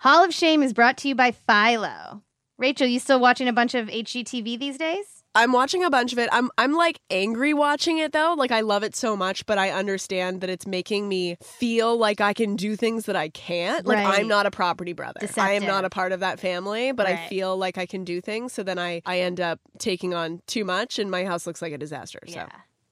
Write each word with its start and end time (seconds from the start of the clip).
Hall 0.00 0.24
of 0.24 0.32
Shame 0.32 0.62
is 0.62 0.72
brought 0.72 0.96
to 0.98 1.08
you 1.08 1.16
by 1.16 1.32
Philo. 1.32 2.22
Rachel, 2.56 2.86
you 2.86 3.00
still 3.00 3.18
watching 3.18 3.48
a 3.48 3.52
bunch 3.52 3.74
of 3.74 3.88
HGTV 3.88 4.56
these 4.56 4.78
days? 4.78 5.24
I'm 5.34 5.50
watching 5.50 5.82
a 5.82 5.90
bunch 5.90 6.12
of 6.12 6.20
it. 6.20 6.28
I'm 6.30 6.50
I'm 6.56 6.72
like 6.72 7.00
angry 7.10 7.52
watching 7.52 7.98
it 7.98 8.12
though. 8.12 8.34
Like 8.38 8.52
I 8.52 8.60
love 8.60 8.84
it 8.84 8.94
so 8.94 9.16
much, 9.16 9.44
but 9.44 9.58
I 9.58 9.70
understand 9.70 10.40
that 10.40 10.50
it's 10.50 10.68
making 10.68 11.08
me 11.08 11.36
feel 11.42 11.96
like 11.96 12.20
I 12.20 12.32
can 12.32 12.54
do 12.54 12.76
things 12.76 13.06
that 13.06 13.16
I 13.16 13.28
can't. 13.28 13.86
Like 13.86 13.98
Right. 13.98 14.20
I'm 14.20 14.28
not 14.28 14.46
a 14.46 14.52
property 14.52 14.92
brother. 14.92 15.20
I 15.36 15.52
am 15.52 15.66
not 15.66 15.84
a 15.84 15.90
part 15.90 16.12
of 16.12 16.20
that 16.20 16.38
family, 16.38 16.92
but 16.92 17.06
I 17.06 17.28
feel 17.28 17.56
like 17.56 17.76
I 17.76 17.86
can 17.86 18.04
do 18.04 18.20
things. 18.20 18.52
So 18.52 18.62
then 18.62 18.78
I 18.78 19.02
I 19.04 19.18
end 19.20 19.40
up 19.40 19.58
taking 19.78 20.14
on 20.14 20.42
too 20.46 20.64
much, 20.64 21.00
and 21.00 21.10
my 21.10 21.24
house 21.24 21.44
looks 21.44 21.60
like 21.60 21.72
a 21.72 21.78
disaster. 21.78 22.20
So 22.26 22.34
Yeah. 22.34 22.48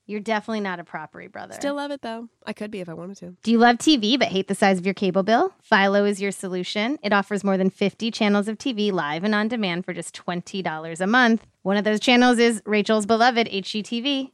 You're 0.06 0.20
definitely 0.20 0.60
not 0.60 0.78
a 0.78 0.84
property 0.84 1.26
brother. 1.26 1.54
still 1.54 1.74
love 1.74 1.90
it 1.90 2.02
though. 2.02 2.28
I 2.44 2.52
could 2.52 2.70
be 2.70 2.80
if 2.80 2.88
I 2.88 2.94
wanted 2.94 3.16
to. 3.18 3.36
Do 3.42 3.50
you 3.50 3.58
love 3.58 3.76
TV 3.78 4.18
but 4.18 4.28
hate 4.28 4.46
the 4.46 4.54
size 4.54 4.78
of 4.78 4.86
your 4.86 4.94
cable 4.94 5.24
bill? 5.24 5.52
Philo 5.62 6.04
is 6.04 6.20
your 6.20 6.30
solution. 6.30 6.98
It 7.02 7.12
offers 7.12 7.42
more 7.42 7.56
than 7.56 7.70
50 7.70 8.10
channels 8.12 8.46
of 8.46 8.56
TV 8.56 8.92
live 8.92 9.24
and 9.24 9.34
on 9.34 9.48
demand 9.48 9.84
for 9.84 9.92
just 9.92 10.14
$20 10.14 11.00
a 11.00 11.06
month. 11.06 11.46
One 11.62 11.76
of 11.76 11.84
those 11.84 11.98
channels 11.98 12.38
is 12.38 12.62
Rachel's 12.64 13.06
beloved 13.06 13.48
HGTV. 13.48 14.30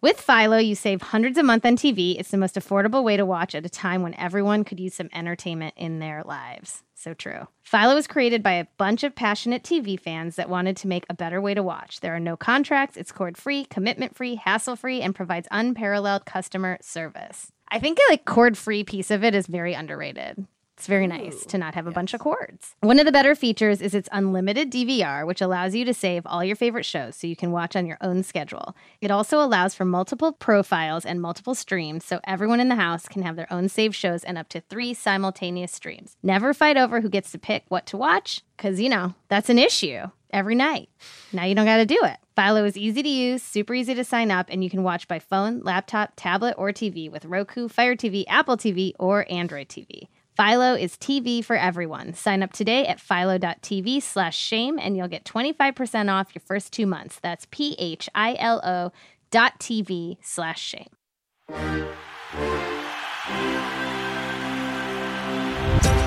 With 0.00 0.20
Philo, 0.20 0.58
you 0.58 0.76
save 0.76 1.02
hundreds 1.02 1.38
a 1.38 1.42
month 1.42 1.66
on 1.66 1.76
TV. 1.76 2.20
It's 2.20 2.30
the 2.30 2.36
most 2.36 2.54
affordable 2.54 3.02
way 3.02 3.16
to 3.16 3.26
watch 3.26 3.56
at 3.56 3.66
a 3.66 3.68
time 3.68 4.00
when 4.00 4.14
everyone 4.14 4.62
could 4.62 4.78
use 4.78 4.94
some 4.94 5.08
entertainment 5.12 5.74
in 5.76 5.98
their 5.98 6.22
lives. 6.22 6.84
So 6.94 7.14
true. 7.14 7.48
Philo 7.64 7.96
was 7.96 8.06
created 8.06 8.40
by 8.40 8.52
a 8.52 8.66
bunch 8.76 9.02
of 9.02 9.16
passionate 9.16 9.64
TV 9.64 9.98
fans 9.98 10.36
that 10.36 10.48
wanted 10.48 10.76
to 10.78 10.88
make 10.88 11.04
a 11.10 11.14
better 11.14 11.40
way 11.40 11.52
to 11.52 11.64
watch. 11.64 11.98
There 11.98 12.14
are 12.14 12.20
no 12.20 12.36
contracts, 12.36 12.96
it's 12.96 13.10
cord 13.10 13.36
free, 13.36 13.64
commitment 13.64 14.14
free, 14.14 14.36
hassle 14.36 14.76
free, 14.76 15.02
and 15.02 15.16
provides 15.16 15.48
unparalleled 15.50 16.26
customer 16.26 16.78
service. 16.80 17.50
I 17.68 17.80
think 17.80 17.98
a 17.98 18.12
like 18.12 18.24
cord 18.24 18.56
free 18.56 18.84
piece 18.84 19.10
of 19.10 19.24
it 19.24 19.34
is 19.34 19.48
very 19.48 19.74
underrated. 19.74 20.46
It's 20.78 20.86
very 20.86 21.08
nice 21.08 21.44
to 21.46 21.58
not 21.58 21.74
have 21.74 21.88
a 21.88 21.90
bunch 21.90 22.14
of 22.14 22.20
cords. 22.20 22.76
One 22.82 23.00
of 23.00 23.04
the 23.04 23.10
better 23.10 23.34
features 23.34 23.82
is 23.82 23.96
its 23.96 24.08
unlimited 24.12 24.70
DVR, 24.70 25.26
which 25.26 25.40
allows 25.40 25.74
you 25.74 25.84
to 25.84 25.92
save 25.92 26.24
all 26.24 26.44
your 26.44 26.54
favorite 26.54 26.84
shows 26.86 27.16
so 27.16 27.26
you 27.26 27.34
can 27.34 27.50
watch 27.50 27.74
on 27.74 27.84
your 27.84 27.98
own 28.00 28.22
schedule. 28.22 28.76
It 29.00 29.10
also 29.10 29.40
allows 29.40 29.74
for 29.74 29.84
multiple 29.84 30.30
profiles 30.30 31.04
and 31.04 31.20
multiple 31.20 31.56
streams 31.56 32.04
so 32.04 32.20
everyone 32.22 32.60
in 32.60 32.68
the 32.68 32.76
house 32.76 33.08
can 33.08 33.22
have 33.22 33.34
their 33.34 33.52
own 33.52 33.68
saved 33.68 33.96
shows 33.96 34.22
and 34.22 34.38
up 34.38 34.48
to 34.50 34.60
three 34.60 34.94
simultaneous 34.94 35.72
streams. 35.72 36.16
Never 36.22 36.54
fight 36.54 36.76
over 36.76 37.00
who 37.00 37.08
gets 37.08 37.32
to 37.32 37.40
pick 37.40 37.64
what 37.66 37.84
to 37.86 37.96
watch, 37.96 38.42
because, 38.56 38.80
you 38.80 38.88
know, 38.88 39.16
that's 39.26 39.50
an 39.50 39.58
issue 39.58 40.02
every 40.30 40.54
night. 40.54 40.90
Now 41.32 41.44
you 41.44 41.56
don't 41.56 41.66
got 41.66 41.78
to 41.78 41.86
do 41.86 41.98
it. 42.04 42.18
Philo 42.36 42.64
is 42.64 42.76
easy 42.76 43.02
to 43.02 43.08
use, 43.08 43.42
super 43.42 43.74
easy 43.74 43.96
to 43.96 44.04
sign 44.04 44.30
up, 44.30 44.46
and 44.48 44.62
you 44.62 44.70
can 44.70 44.84
watch 44.84 45.08
by 45.08 45.18
phone, 45.18 45.60
laptop, 45.64 46.12
tablet, 46.14 46.54
or 46.56 46.70
TV 46.70 47.10
with 47.10 47.24
Roku, 47.24 47.66
Fire 47.66 47.96
TV, 47.96 48.22
Apple 48.28 48.56
TV, 48.56 48.92
or 49.00 49.26
Android 49.28 49.68
TV. 49.68 50.06
Philo 50.38 50.74
is 50.74 50.92
TV 50.96 51.44
for 51.44 51.56
everyone. 51.56 52.14
Sign 52.14 52.44
up 52.44 52.52
today 52.52 52.86
at 52.86 53.00
philo.tv 53.00 54.00
slash 54.00 54.38
shame 54.38 54.78
and 54.78 54.96
you'll 54.96 55.08
get 55.08 55.24
25% 55.24 56.08
off 56.12 56.32
your 56.32 56.42
first 56.46 56.72
two 56.72 56.86
months. 56.86 57.18
That's 57.20 57.48
P-H-I-L-O 57.50 58.92
dot 59.32 59.58
TV 59.58 60.16
slash 60.22 60.60
shame. 60.62 60.86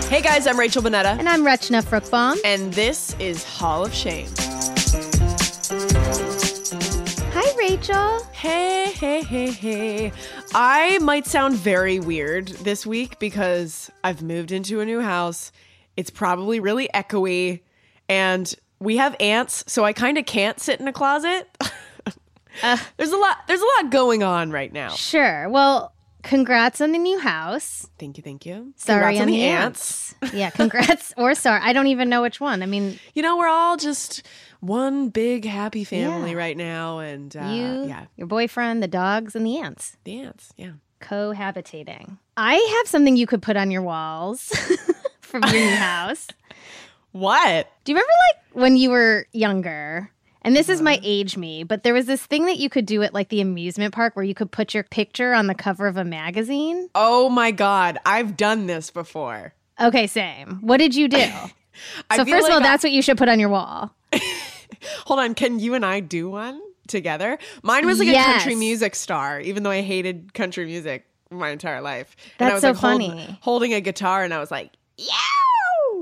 Hey 0.07 0.21
guys, 0.21 0.47
I'm 0.47 0.57
Rachel 0.57 0.81
Bonnetta, 0.81 1.19
And 1.19 1.27
I'm 1.27 1.43
Rachna 1.43 1.83
Fruchbaum. 1.83 2.37
and 2.45 2.73
this 2.73 3.13
is 3.19 3.43
Hall 3.43 3.83
of 3.85 3.93
Shame. 3.93 4.27
Rachel. 7.81 8.23
Hey, 8.31 8.91
hey, 8.91 9.23
hey, 9.23 9.49
hey. 9.49 10.11
I 10.53 10.99
might 10.99 11.25
sound 11.25 11.55
very 11.55 11.99
weird 11.99 12.49
this 12.49 12.85
week 12.85 13.17
because 13.17 13.89
I've 14.03 14.21
moved 14.21 14.51
into 14.51 14.81
a 14.81 14.85
new 14.85 15.01
house. 15.01 15.51
It's 15.97 16.11
probably 16.11 16.59
really 16.59 16.89
echoey, 16.93 17.61
and 18.07 18.53
we 18.79 18.97
have 18.97 19.15
ants, 19.19 19.63
so 19.65 19.83
I 19.83 19.93
kind 19.93 20.19
of 20.19 20.27
can't 20.27 20.59
sit 20.59 20.79
in 20.79 20.87
a 20.87 20.93
closet. 20.93 21.47
Uh. 22.61 22.75
there's 22.97 23.13
a 23.13 23.17
lot. 23.17 23.37
There's 23.47 23.61
a 23.61 23.83
lot 23.83 23.91
going 23.91 24.23
on 24.23 24.51
right 24.51 24.71
now. 24.73 24.89
Sure. 24.89 25.47
Well, 25.47 25.93
congrats 26.21 26.81
on 26.81 26.91
the 26.91 26.97
new 26.99 27.17
house. 27.17 27.87
Thank 27.97 28.17
you, 28.17 28.23
thank 28.23 28.45
you. 28.45 28.73
Sorry 28.75 29.15
Congrats 29.15 29.21
on 29.21 29.27
the 29.27 29.43
ants. 29.43 30.15
yeah, 30.33 30.49
congrats 30.49 31.13
or 31.17 31.33
sorry. 31.33 31.61
I 31.63 31.71
don't 31.71 31.87
even 31.87 32.09
know 32.09 32.21
which 32.21 32.41
one. 32.41 32.61
I 32.61 32.65
mean, 32.65 32.99
You 33.15 33.21
know, 33.23 33.37
we're 33.37 33.47
all 33.47 33.77
just 33.77 34.23
one 34.61 35.09
big 35.09 35.43
happy 35.45 35.83
family 35.83 36.31
Yeah. 36.31 36.37
right 36.37 36.55
now, 36.57 36.99
and 36.99 37.35
uh, 37.35 37.45
you, 37.45 37.85
yeah, 37.89 38.05
your 38.15 38.27
boyfriend, 38.27 38.81
the 38.81 38.87
dogs, 38.87 39.35
and 39.35 39.45
the 39.45 39.57
ants 39.57 39.97
the 40.05 40.19
ants. 40.21 40.53
Yeah. 40.57 40.71
cohabitating. 41.01 42.17
I 42.37 42.55
have 42.77 42.87
something 42.87 43.15
you 43.17 43.27
could 43.27 43.41
put 43.41 43.57
on 43.57 43.71
your 43.71 43.81
walls 43.81 44.51
from 45.21 45.43
your 45.43 45.53
new 45.53 45.75
house. 45.75 46.27
What? 47.13 47.69
Do 47.83 47.91
you 47.91 47.97
remember 47.97 48.13
like 48.29 48.55
when 48.63 48.77
you 48.77 48.89
were 48.89 49.27
younger? 49.33 50.09
And 50.43 50.55
this 50.55 50.69
is 50.69 50.81
my 50.81 50.97
age 51.03 51.35
me, 51.35 51.65
but 51.65 51.83
there 51.83 51.93
was 51.93 52.05
this 52.05 52.25
thing 52.25 52.45
that 52.45 52.57
you 52.57 52.69
could 52.69 52.85
do 52.85 53.03
at 53.03 53.13
like 53.13 53.27
the 53.27 53.41
amusement 53.41 53.93
park 53.93 54.15
where 54.15 54.23
you 54.23 54.33
could 54.33 54.49
put 54.49 54.73
your 54.73 54.83
picture 54.83 55.33
on 55.33 55.47
the 55.47 55.53
cover 55.53 55.87
of 55.87 55.97
a 55.97 56.05
magazine. 56.05 56.87
Oh 56.95 57.27
my 57.27 57.51
God, 57.51 57.97
I've 58.05 58.37
done 58.37 58.65
this 58.65 58.91
before. 58.91 59.53
Okay, 59.77 60.07
same. 60.07 60.59
What 60.61 60.77
did 60.77 60.95
you 60.95 61.09
do? 61.09 61.25
So 62.15 62.23
first 62.25 62.47
of 62.47 62.53
all, 62.53 62.59
I- 62.59 62.63
that's 62.63 62.83
what 62.83 62.91
you 62.93 63.01
should 63.01 63.17
put 63.17 63.27
on 63.27 63.39
your 63.39 63.49
wall. 63.49 63.93
Hold 65.05 65.19
on, 65.19 65.33
can 65.35 65.59
you 65.59 65.73
and 65.73 65.85
I 65.85 65.99
do 65.99 66.29
one 66.29 66.61
together? 66.87 67.37
Mine 67.63 67.85
was 67.85 67.99
like 67.99 68.07
a 68.09 68.13
country 68.13 68.55
music 68.55 68.95
star, 68.95 69.39
even 69.39 69.63
though 69.63 69.71
I 69.71 69.81
hated 69.81 70.33
country 70.33 70.65
music 70.65 71.05
my 71.29 71.49
entire 71.49 71.81
life. 71.81 72.15
And 72.39 72.47
I 72.47 72.51
That's 72.51 72.63
was 72.63 72.79
so 72.79 72.87
like 72.87 72.99
hold- 73.01 73.11
funny. 73.17 73.39
holding 73.41 73.73
a 73.73 73.81
guitar, 73.81 74.23
and 74.23 74.33
I 74.33 74.39
was 74.39 74.51
like, 74.51 74.71
"Yeah." 74.97 75.15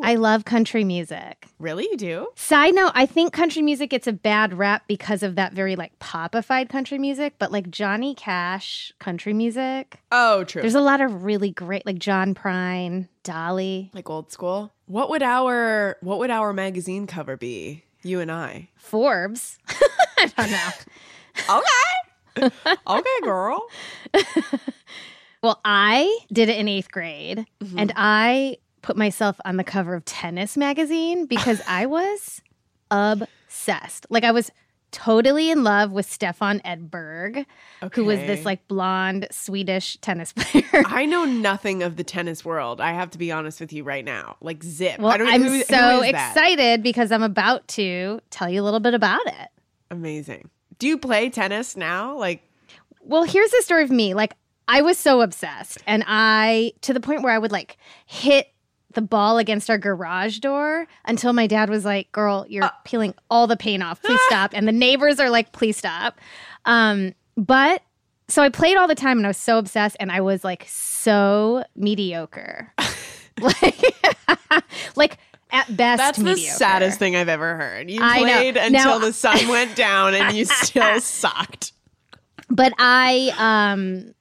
I 0.02 0.16
love 0.16 0.46
country 0.46 0.86
music. 0.86 1.46
Really, 1.60 1.84
you 1.84 1.98
do? 1.98 2.28
Side 2.36 2.74
note, 2.74 2.94
I 2.96 3.06
think 3.06 3.34
country 3.34 3.62
music 3.62 3.90
gets 3.90 4.08
a 4.08 4.14
bad 4.14 4.54
rap 4.58 4.84
because 4.88 5.24
of 5.24 5.36
that 5.36 5.52
very 5.52 5.76
like 5.76 5.98
popified 6.00 6.70
country 6.70 6.98
music, 6.98 7.34
but 7.38 7.52
like 7.52 7.70
Johnny 7.70 8.16
Cash 8.16 8.94
country 9.00 9.34
music, 9.34 10.00
Oh, 10.10 10.46
true. 10.46 10.62
there's 10.62 10.76
a 10.76 10.80
lot 10.80 11.02
of 11.02 11.26
really 11.26 11.52
great 11.52 11.86
like 11.86 12.00
John 12.00 12.34
Prine, 12.34 13.10
Dolly, 13.24 13.92
like 13.94 14.10
old 14.10 14.32
school. 14.32 14.72
What 14.86 15.10
would 15.10 15.22
our 15.22 15.98
What 16.00 16.20
would 16.20 16.32
our 16.32 16.54
magazine 16.54 17.06
cover 17.06 17.36
be? 17.36 17.84
You 18.04 18.20
and 18.20 18.32
I. 18.32 18.70
Forbes. 18.78 19.58
I 20.18 20.32
don't 20.38 20.52
know. 20.52 21.60
Okay. 22.42 22.76
okay, 22.88 23.20
girl. 23.24 23.68
Well, 25.42 25.62
I 25.64 26.20
did 26.34 26.50
it 26.50 26.58
in 26.58 26.68
eighth 26.68 26.92
grade, 26.92 27.46
Mm-hmm. 27.64 27.80
and 27.80 27.94
I 27.96 28.58
put 28.82 28.98
myself 28.98 29.40
on 29.46 29.56
the 29.58 29.64
cover 29.64 29.94
of 29.96 30.04
Tennis 30.06 30.58
magazine 30.58 31.26
because 31.28 31.62
I 31.68 31.86
was 31.86 32.42
obsessed. 32.92 34.06
Like 34.10 34.24
I 34.24 34.32
was 34.32 34.52
totally 34.92 35.50
in 35.52 35.64
love 35.64 35.92
with 35.92 36.10
Stefan 36.10 36.60
Edberg, 36.66 37.46
who 37.94 38.06
was 38.06 38.20
this 38.20 38.46
like 38.46 38.68
blonde 38.68 39.28
Swedish 39.32 39.98
tennis 40.02 40.32
player. 40.36 40.84
I 40.86 41.06
know 41.06 41.26
nothing 41.26 41.84
of 41.84 41.96
the 41.96 42.04
tennis 42.04 42.44
world. 42.44 42.82
I 42.82 42.92
have 42.94 43.10
to 43.12 43.18
be 43.18 43.32
honest 43.32 43.60
with 43.60 43.72
you 43.74 43.84
right 43.84 44.04
now. 44.06 44.36
Like 44.42 44.64
zip. 44.64 45.00
Well, 45.00 45.12
I 45.12 45.18
don't 45.18 45.28
I'm 45.28 45.44
who- 45.44 45.50
who 45.52 45.64
so 45.64 46.02
excited 46.02 46.84
because 46.84 47.12
I'm 47.12 47.24
about 47.24 47.68
to 47.70 48.20
tell 48.30 48.50
you 48.50 48.62
a 48.62 48.64
little 48.66 48.80
bit 48.80 48.94
about 48.94 49.26
it. 49.28 49.50
Amazing. 49.92 50.50
Do 50.78 50.88
you 50.88 50.98
play 50.98 51.30
tennis 51.30 51.76
now? 51.76 52.18
Like, 52.18 52.44
Well, 53.02 53.24
here's 53.24 53.52
the 53.52 53.62
story 53.64 53.84
of 53.84 53.92
me. 53.92 54.14
Like, 54.14 54.36
I 54.68 54.82
was 54.84 54.98
so 55.00 55.22
obsessed, 55.22 55.80
and 55.88 56.04
I, 56.08 56.74
to 56.82 56.94
the 56.94 57.00
point 57.00 57.24
where 57.24 57.34
I 57.34 57.38
would 57.40 57.52
like 57.52 57.78
hit 58.06 58.48
the 58.94 59.02
ball 59.02 59.38
against 59.38 59.70
our 59.70 59.78
garage 59.78 60.40
door 60.40 60.88
until 61.06 61.32
my 61.34 61.46
dad 61.48 61.70
was 61.70 61.86
like, 61.86 62.12
Girl, 62.12 62.46
you're 62.50 62.70
peeling 62.86 63.14
all 63.30 63.46
the 63.48 63.58
paint 63.58 63.84
off. 63.84 64.02
Please 64.02 64.20
stop. 64.28 64.52
And 64.54 64.68
the 64.68 64.72
neighbors 64.72 65.20
are 65.20 65.30
like, 65.30 65.52
Please 65.52 65.78
stop. 65.78 66.20
Um, 66.66 67.14
but 67.38 67.82
so 68.28 68.42
I 68.44 68.50
played 68.50 68.78
all 68.78 68.88
the 68.88 68.96
time 68.96 69.18
and 69.18 69.26
I 69.26 69.30
was 69.30 69.38
so 69.38 69.58
obsessed, 69.58 69.96
and 70.00 70.12
I 70.12 70.22
was 70.22 70.44
like 70.44 70.66
so 70.68 71.64
mediocre. 71.76 72.74
like, 73.42 73.82
like, 74.96 75.18
at 75.52 75.76
best, 75.76 75.98
that's 75.98 76.18
the 76.20 76.24
mediocre. 76.26 76.54
saddest 76.58 77.00
thing 77.00 77.16
I've 77.16 77.30
ever 77.30 77.56
heard. 77.56 77.90
You 77.90 78.00
I 78.04 78.18
know. 78.22 78.24
played 78.34 78.58
until 78.58 78.72
Now- 78.72 78.98
the 79.00 79.14
sun 79.14 79.48
went 79.48 79.76
down 79.76 80.14
and 80.14 80.36
you 80.38 80.46
still 80.46 81.00
sucked. 81.02 81.72
but 82.50 82.72
I 82.78 83.34
um 83.40 84.14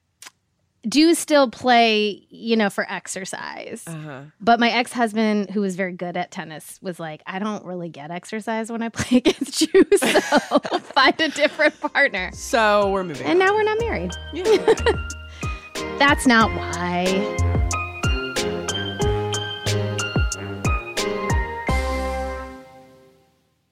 do 0.89 1.13
still 1.13 1.49
play, 1.49 2.25
you 2.29 2.55
know, 2.55 2.69
for 2.69 2.85
exercise. 2.91 3.83
Uh-huh. 3.87 4.21
But 4.41 4.59
my 4.59 4.69
ex-husband, 4.69 5.51
who 5.51 5.61
was 5.61 5.75
very 5.75 5.93
good 5.93 6.17
at 6.17 6.31
tennis, 6.31 6.79
was 6.81 6.99
like, 6.99 7.21
"I 7.25 7.39
don't 7.39 7.63
really 7.63 7.89
get 7.89 8.11
exercise 8.11 8.71
when 8.71 8.81
I 8.81 8.89
play 8.89 9.17
against 9.25 9.61
you, 9.61 9.85
so 9.95 10.19
find 10.93 11.19
a 11.21 11.29
different 11.29 11.79
partner." 11.79 12.31
So 12.33 12.91
we're 12.91 13.03
moving. 13.03 13.27
And 13.27 13.39
now 13.39 13.53
we're 13.53 13.63
not 13.63 13.79
married. 13.79 14.11
Yeah, 14.33 14.45
okay. 14.67 14.93
That's 15.99 16.25
not 16.25 16.49
why. 16.51 17.35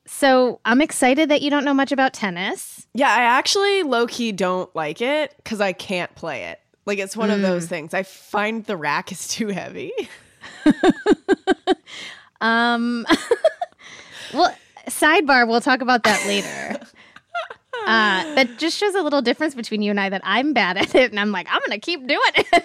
So 0.05 0.59
I'm 0.65 0.81
excited 0.81 1.29
that 1.29 1.41
you 1.41 1.49
don't 1.49 1.63
know 1.63 1.73
much 1.73 1.91
about 1.91 2.13
tennis. 2.13 2.87
yeah, 2.93 3.09
I 3.09 3.21
actually 3.21 3.83
low 3.83 4.07
key 4.07 4.31
don't 4.31 4.73
like 4.75 4.99
it 5.01 5.33
because 5.37 5.61
I 5.61 5.73
can't 5.73 6.13
play 6.15 6.45
it. 6.45 6.59
Like 6.87 6.97
it's 6.99 7.15
one 7.15 7.29
of 7.29 7.39
Mm. 7.39 7.43
those 7.43 7.67
things. 7.67 7.93
I 7.93 8.01
find 8.03 8.65
the 8.65 8.75
rack 8.77 9.11
is 9.11 9.27
too 9.27 9.49
heavy. 9.49 9.91
Um, 12.39 13.03
well, 14.33 14.53
sidebar, 14.87 15.47
we'll 15.47 15.59
talk 15.61 15.81
about 15.81 16.03
that 16.03 16.25
later. 16.27 16.85
Uh, 17.85 18.35
that 18.35 18.57
just 18.57 18.77
shows 18.77 18.95
a 18.95 19.01
little 19.01 19.21
difference 19.21 19.55
between 19.55 19.81
you 19.81 19.91
and 19.91 19.99
I 19.99 20.09
that 20.09 20.19
I'm 20.25 20.51
bad 20.51 20.75
at 20.75 20.93
it 20.93 21.09
and 21.11 21.17
I'm 21.21 21.31
like, 21.31 21.47
I'm 21.49 21.59
going 21.65 21.71
to 21.71 21.79
keep 21.79 22.05
doing 22.05 22.19
it. 22.35 22.63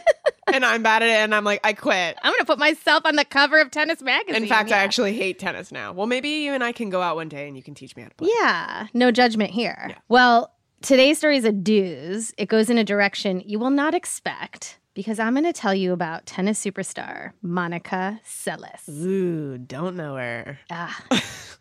and 0.52 0.64
I'm 0.64 0.82
bad 0.82 1.04
at 1.04 1.08
it 1.10 1.12
and 1.12 1.32
I'm 1.32 1.44
like, 1.44 1.60
I 1.62 1.74
quit. 1.74 2.18
I'm 2.24 2.32
going 2.32 2.40
to 2.40 2.44
put 2.44 2.58
myself 2.58 3.06
on 3.06 3.14
the 3.14 3.24
cover 3.24 3.60
of 3.60 3.70
Tennis 3.70 4.02
Magazine. 4.02 4.42
In 4.42 4.48
fact, 4.48 4.70
yeah. 4.70 4.78
I 4.78 4.78
actually 4.80 5.12
hate 5.12 5.38
tennis 5.38 5.70
now. 5.70 5.92
Well, 5.92 6.08
maybe 6.08 6.28
you 6.28 6.52
and 6.54 6.64
I 6.64 6.72
can 6.72 6.90
go 6.90 7.00
out 7.02 7.14
one 7.14 7.28
day 7.28 7.46
and 7.46 7.56
you 7.56 7.62
can 7.62 7.74
teach 7.74 7.94
me 7.94 8.02
how 8.02 8.08
to 8.08 8.14
play. 8.16 8.30
Yeah, 8.40 8.88
no 8.94 9.12
judgment 9.12 9.50
here. 9.52 9.94
Well, 10.08 10.50
today's 10.82 11.18
story 11.18 11.36
is 11.36 11.44
a 11.44 11.52
dooz. 11.52 12.32
It 12.36 12.48
goes 12.48 12.68
in 12.68 12.76
a 12.78 12.84
direction 12.84 13.42
you 13.46 13.58
will 13.58 13.70
not 13.70 13.94
expect 13.94 14.78
because 14.94 15.18
I'm 15.18 15.34
going 15.34 15.44
to 15.44 15.52
tell 15.52 15.74
you 15.74 15.92
about 15.92 16.26
tennis 16.26 16.62
superstar 16.62 17.32
Monica 17.40 18.20
Seles. 18.26 18.88
Ooh, 18.88 19.58
don't 19.58 19.96
know 19.96 20.16
her. 20.16 20.58
Ah, 20.70 21.02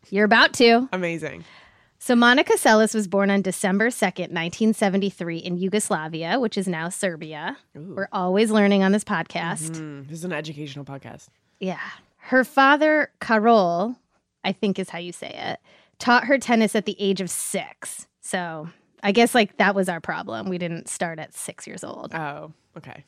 you're 0.10 0.26
about 0.26 0.54
to. 0.56 0.90
Amazing. 0.94 1.46
So, 2.00 2.16
Monica 2.16 2.54
Seles 2.54 2.96
was 2.96 3.08
born 3.08 3.30
on 3.30 3.44
December 3.44 3.90
2nd, 3.90 4.32
1973, 4.32 5.38
in 5.38 5.58
Yugoslavia, 5.60 6.40
which 6.40 6.58
is 6.58 6.68
now 6.68 6.90
Serbia. 6.90 7.58
We're 7.76 8.08
always 8.12 8.50
learning 8.50 8.82
on 8.82 8.92
this 8.92 9.04
podcast. 9.04 9.74
Mm, 9.74 10.08
this 10.08 10.18
is 10.18 10.26
an 10.26 10.34
educational 10.34 10.84
podcast. 10.84 11.28
Yeah. 11.60 11.80
Her 12.18 12.44
father, 12.44 13.12
Karol, 13.20 13.96
I 14.44 14.52
think 14.52 14.80
is 14.80 14.90
how 14.90 14.98
you 14.98 15.12
say 15.12 15.30
it, 15.30 15.60
taught 16.00 16.26
her 16.26 16.40
tennis 16.40 16.74
at 16.76 16.88
the 16.88 16.96
age 17.00 17.22
of 17.22 17.30
six. 17.30 18.08
So, 18.20 18.70
I 19.04 19.12
guess 19.12 19.34
like 19.36 19.58
that 19.58 19.76
was 19.76 19.90
our 19.90 20.00
problem. 20.00 20.50
We 20.50 20.58
didn't 20.58 20.90
start 20.90 21.20
at 21.20 21.34
six 21.34 21.68
years 21.68 21.84
old. 21.84 22.14
Oh, 22.14 22.52
okay. 22.78 23.04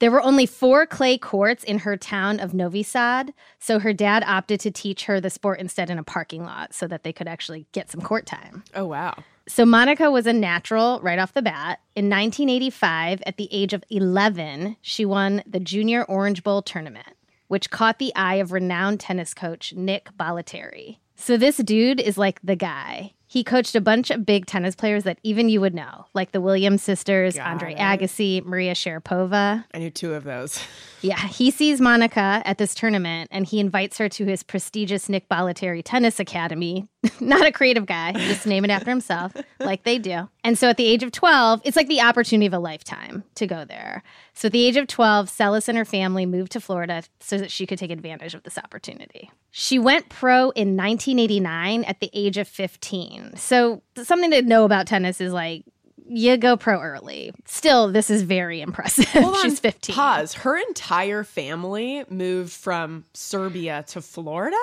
There 0.00 0.10
were 0.10 0.22
only 0.22 0.46
four 0.46 0.86
clay 0.86 1.18
courts 1.18 1.62
in 1.62 1.80
her 1.80 1.94
town 1.94 2.40
of 2.40 2.54
Novi 2.54 2.82
Sad, 2.82 3.34
so 3.58 3.78
her 3.78 3.92
dad 3.92 4.24
opted 4.26 4.58
to 4.60 4.70
teach 4.70 5.04
her 5.04 5.20
the 5.20 5.28
sport 5.28 5.60
instead 5.60 5.90
in 5.90 5.98
a 5.98 6.02
parking 6.02 6.42
lot 6.42 6.72
so 6.72 6.86
that 6.86 7.02
they 7.02 7.12
could 7.12 7.28
actually 7.28 7.66
get 7.72 7.90
some 7.90 8.00
court 8.00 8.24
time. 8.24 8.64
Oh, 8.74 8.86
wow. 8.86 9.14
So 9.46 9.66
Monica 9.66 10.10
was 10.10 10.26
a 10.26 10.32
natural 10.32 11.00
right 11.02 11.18
off 11.18 11.34
the 11.34 11.42
bat. 11.42 11.80
In 11.94 12.08
1985, 12.08 13.22
at 13.26 13.36
the 13.36 13.48
age 13.52 13.74
of 13.74 13.84
11, 13.90 14.76
she 14.80 15.04
won 15.04 15.42
the 15.46 15.60
Junior 15.60 16.04
Orange 16.04 16.42
Bowl 16.42 16.62
tournament, 16.62 17.14
which 17.48 17.68
caught 17.68 17.98
the 17.98 18.14
eye 18.16 18.36
of 18.36 18.52
renowned 18.52 19.00
tennis 19.00 19.34
coach 19.34 19.74
Nick 19.74 20.08
Bollettieri. 20.16 20.96
So 21.14 21.36
this 21.36 21.58
dude 21.58 22.00
is 22.00 22.16
like 22.16 22.40
the 22.42 22.56
guy. 22.56 23.12
He 23.30 23.44
coached 23.44 23.76
a 23.76 23.80
bunch 23.80 24.10
of 24.10 24.26
big 24.26 24.46
tennis 24.46 24.74
players 24.74 25.04
that 25.04 25.20
even 25.22 25.48
you 25.48 25.60
would 25.60 25.72
know, 25.72 26.06
like 26.14 26.32
the 26.32 26.40
Williams 26.40 26.82
sisters, 26.82 27.36
Got 27.36 27.46
Andre 27.46 27.74
it. 27.74 27.78
Agassi, 27.78 28.44
Maria 28.44 28.74
Sharapova. 28.74 29.64
I 29.72 29.78
knew 29.78 29.88
two 29.88 30.14
of 30.14 30.24
those. 30.24 30.60
Yeah, 31.02 31.16
he 31.28 31.50
sees 31.50 31.80
Monica 31.80 32.42
at 32.44 32.58
this 32.58 32.74
tournament 32.74 33.28
and 33.32 33.46
he 33.46 33.58
invites 33.58 33.96
her 33.96 34.10
to 34.10 34.26
his 34.26 34.42
prestigious 34.42 35.08
Nick 35.08 35.30
Bollettieri 35.30 35.80
Tennis 35.82 36.20
Academy. 36.20 36.88
Not 37.20 37.46
a 37.46 37.52
creative 37.52 37.86
guy, 37.86 38.12
just 38.12 38.46
name 38.46 38.64
it 38.64 38.70
after 38.70 38.90
himself, 38.90 39.32
like 39.58 39.84
they 39.84 39.98
do. 39.98 40.28
And 40.44 40.58
so 40.58 40.68
at 40.68 40.76
the 40.76 40.84
age 40.84 41.02
of 41.02 41.12
12, 41.12 41.62
it's 41.64 41.76
like 41.76 41.88
the 41.88 42.02
opportunity 42.02 42.46
of 42.46 42.52
a 42.52 42.58
lifetime 42.58 43.24
to 43.36 43.46
go 43.46 43.64
there. 43.64 44.02
So 44.34 44.46
at 44.46 44.52
the 44.52 44.66
age 44.66 44.76
of 44.76 44.86
12, 44.86 45.28
Seles 45.28 45.68
and 45.68 45.78
her 45.78 45.86
family 45.86 46.26
moved 46.26 46.52
to 46.52 46.60
Florida 46.60 47.02
so 47.18 47.38
that 47.38 47.50
she 47.50 47.66
could 47.66 47.78
take 47.78 47.90
advantage 47.90 48.34
of 48.34 48.42
this 48.42 48.58
opportunity. 48.58 49.30
She 49.50 49.78
went 49.78 50.10
pro 50.10 50.50
in 50.50 50.76
1989 50.76 51.84
at 51.84 52.00
the 52.00 52.10
age 52.12 52.36
of 52.36 52.46
15. 52.46 53.36
So 53.36 53.82
something 53.96 54.30
to 54.32 54.42
know 54.42 54.64
about 54.64 54.86
tennis 54.86 55.20
is 55.22 55.32
like, 55.32 55.64
you 56.06 56.36
go 56.36 56.56
pro 56.56 56.80
early. 56.80 57.32
Still, 57.46 57.92
this 57.92 58.10
is 58.10 58.22
very 58.22 58.60
impressive. 58.60 59.06
Hold 59.06 59.34
on, 59.36 59.42
She's 59.42 59.60
15. 59.60 59.94
Pause. 59.94 60.34
Her 60.34 60.56
entire 60.58 61.24
family 61.24 62.04
moved 62.10 62.52
from 62.52 63.04
Serbia 63.14 63.84
to 63.88 64.02
Florida? 64.02 64.56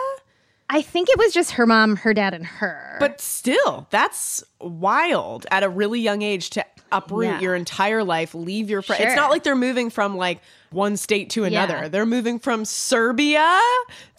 I 0.69 0.81
think 0.81 1.09
it 1.09 1.17
was 1.17 1.33
just 1.33 1.51
her 1.51 1.65
mom, 1.65 1.95
her 1.97 2.13
dad, 2.13 2.33
and 2.33 2.45
her. 2.45 2.97
But 2.99 3.21
still, 3.21 3.87
that's 3.89 4.43
wild 4.59 5.45
at 5.49 5.63
a 5.63 5.69
really 5.69 5.99
young 6.01 6.21
age 6.21 6.49
to 6.51 6.65
uproot 6.91 7.25
Yeah. 7.25 7.39
your 7.39 7.55
entire 7.55 8.03
life, 8.03 8.33
leave 8.35 8.69
your 8.69 8.81
friends. 8.81 9.01
Sure. 9.01 9.07
It's 9.09 9.15
not 9.15 9.29
like 9.31 9.43
they're 9.43 9.55
moving 9.55 9.89
from 9.89 10.17
like 10.17 10.39
one 10.71 10.97
state 10.97 11.29
to 11.31 11.45
another. 11.45 11.77
Yeah. 11.83 11.87
They're 11.87 12.05
moving 12.05 12.39
from 12.39 12.65
Serbia 12.65 13.59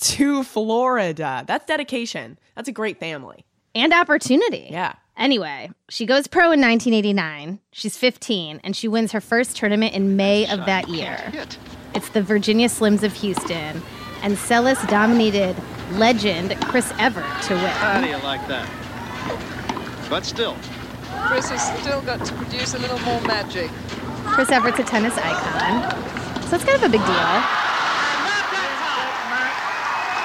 to 0.00 0.42
Florida. 0.42 1.44
That's 1.46 1.66
dedication. 1.66 2.38
That's 2.54 2.68
a 2.68 2.72
great 2.72 2.98
family. 3.00 3.44
and 3.74 3.92
opportunity. 3.92 4.68
Yeah. 4.70 4.94
Anyway, 5.16 5.70
she 5.88 6.06
goes 6.06 6.26
pro 6.26 6.44
in 6.52 6.60
1989. 6.60 7.60
She's 7.72 7.96
15, 7.96 8.60
and 8.64 8.74
she 8.74 8.88
wins 8.88 9.12
her 9.12 9.20
first 9.20 9.56
tournament 9.56 9.94
in 9.94 10.16
May 10.16 10.48
of 10.50 10.64
that 10.66 10.88
year. 10.88 11.18
It's 11.94 12.08
the 12.10 12.22
Virginia 12.22 12.68
Slims 12.68 13.02
of 13.02 13.12
Houston, 13.14 13.82
and 14.22 14.36
Seles 14.36 14.84
dominated 14.88 15.54
legend 15.92 16.60
Chris 16.62 16.92
Evert 16.98 17.24
to 17.44 17.54
win. 17.54 17.64
How 17.78 17.94
win. 17.94 18.04
do 18.04 18.10
you 18.10 18.22
like 18.22 18.46
that? 18.48 18.68
But 20.10 20.24
still, 20.24 20.56
Chris 21.28 21.48
has 21.50 21.62
still 21.80 22.00
got 22.02 22.24
to 22.24 22.32
produce 22.34 22.74
a 22.74 22.78
little 22.78 22.98
more 23.00 23.20
magic. 23.22 23.70
Chris 24.24 24.50
Evert's 24.50 24.78
a 24.78 24.84
tennis 24.84 25.16
icon, 25.16 25.84
so 26.48 26.56
it's 26.56 26.64
kind 26.64 26.76
of 26.76 26.84
a 26.84 26.92
big 26.92 27.00
deal. 27.04 27.30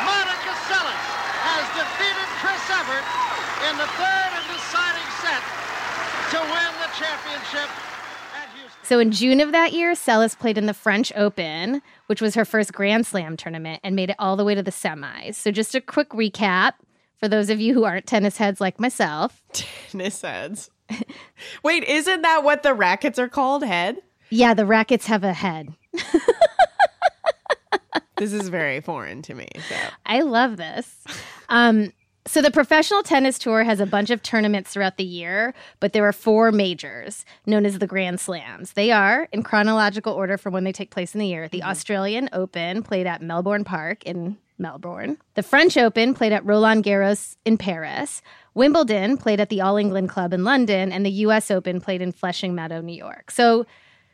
Monica 0.07 0.53
has 1.43 1.65
defeated 1.75 2.29
Chris 2.39 2.63
Evert 2.71 3.05
in 3.67 3.75
the 3.79 3.87
third 3.99 4.31
and 4.39 4.45
deciding 4.51 5.09
set 5.23 5.43
to 6.31 6.39
win 6.47 6.71
the 6.79 6.89
championship 6.95 7.67
at 7.67 7.71
Houston. 7.71 7.92
So 8.93 8.99
in 8.99 9.09
June 9.09 9.39
of 9.39 9.53
that 9.53 9.73
year, 9.73 9.93
Seles 9.93 10.37
played 10.37 10.55
in 10.55 10.67
the 10.67 10.73
French 10.73 11.11
Open, 11.15 11.81
which 12.05 12.21
was 12.21 12.35
her 12.35 12.45
first 12.45 12.73
Grand 12.73 13.07
Slam 13.07 13.35
tournament, 13.35 13.81
and 13.83 13.95
made 13.95 14.11
it 14.11 14.15
all 14.19 14.35
the 14.35 14.45
way 14.45 14.53
to 14.53 14.61
the 14.61 14.69
semis. 14.69 15.33
So 15.33 15.49
just 15.49 15.73
a 15.73 15.81
quick 15.81 16.09
recap 16.09 16.73
for 17.17 17.27
those 17.27 17.49
of 17.49 17.59
you 17.59 17.73
who 17.73 17.85
aren't 17.85 18.05
tennis 18.05 18.37
heads 18.37 18.61
like 18.61 18.79
myself. 18.79 19.41
Tennis 19.89 20.21
heads. 20.21 20.69
Wait, 21.63 21.83
isn't 21.85 22.21
that 22.21 22.43
what 22.43 22.61
the 22.61 22.75
rackets 22.75 23.17
are 23.17 23.27
called? 23.27 23.63
Head? 23.63 23.97
Yeah, 24.29 24.53
the 24.53 24.67
rackets 24.67 25.07
have 25.07 25.23
a 25.23 25.33
head. 25.33 25.73
This 28.17 28.31
is 28.31 28.47
very 28.47 28.79
foreign 28.79 29.21
to 29.23 29.33
me. 29.33 29.47
So. 29.67 29.75
I 30.05 30.21
love 30.21 30.57
this. 30.57 31.03
Um, 31.49 31.91
so 32.25 32.41
the 32.41 32.51
professional 32.51 33.03
tennis 33.03 33.37
tour 33.37 33.63
has 33.63 33.79
a 33.79 33.85
bunch 33.85 34.09
of 34.09 34.23
tournaments 34.23 34.71
throughout 34.71 34.97
the 34.97 35.03
year, 35.03 35.53
but 35.79 35.93
there 35.93 36.07
are 36.07 36.13
four 36.13 36.51
majors 36.51 37.25
known 37.45 37.65
as 37.65 37.79
the 37.79 37.87
Grand 37.87 38.19
Slams. 38.19 38.73
They 38.73 38.91
are 38.91 39.27
in 39.31 39.43
chronological 39.43 40.13
order 40.13 40.37
from 40.37 40.53
when 40.53 40.63
they 40.63 40.71
take 40.71 40.89
place 40.89 41.13
in 41.13 41.19
the 41.19 41.27
year. 41.27 41.49
The 41.49 41.59
mm-hmm. 41.59 41.69
Australian 41.69 42.29
Open 42.31 42.81
played 42.81 43.07
at 43.07 43.21
Melbourne 43.21 43.65
Park 43.65 44.03
in 44.05 44.37
Melbourne. 44.57 45.17
The 45.33 45.43
French 45.43 45.75
Open 45.75 46.13
played 46.13 46.31
at 46.31 46.45
Roland 46.45 46.83
Garros 46.83 47.35
in 47.43 47.57
Paris. 47.57 48.21
Wimbledon 48.53 49.17
played 49.17 49.39
at 49.39 49.49
the 49.49 49.61
All 49.61 49.77
England 49.77 50.09
Club 50.09 50.33
in 50.33 50.43
London, 50.43 50.91
and 50.91 51.05
the 51.05 51.11
US 51.11 51.51
Open 51.51 51.81
played 51.81 52.01
in 52.01 52.11
Flushing 52.11 52.55
Meadow, 52.55 52.79
New 52.79 52.95
York. 52.95 53.31
So 53.31 53.65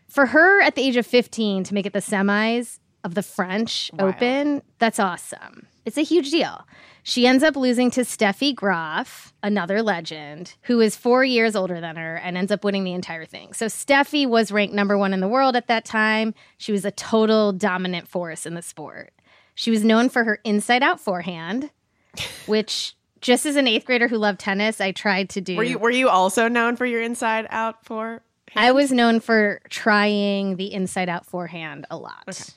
for 0.07 0.27
her 0.27 0.61
at 0.61 0.75
the 0.75 0.81
age 0.81 0.97
of 0.97 1.05
15 1.05 1.63
to 1.65 1.73
make 1.73 1.85
it 1.85 1.93
the 1.93 1.99
semis 1.99 2.79
of 3.03 3.15
the 3.15 3.23
French 3.23 3.91
Open, 3.99 4.61
that's 4.77 4.99
awesome. 4.99 5.67
It's 5.85 5.97
a 5.97 6.03
huge 6.03 6.31
deal. 6.31 6.65
She 7.03 7.25
ends 7.25 7.43
up 7.43 7.55
losing 7.55 7.89
to 7.91 8.01
Steffi 8.01 8.53
Graf, 8.53 9.33
another 9.41 9.81
legend, 9.81 10.55
who 10.63 10.79
is 10.81 10.95
four 10.95 11.23
years 11.23 11.55
older 11.55 11.81
than 11.81 11.95
her 11.95 12.17
and 12.17 12.37
ends 12.37 12.51
up 12.51 12.63
winning 12.63 12.83
the 12.83 12.93
entire 12.93 13.25
thing. 13.25 13.53
So 13.53 13.65
Steffi 13.65 14.27
was 14.27 14.51
ranked 14.51 14.75
number 14.75 14.97
one 14.97 15.13
in 15.13 15.19
the 15.19 15.27
world 15.27 15.55
at 15.55 15.67
that 15.67 15.85
time. 15.85 16.33
She 16.57 16.71
was 16.71 16.85
a 16.85 16.91
total 16.91 17.53
dominant 17.53 18.07
force 18.07 18.45
in 18.45 18.53
the 18.53 18.61
sport. 18.61 19.13
She 19.55 19.71
was 19.71 19.83
known 19.83 20.09
for 20.09 20.23
her 20.23 20.39
inside 20.43 20.83
out 20.83 20.99
forehand, 20.99 21.71
which 22.45 22.95
just 23.21 23.45
as 23.45 23.55
an 23.55 23.67
eighth 23.67 23.85
grader 23.85 24.07
who 24.07 24.17
loved 24.17 24.39
tennis, 24.39 24.79
I 24.79 24.91
tried 24.91 25.29
to 25.31 25.41
do. 25.41 25.57
Were 25.57 25.63
you 25.63 25.79
were 25.79 25.89
you 25.89 26.09
also 26.09 26.47
known 26.47 26.75
for 26.75 26.85
your 26.85 27.01
inside 27.01 27.47
out 27.49 27.83
for 27.85 28.21
I 28.55 28.71
was 28.71 28.91
known 28.91 29.19
for 29.19 29.61
trying 29.69 30.55
the 30.55 30.73
inside 30.73 31.09
out 31.09 31.25
forehand 31.25 31.85
a 31.89 31.97
lot. 31.97 32.53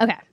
Okay. 0.00 0.16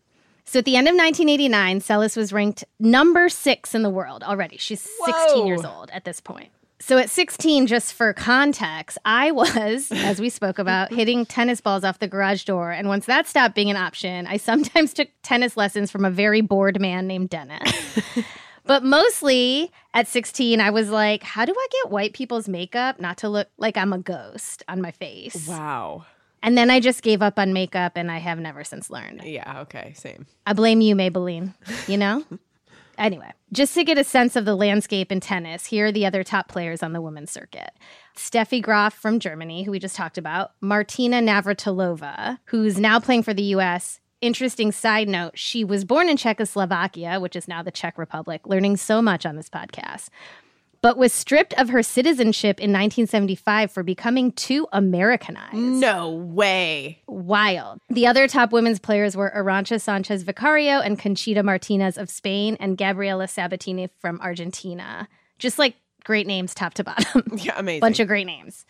So 0.46 0.60
at 0.60 0.66
the 0.66 0.76
end 0.76 0.88
of 0.88 0.94
1989, 0.94 1.80
Seles 1.80 2.16
was 2.16 2.32
ranked 2.32 2.64
number 2.80 3.28
six 3.28 3.74
in 3.74 3.82
the 3.82 3.90
world 3.90 4.22
already. 4.22 4.58
She's 4.58 4.88
16 5.04 5.48
years 5.48 5.66
old 5.66 5.90
at 5.90 6.06
this 6.06 6.22
point. 6.22 6.52
So 6.80 7.00
at 7.00 7.10
16, 7.10 7.66
just 7.66 7.94
for 7.94 8.14
context, 8.14 9.00
I 9.04 9.32
was, 9.32 9.90
as 9.92 10.20
we 10.20 10.30
spoke 10.30 10.60
about, 10.60 10.94
hitting 10.94 11.26
tennis 11.26 11.60
balls 11.60 11.84
off 11.84 11.98
the 11.98 12.08
garage 12.08 12.44
door. 12.44 12.72
And 12.72 12.88
once 12.88 13.08
that 13.08 13.26
stopped 13.26 13.56
being 13.56 13.72
an 13.72 13.78
option, 13.78 14.28
I 14.28 14.38
sometimes 14.38 14.94
took 14.94 15.08
tennis 15.24 15.58
lessons 15.58 15.90
from 15.90 16.06
a 16.06 16.12
very 16.12 16.42
bored 16.42 16.80
man 16.80 17.08
named 17.08 17.30
Dennis. 17.30 18.00
But 18.66 18.84
mostly 18.84 19.72
at 19.94 20.08
16, 20.08 20.62
I 20.62 20.70
was 20.70 20.90
like, 20.90 21.24
how 21.24 21.46
do 21.46 21.54
I 21.54 21.68
get 21.72 21.92
white 21.92 22.14
people's 22.14 22.48
makeup 22.48 23.00
not 23.00 23.18
to 23.18 23.30
look 23.30 23.50
like 23.58 23.78
I'm 23.78 23.94
a 23.94 23.98
ghost 23.98 24.64
on 24.68 24.82
my 24.82 24.92
face? 24.92 25.48
Wow. 25.48 26.06
And 26.42 26.58
then 26.58 26.70
I 26.70 26.80
just 26.80 27.04
gave 27.04 27.22
up 27.22 27.40
on 27.40 27.54
makeup 27.54 27.94
and 27.96 28.12
I 28.12 28.18
have 28.18 28.40
never 28.40 28.64
since 28.64 28.90
learned. 28.90 29.24
Yeah, 29.24 29.62
okay, 29.62 29.94
same. 29.96 30.28
I 30.46 30.54
blame 30.54 30.82
you, 30.82 30.96
Maybelline, 30.96 31.54
you 31.88 31.98
know? 31.98 32.24
anyway, 32.98 33.32
just 33.54 33.74
to 33.76 33.84
get 33.86 33.98
a 33.98 34.04
sense 34.04 34.36
of 34.36 34.44
the 34.44 34.56
landscape 34.56 35.12
in 35.12 35.22
tennis, 35.22 35.66
here 35.68 35.88
are 35.88 35.92
the 35.92 36.06
other 36.06 36.24
top 36.24 36.50
players 36.50 36.84
on 36.84 36.92
the 36.92 37.02
women's 37.02 37.32
circuit. 37.32 37.72
Steffi 38.18 38.62
Graf 38.62 38.94
from 38.94 39.20
Germany, 39.20 39.64
who 39.64 39.72
we 39.72 39.80
just 39.80 39.96
talked 39.96 40.18
about, 40.18 40.52
Martina 40.60 41.22
Navratilova, 41.22 42.40
who's 42.46 42.78
now 42.78 43.00
playing 43.00 43.24
for 43.24 43.34
the 43.34 43.44
US, 43.56 44.02
interesting 44.24 44.72
side 44.72 45.08
note 45.08 45.38
she 45.38 45.64
was 45.64 45.86
born 45.86 46.10
in 46.10 46.18
Czechoslovakia, 46.18 47.20
which 47.20 47.36
is 47.36 47.48
now 47.48 47.62
the 47.62 47.72
Czech 47.72 47.98
Republic, 47.98 48.42
learning 48.46 48.78
so 48.78 49.02
much 49.02 49.26
on 49.26 49.36
this 49.36 49.50
podcast, 49.50 50.10
but 50.82 50.98
was 50.98 51.14
stripped 51.14 51.54
of 51.54 51.70
her 51.70 51.84
citizenship 51.84 52.60
in 52.60 52.72
1975 52.72 53.72
for 53.72 53.84
becoming 53.84 54.32
too 54.32 54.68
Americanized. 54.74 55.56
No 55.56 56.12
way. 56.12 57.02
Wild. 57.08 57.80
The 57.90 58.08
other 58.08 58.28
top 58.28 58.52
women's 58.52 58.80
players 58.80 59.16
were 59.16 59.32
Arancha 59.36 59.80
Sanchez 59.80 60.24
Vicario 60.24 60.80
and 60.80 60.98
Conchita 60.98 61.44
Martinez 61.44 61.98
of 61.98 62.10
Spain 62.10 62.58
and 62.60 62.78
Gabriela 62.78 63.28
Sabatini 63.28 63.90
from 64.00 64.20
Argentina. 64.22 65.08
Just 65.38 65.60
like 65.60 65.76
great 66.04 66.28
names 66.28 66.54
top 66.54 66.74
to 66.76 66.84
bottom. 66.84 67.24
Yeah, 67.38 67.54
amazing. 67.58 67.82
Bunch 67.82 68.00
of 68.00 68.08
great 68.08 68.26
names. 68.26 68.66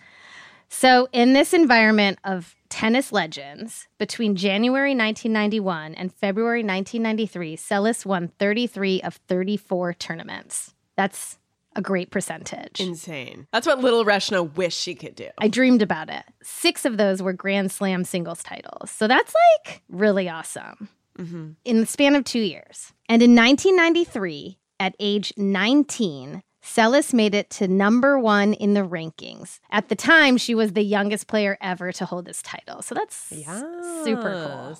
So, 0.75 1.07
in 1.13 1.33
this 1.33 1.53
environment 1.53 2.17
of 2.23 2.55
tennis 2.67 3.11
legends, 3.11 3.87
between 3.99 4.35
January 4.35 4.95
1991 4.95 5.93
and 5.93 6.11
February 6.11 6.63
1993, 6.63 7.55
Seles 7.55 8.07
won 8.07 8.29
33 8.39 8.99
of 9.03 9.17
34 9.27 9.93
tournaments. 9.93 10.73
That's 10.97 11.37
a 11.75 11.81
great 11.81 12.09
percentage. 12.09 12.79
Insane. 12.81 13.45
That's 13.53 13.67
what 13.67 13.79
little 13.81 14.03
Rachna 14.03 14.51
wished 14.55 14.81
she 14.81 14.95
could 14.95 15.13
do. 15.15 15.29
I 15.37 15.47
dreamed 15.47 15.83
about 15.83 16.09
it. 16.09 16.23
Six 16.41 16.85
of 16.85 16.97
those 16.97 17.21
were 17.21 17.33
Grand 17.33 17.71
Slam 17.71 18.03
singles 18.03 18.41
titles. 18.41 18.89
So 18.89 19.07
that's 19.07 19.33
like 19.61 19.83
really 19.89 20.27
awesome 20.27 20.89
mm-hmm. 21.19 21.51
in 21.63 21.79
the 21.81 21.85
span 21.85 22.15
of 22.15 22.23
two 22.23 22.39
years. 22.39 22.91
And 23.07 23.21
in 23.21 23.35
1993, 23.35 24.57
at 24.79 24.95
age 24.99 25.33
19, 25.37 26.41
Seles 26.63 27.13
made 27.13 27.35
it 27.35 27.49
to 27.51 27.67
number 27.67 28.17
one 28.17 28.53
in 28.53 28.73
the 28.73 28.81
rankings. 28.81 29.59
At 29.69 29.89
the 29.89 29.95
time, 29.95 30.37
she 30.37 30.55
was 30.55 30.73
the 30.73 30.81
youngest 30.83 31.27
player 31.27 31.57
ever 31.61 31.91
to 31.91 32.05
hold 32.05 32.25
this 32.25 32.41
title. 32.41 32.81
So 32.81 32.95
that's 32.95 33.15
super 33.15 34.47
cool. 34.47 34.79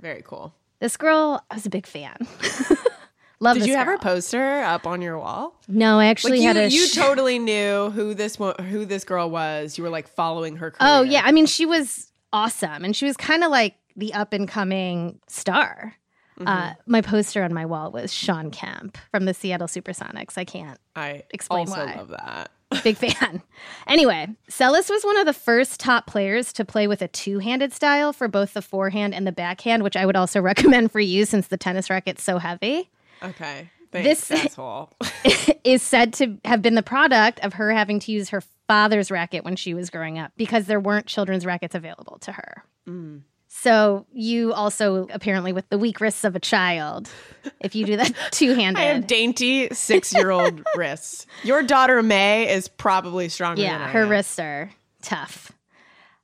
Very 0.00 0.22
cool. 0.22 0.54
This 0.78 0.96
girl, 0.96 1.44
I 1.50 1.54
was 1.56 1.66
a 1.66 1.70
big 1.70 1.86
fan. 1.86 2.16
Love 3.42 3.56
Did 3.56 3.66
you 3.66 3.74
have 3.74 3.86
her 3.86 3.96
poster 3.98 4.60
up 4.62 4.86
on 4.86 5.00
your 5.00 5.18
wall? 5.18 5.54
No, 5.66 5.98
I 5.98 6.06
actually 6.06 6.32
Like 6.32 6.40
you, 6.40 6.46
had 6.48 6.56
a. 6.58 6.68
you 6.70 6.86
sh- 6.86 6.94
totally 6.94 7.38
knew 7.38 7.90
who 7.90 8.12
this 8.12 8.36
who 8.36 8.84
this 8.84 9.02
girl 9.04 9.30
was. 9.30 9.78
You 9.78 9.84
were 9.84 9.90
like 9.90 10.08
following 10.08 10.56
her 10.56 10.70
career. 10.70 10.90
Oh 10.90 11.02
yeah, 11.02 11.22
I 11.24 11.32
mean 11.32 11.46
she 11.46 11.64
was 11.64 12.12
awesome, 12.34 12.84
and 12.84 12.94
she 12.94 13.06
was 13.06 13.16
kind 13.16 13.42
of 13.42 13.50
like 13.50 13.76
the 13.96 14.12
up 14.12 14.34
and 14.34 14.46
coming 14.46 15.20
star. 15.26 15.94
Mm-hmm. 16.40 16.48
Uh, 16.48 16.72
my 16.86 17.02
poster 17.02 17.42
on 17.42 17.52
my 17.52 17.66
wall 17.66 17.90
was 17.92 18.12
Shawn 18.12 18.50
Kemp 18.50 18.96
from 19.10 19.26
the 19.26 19.34
Seattle 19.34 19.66
Supersonics. 19.68 20.38
I 20.38 20.44
can't, 20.44 20.78
I 20.96 21.22
Explain 21.30 21.68
also 21.68 21.84
why. 21.84 21.94
love 21.96 22.08
that. 22.08 22.50
big 22.84 22.96
fan. 22.96 23.42
Anyway, 23.86 24.28
Seles 24.48 24.88
was 24.88 25.02
one 25.04 25.18
of 25.18 25.26
the 25.26 25.32
first 25.34 25.80
top 25.80 26.06
players 26.06 26.52
to 26.54 26.64
play 26.64 26.86
with 26.86 27.02
a 27.02 27.08
two-handed 27.08 27.72
style 27.72 28.12
for 28.12 28.26
both 28.28 28.54
the 28.54 28.62
forehand 28.62 29.12
and 29.12 29.26
the 29.26 29.32
backhand, 29.32 29.82
which 29.82 29.96
I 29.96 30.06
would 30.06 30.16
also 30.16 30.40
recommend 30.42 30.92
for 30.92 31.00
you 31.00 31.24
since 31.26 31.48
the 31.48 31.56
tennis 31.56 31.90
racket's 31.90 32.22
so 32.22 32.38
heavy. 32.38 32.88
Okay. 33.22 33.70
Thanks, 33.92 34.28
This- 34.28 34.46
asshole. 34.46 34.92
is 35.64 35.82
said 35.82 36.12
to 36.14 36.38
have 36.44 36.62
been 36.62 36.74
the 36.76 36.82
product 36.82 37.40
of 37.40 37.54
her 37.54 37.72
having 37.72 37.98
to 38.00 38.12
use 38.12 38.28
her 38.30 38.42
father's 38.68 39.10
racket 39.10 39.44
when 39.44 39.56
she 39.56 39.74
was 39.74 39.90
growing 39.90 40.18
up 40.18 40.32
because 40.36 40.66
there 40.66 40.80
weren't 40.80 41.06
children's 41.06 41.44
rackets 41.44 41.74
available 41.74 42.18
to 42.20 42.32
her. 42.32 42.64
Mm. 42.88 43.22
So 43.52 44.06
you 44.12 44.52
also 44.52 45.08
apparently 45.12 45.52
with 45.52 45.68
the 45.70 45.76
weak 45.78 46.00
wrists 46.00 46.22
of 46.24 46.36
a 46.36 46.40
child, 46.40 47.10
if 47.58 47.74
you 47.74 47.84
do 47.84 47.96
that 47.96 48.12
two 48.30 48.54
handed. 48.54 48.80
I 48.80 48.84
have 48.84 49.06
dainty 49.08 49.68
six-year-old 49.72 50.62
wrists. 50.76 51.26
Your 51.42 51.62
daughter 51.64 52.00
May 52.02 52.48
is 52.50 52.68
probably 52.68 53.28
stronger 53.28 53.60
than 53.60 53.70
Yeah, 53.70 53.88
her 53.88 54.02
am. 54.04 54.08
wrists 54.08 54.38
are 54.38 54.70
tough. 55.02 55.50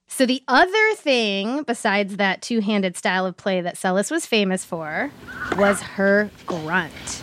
So 0.07 0.25
the 0.25 0.41
other 0.47 0.95
thing 0.95 1.65
besides 1.65 2.17
that 2.17 2.43
two 2.43 2.61
handed 2.61 2.97
style 2.97 3.27
of 3.27 3.37
play 3.37 3.61
that 3.61 3.75
Seles 3.75 4.11
was 4.11 4.25
famous 4.25 4.65
for 4.65 5.11
was 5.57 5.83
her 5.83 6.31
grunt. 6.47 7.23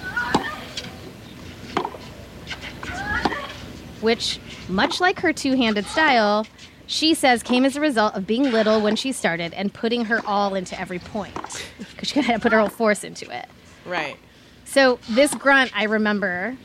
which, 4.02 4.38
much 4.68 5.00
like 5.00 5.22
her 5.22 5.32
two 5.32 5.56
handed 5.56 5.86
style, 5.86 6.46
she 6.88 7.14
says 7.14 7.44
came 7.44 7.66
as 7.66 7.76
a 7.76 7.82
result 7.82 8.16
of 8.16 8.28
being 8.28 8.52
little 8.52 8.82
when 8.82 8.96
she 8.96 9.12
started 9.12 9.54
and 9.54 9.74
putting 9.74 10.06
her 10.06 10.22
all 10.26 10.56
into 10.56 10.80
every 10.80 11.00
point 11.00 11.66
because 11.78 12.10
she 12.10 12.22
had 12.22 12.36
to 12.36 12.40
put 12.40 12.52
her 12.52 12.60
whole 12.60 12.70
force 12.70 13.04
into 13.04 13.30
it. 13.36 13.48
Right. 13.86 14.18
So, 14.66 15.00
this 15.10 15.34
grunt, 15.36 15.72
I 15.76 15.84
remember, 15.84 16.58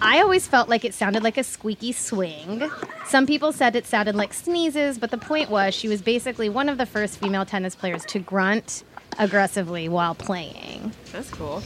I 0.00 0.20
always 0.20 0.46
felt 0.46 0.68
like 0.68 0.84
it 0.84 0.94
sounded 0.94 1.24
like 1.24 1.36
a 1.36 1.42
squeaky 1.42 1.92
swing. 1.92 2.70
Some 3.06 3.26
people 3.26 3.52
said 3.52 3.74
it 3.74 3.86
sounded 3.86 4.14
like 4.14 4.32
sneezes, 4.32 4.98
but 4.98 5.10
the 5.10 5.18
point 5.18 5.50
was 5.50 5.74
she 5.74 5.88
was 5.88 6.02
basically 6.02 6.48
one 6.48 6.68
of 6.68 6.78
the 6.78 6.86
first 6.86 7.18
female 7.18 7.44
tennis 7.44 7.74
players 7.74 8.04
to 8.06 8.20
grunt 8.20 8.84
aggressively 9.18 9.88
while 9.88 10.14
playing. 10.14 10.92
That's 11.12 11.30
cool. 11.30 11.62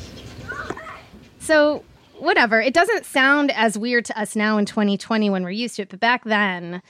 So, 1.41 1.85
whatever. 2.19 2.61
It 2.61 2.73
doesn't 2.73 3.05
sound 3.05 3.51
as 3.51 3.77
weird 3.77 4.05
to 4.07 4.19
us 4.19 4.35
now 4.35 4.57
in 4.57 4.65
2020 4.65 5.29
when 5.29 5.43
we're 5.43 5.51
used 5.51 5.77
to 5.77 5.83
it, 5.83 5.91
but 5.91 6.01
back 6.01 6.25
then, 6.25 6.81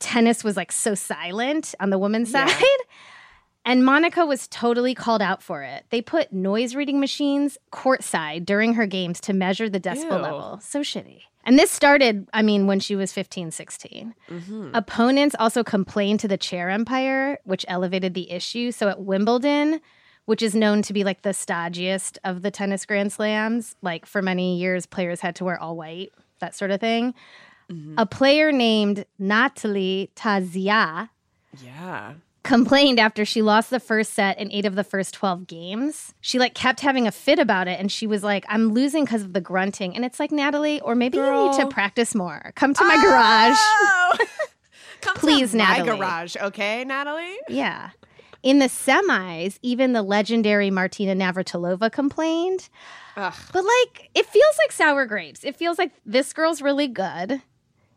tennis 0.00 0.42
was 0.44 0.56
like 0.56 0.72
so 0.72 0.94
silent 0.94 1.74
on 1.80 1.90
the 1.90 1.98
women's 1.98 2.32
Yeah. 2.32 2.46
side. 2.46 2.62
And 3.66 3.82
Monica 3.82 4.26
was 4.26 4.46
totally 4.48 4.94
called 4.94 5.22
out 5.22 5.42
for 5.42 5.62
it. 5.62 5.86
They 5.88 6.02
put 6.02 6.34
noise 6.34 6.74
reading 6.74 7.00
machines 7.00 7.56
courtside 7.72 8.44
during 8.44 8.74
her 8.74 8.86
games 8.86 9.22
to 9.22 9.32
measure 9.32 9.70
the 9.70 9.80
decibel 9.80 10.18
Ew. 10.18 10.22
level. 10.22 10.60
So 10.62 10.80
shitty. 10.80 11.22
And 11.44 11.58
this 11.58 11.70
started, 11.70 12.28
I 12.34 12.42
mean, 12.42 12.66
when 12.66 12.78
she 12.78 12.94
was 12.94 13.10
15, 13.14 13.50
16. 13.52 14.14
Mm-hmm. 14.28 14.70
Opponents 14.74 15.34
also 15.38 15.64
complained 15.64 16.20
to 16.20 16.28
the 16.28 16.36
chair 16.36 16.68
umpire, 16.70 17.38
which 17.44 17.64
elevated 17.66 18.12
the 18.12 18.30
issue. 18.30 18.70
So 18.70 18.88
at 18.90 19.00
Wimbledon, 19.00 19.80
which 20.26 20.42
is 20.42 20.54
known 20.54 20.82
to 20.82 20.92
be 20.92 21.02
like 21.02 21.22
the 21.22 21.30
stodgiest 21.30 22.18
of 22.22 22.42
the 22.42 22.50
tennis 22.50 22.84
grand 22.84 23.12
slams, 23.14 23.76
like 23.80 24.04
for 24.04 24.20
many 24.20 24.58
years, 24.58 24.84
players 24.84 25.20
had 25.20 25.36
to 25.36 25.44
wear 25.44 25.58
all 25.58 25.74
white, 25.74 26.12
that 26.40 26.54
sort 26.54 26.70
of 26.70 26.80
thing. 26.80 27.14
A 27.68 27.72
mm-hmm. 27.72 28.02
player 28.10 28.52
named 28.52 29.06
Natalie 29.18 30.10
Tauziat 30.16 31.08
Yeah. 31.62 32.14
complained 32.42 33.00
after 33.00 33.24
she 33.24 33.40
lost 33.40 33.70
the 33.70 33.80
first 33.80 34.12
set 34.12 34.38
in 34.38 34.52
eight 34.52 34.66
of 34.66 34.74
the 34.74 34.84
first 34.84 35.14
12 35.14 35.46
games. 35.46 36.14
She 36.20 36.38
like 36.38 36.54
kept 36.54 36.80
having 36.80 37.06
a 37.06 37.12
fit 37.12 37.38
about 37.38 37.66
it 37.68 37.80
and 37.80 37.90
she 37.90 38.06
was 38.06 38.22
like, 38.22 38.44
I'm 38.48 38.72
losing 38.72 39.04
because 39.04 39.22
of 39.22 39.32
the 39.32 39.40
grunting. 39.40 39.96
And 39.96 40.04
it's 40.04 40.20
like, 40.20 40.30
Natalie, 40.30 40.80
or 40.80 40.94
maybe 40.94 41.16
you 41.16 41.24
need 41.24 41.54
to 41.58 41.66
practice 41.68 42.14
more. 42.14 42.52
Come 42.54 42.74
to 42.74 42.84
my 42.84 42.96
garage. 43.00 43.56
Oh! 43.58 44.18
Come 45.00 45.16
Please, 45.16 45.50
to 45.52 45.58
my 45.58 45.64
Natalie. 45.76 45.98
garage, 45.98 46.36
okay, 46.36 46.84
Natalie? 46.84 47.36
Yeah. 47.48 47.90
In 48.42 48.58
the 48.58 48.66
semis, 48.66 49.58
even 49.62 49.92
the 49.92 50.02
legendary 50.02 50.70
Martina 50.70 51.14
Navratilova 51.14 51.90
complained. 51.92 52.68
Ugh. 53.16 53.34
But 53.52 53.64
like, 53.64 54.10
it 54.14 54.26
feels 54.26 54.58
like 54.58 54.72
sour 54.72 55.06
grapes. 55.06 55.44
It 55.44 55.56
feels 55.56 55.78
like 55.78 55.92
this 56.06 56.32
girl's 56.32 56.62
really 56.62 56.88
good 56.88 57.42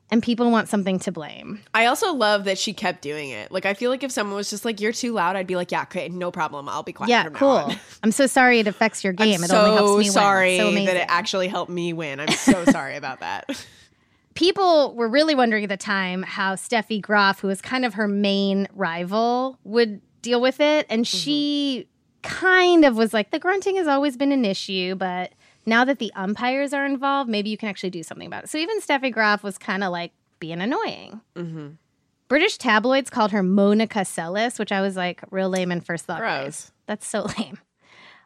and 0.09 0.23
people 0.23 0.49
want 0.51 0.69
something 0.69 0.99
to 0.99 1.11
blame. 1.11 1.61
I 1.73 1.85
also 1.85 2.13
love 2.13 2.45
that 2.45 2.57
she 2.57 2.73
kept 2.73 3.01
doing 3.01 3.29
it. 3.29 3.51
Like, 3.51 3.65
I 3.65 3.73
feel 3.73 3.91
like 3.91 4.03
if 4.03 4.11
someone 4.11 4.35
was 4.35 4.49
just 4.49 4.63
like, 4.63 4.79
"You're 4.79 4.93
too 4.93 5.13
loud," 5.13 5.35
I'd 5.35 5.47
be 5.47 5.55
like, 5.55 5.71
"Yeah, 5.71 5.83
okay, 5.83 6.09
no 6.09 6.31
problem. 6.31 6.69
I'll 6.69 6.83
be 6.83 6.93
quiet." 6.93 7.09
yeah, 7.09 7.29
cool. 7.29 7.49
on." 7.49 7.75
I'm 8.03 8.11
so 8.11 8.27
sorry 8.27 8.59
it 8.59 8.67
affects 8.67 9.03
your 9.03 9.13
game. 9.13 9.39
I'm 9.39 9.43
it 9.43 9.49
so 9.49 9.65
only 9.65 9.75
helps 9.75 9.91
me 9.91 10.05
win. 10.05 10.11
sorry 10.11 10.57
So 10.57 10.71
that 10.71 10.95
it 10.95 11.05
actually 11.07 11.47
helped 11.47 11.71
me 11.71 11.93
win. 11.93 12.19
I'm 12.19 12.31
so 12.31 12.65
sorry 12.71 12.95
about 12.95 13.19
that. 13.19 13.65
people 14.33 14.95
were 14.95 15.09
really 15.09 15.35
wondering 15.35 15.63
at 15.63 15.69
the 15.69 15.77
time 15.77 16.23
how 16.23 16.55
Steffi 16.55 17.01
Graf, 17.01 17.39
who 17.41 17.47
was 17.47 17.61
kind 17.61 17.83
of 17.83 17.95
her 17.95 18.07
main 18.07 18.67
rival, 18.73 19.59
would 19.63 20.01
deal 20.21 20.39
with 20.39 20.59
it. 20.59 20.85
And 20.89 21.05
mm-hmm. 21.05 21.17
she 21.17 21.87
kind 22.21 22.85
of 22.85 22.95
was 22.95 23.13
like, 23.13 23.31
the 23.31 23.39
grunting 23.39 23.77
has 23.77 23.87
always 23.87 24.17
been 24.17 24.31
an 24.31 24.45
issue, 24.45 24.95
but 24.95 25.31
now 25.67 25.85
that 25.85 25.99
the 25.99 26.11
umpires 26.15 26.73
are 26.73 26.85
involved, 26.85 27.29
maybe 27.29 27.49
you 27.49 27.57
can 27.57 27.69
actually 27.69 27.89
do 27.91 28.01
something 28.01 28.25
about 28.25 28.45
it. 28.45 28.49
So 28.49 28.57
even 28.57 28.79
Steffi 28.79 29.11
Graf 29.11 29.43
was 29.43 29.57
kind 29.57 29.83
of 29.83 29.91
like 29.91 30.13
being 30.39 30.61
annoying. 30.61 31.21
Mm-hmm. 31.35 31.67
British 32.29 32.57
tabloids 32.57 33.09
called 33.09 33.31
her 33.31 33.43
Monica 33.43 33.99
Sellis, 33.99 34.59
which 34.59 34.71
I 34.71 34.81
was 34.81 34.95
like, 34.95 35.21
real 35.29 35.49
lame 35.49 35.71
in 35.71 35.81
first 35.81 36.05
thought. 36.05 36.21
guys. 36.21 36.43
Gross. 36.43 36.71
That's 36.87 37.07
so 37.07 37.27
lame. 37.37 37.59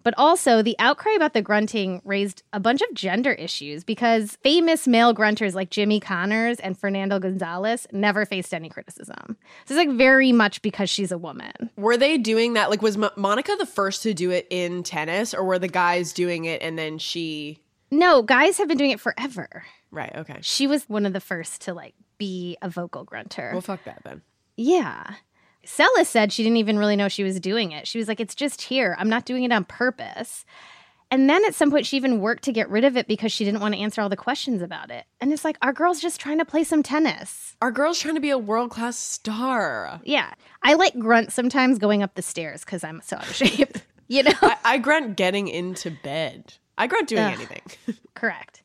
But 0.03 0.13
also, 0.17 0.61
the 0.61 0.75
outcry 0.79 1.13
about 1.13 1.33
the 1.33 1.41
grunting 1.41 2.01
raised 2.03 2.43
a 2.53 2.59
bunch 2.59 2.81
of 2.81 2.93
gender 2.93 3.33
issues 3.33 3.83
because 3.83 4.37
famous 4.43 4.87
male 4.87 5.13
grunters 5.13 5.53
like 5.53 5.69
Jimmy 5.69 5.99
Connors 5.99 6.59
and 6.59 6.77
Fernando 6.77 7.19
Gonzalez 7.19 7.87
never 7.91 8.25
faced 8.25 8.53
any 8.53 8.69
criticism. 8.69 9.37
So 9.65 9.73
it's 9.73 9.87
like 9.87 9.97
very 9.97 10.31
much 10.31 10.61
because 10.61 10.89
she's 10.89 11.11
a 11.11 11.17
woman. 11.17 11.69
Were 11.77 11.97
they 11.97 12.17
doing 12.17 12.53
that? 12.53 12.69
Like, 12.69 12.81
was 12.81 12.97
Mo- 12.97 13.11
Monica 13.15 13.55
the 13.57 13.65
first 13.65 14.03
to 14.03 14.13
do 14.13 14.31
it 14.31 14.47
in 14.49 14.83
tennis, 14.83 15.33
or 15.33 15.43
were 15.43 15.59
the 15.59 15.67
guys 15.67 16.13
doing 16.13 16.45
it 16.45 16.61
and 16.61 16.77
then 16.77 16.97
she? 16.97 17.59
No, 17.91 18.21
guys 18.23 18.57
have 18.57 18.67
been 18.67 18.77
doing 18.77 18.91
it 18.91 18.99
forever. 18.99 19.63
Right. 19.91 20.15
Okay. 20.15 20.37
She 20.41 20.65
was 20.67 20.85
one 20.87 21.05
of 21.05 21.13
the 21.13 21.19
first 21.19 21.61
to 21.63 21.73
like 21.73 21.93
be 22.17 22.57
a 22.61 22.69
vocal 22.69 23.03
grunter. 23.03 23.49
Well, 23.51 23.61
fuck 23.61 23.83
that 23.83 24.01
then. 24.03 24.21
Yeah. 24.55 25.15
Seles 25.65 26.05
said 26.05 26.31
she 26.33 26.43
didn't 26.43 26.57
even 26.57 26.77
really 26.77 26.95
know 26.95 27.07
she 27.07 27.23
was 27.23 27.39
doing 27.39 27.71
it. 27.71 27.87
She 27.87 27.97
was 27.97 28.07
like, 28.07 28.19
it's 28.19 28.35
just 28.35 28.63
here. 28.63 28.95
I'm 28.99 29.09
not 29.09 29.25
doing 29.25 29.43
it 29.43 29.51
on 29.51 29.65
purpose. 29.65 30.45
And 31.11 31.29
then 31.29 31.43
at 31.45 31.53
some 31.53 31.69
point, 31.69 31.85
she 31.85 31.97
even 31.97 32.21
worked 32.21 32.43
to 32.45 32.53
get 32.53 32.69
rid 32.69 32.85
of 32.85 32.95
it 32.95 33.05
because 33.05 33.33
she 33.33 33.43
didn't 33.43 33.59
want 33.59 33.73
to 33.73 33.81
answer 33.81 34.01
all 34.01 34.07
the 34.07 34.15
questions 34.15 34.61
about 34.61 34.89
it. 34.89 35.03
And 35.19 35.33
it's 35.33 35.43
like, 35.43 35.57
our 35.61 35.73
girl's 35.73 35.99
just 35.99 36.21
trying 36.21 36.37
to 36.37 36.45
play 36.45 36.63
some 36.63 36.81
tennis. 36.81 37.57
Our 37.61 37.69
girl's 37.71 37.99
trying 37.99 38.15
to 38.15 38.21
be 38.21 38.29
a 38.29 38.37
world 38.37 38.71
class 38.71 38.97
star. 38.97 39.99
Yeah. 40.05 40.33
I 40.63 40.75
like 40.75 40.97
grunt 40.97 41.33
sometimes 41.33 41.79
going 41.79 42.01
up 42.01 42.15
the 42.15 42.21
stairs 42.21 42.63
because 42.63 42.83
I'm 42.85 43.01
so 43.01 43.17
out 43.17 43.27
of 43.27 43.35
shape. 43.35 43.77
You 44.07 44.23
know? 44.23 44.33
I, 44.41 44.57
I 44.65 44.77
grunt 44.77 45.15
getting 45.15 45.47
into 45.47 45.89
bed. 45.89 46.55
I 46.77 46.87
grunt 46.87 47.07
doing 47.07 47.23
Ugh. 47.23 47.33
anything. 47.33 47.61
Correct. 48.13 48.61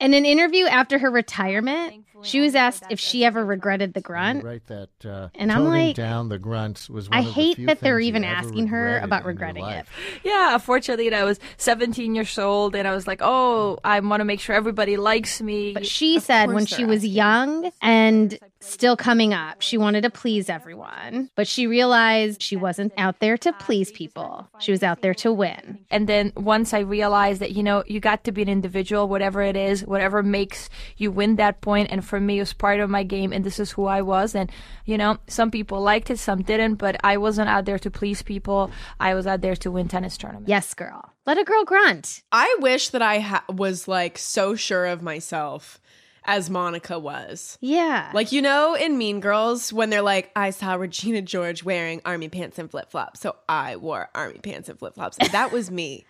In 0.00 0.14
an 0.14 0.26
interview 0.26 0.64
after 0.64 0.98
her 0.98 1.12
retirement, 1.12 2.06
she 2.22 2.40
was 2.40 2.54
asked 2.54 2.84
if 2.90 3.00
she 3.00 3.24
ever 3.24 3.44
regretted 3.44 3.94
the 3.94 4.00
grunt. 4.00 4.44
Right, 4.44 4.64
that 4.66 4.88
uh, 5.04 5.28
And 5.34 5.50
I'm 5.50 5.64
like, 5.64 5.96
down 5.96 6.28
the 6.28 6.38
grunts 6.38 6.88
was 6.90 7.08
one 7.08 7.18
I 7.18 7.20
of 7.20 7.26
the 7.26 7.32
hate 7.32 7.56
few 7.56 7.66
that 7.66 7.80
they're 7.80 8.00
even 8.00 8.24
asking 8.24 8.68
her 8.68 8.98
about 8.98 9.24
regretting 9.24 9.62
it. 9.64 9.66
life. 9.66 9.90
Yeah, 10.24 10.58
fortunately, 10.58 11.12
I 11.14 11.24
was 11.24 11.38
17 11.56 12.14
years 12.14 12.38
old, 12.38 12.74
and 12.76 12.86
I 12.86 12.94
was 12.94 13.06
like, 13.06 13.20
"Oh, 13.22 13.78
I 13.84 14.00
want 14.00 14.20
to 14.20 14.24
make 14.24 14.40
sure 14.40 14.54
everybody 14.54 14.96
likes 14.96 15.40
me." 15.40 15.72
But 15.72 15.86
she 15.86 16.18
said 16.20 16.48
when 16.50 16.66
she 16.66 16.78
they're 16.78 16.86
was 16.88 17.00
asking. 17.00 17.12
young 17.12 17.72
and 17.82 18.38
still 18.60 18.96
coming 18.96 19.32
up, 19.32 19.62
she 19.62 19.78
wanted 19.78 20.02
to 20.02 20.10
please 20.10 20.48
everyone. 20.48 21.30
But 21.34 21.46
she 21.48 21.66
realized 21.66 22.42
she 22.42 22.56
wasn't 22.56 22.92
out 22.98 23.20
there 23.20 23.38
to 23.38 23.52
please 23.54 23.90
people, 23.90 24.48
she 24.58 24.70
was 24.72 24.82
out 24.82 25.00
there 25.02 25.14
to 25.14 25.32
win. 25.32 25.78
And 25.90 26.08
then 26.08 26.32
once 26.36 26.74
I 26.74 26.80
realized 26.80 27.40
that, 27.40 27.52
you 27.52 27.62
know, 27.62 27.82
you 27.86 28.00
got 28.00 28.24
to 28.24 28.32
be 28.32 28.42
an 28.42 28.48
individual, 28.48 29.08
whatever 29.08 29.42
it 29.42 29.56
is, 29.56 29.84
whatever 29.86 30.22
makes 30.22 30.68
you 30.96 31.10
win 31.10 31.36
that 31.36 31.60
point. 31.60 31.88
And 31.90 32.04
for 32.10 32.20
me, 32.20 32.36
it 32.36 32.42
was 32.42 32.52
part 32.52 32.80
of 32.80 32.90
my 32.90 33.02
game, 33.04 33.32
and 33.32 33.44
this 33.44 33.58
is 33.58 33.70
who 33.70 33.86
I 33.86 34.02
was. 34.02 34.34
And, 34.34 34.50
you 34.84 34.98
know, 34.98 35.18
some 35.28 35.50
people 35.50 35.80
liked 35.80 36.10
it, 36.10 36.18
some 36.18 36.42
didn't, 36.42 36.74
but 36.74 36.96
I 37.02 37.16
wasn't 37.16 37.48
out 37.48 37.64
there 37.64 37.78
to 37.78 37.90
please 37.90 38.20
people. 38.20 38.70
I 38.98 39.14
was 39.14 39.26
out 39.26 39.40
there 39.40 39.56
to 39.56 39.70
win 39.70 39.88
tennis 39.88 40.18
tournaments. 40.18 40.48
Yes, 40.48 40.74
girl. 40.74 41.14
Let 41.24 41.38
a 41.38 41.44
girl 41.44 41.64
grunt. 41.64 42.22
I 42.32 42.56
wish 42.60 42.90
that 42.90 43.00
I 43.00 43.20
ha- 43.20 43.44
was 43.48 43.88
like 43.88 44.18
so 44.18 44.54
sure 44.54 44.86
of 44.86 45.00
myself 45.00 45.80
as 46.24 46.50
Monica 46.50 46.98
was. 46.98 47.56
Yeah. 47.60 48.10
Like, 48.12 48.32
you 48.32 48.42
know, 48.42 48.74
in 48.74 48.98
Mean 48.98 49.20
Girls, 49.20 49.72
when 49.72 49.88
they're 49.88 50.02
like, 50.02 50.30
I 50.36 50.50
saw 50.50 50.74
Regina 50.74 51.22
George 51.22 51.64
wearing 51.64 52.02
army 52.04 52.28
pants 52.28 52.58
and 52.58 52.70
flip 52.70 52.90
flops, 52.90 53.20
so 53.20 53.36
I 53.48 53.76
wore 53.76 54.10
army 54.14 54.38
pants 54.42 54.68
and 54.68 54.78
flip 54.78 54.94
flops. 54.94 55.16
That 55.30 55.52
was 55.52 55.70
me. 55.70 56.04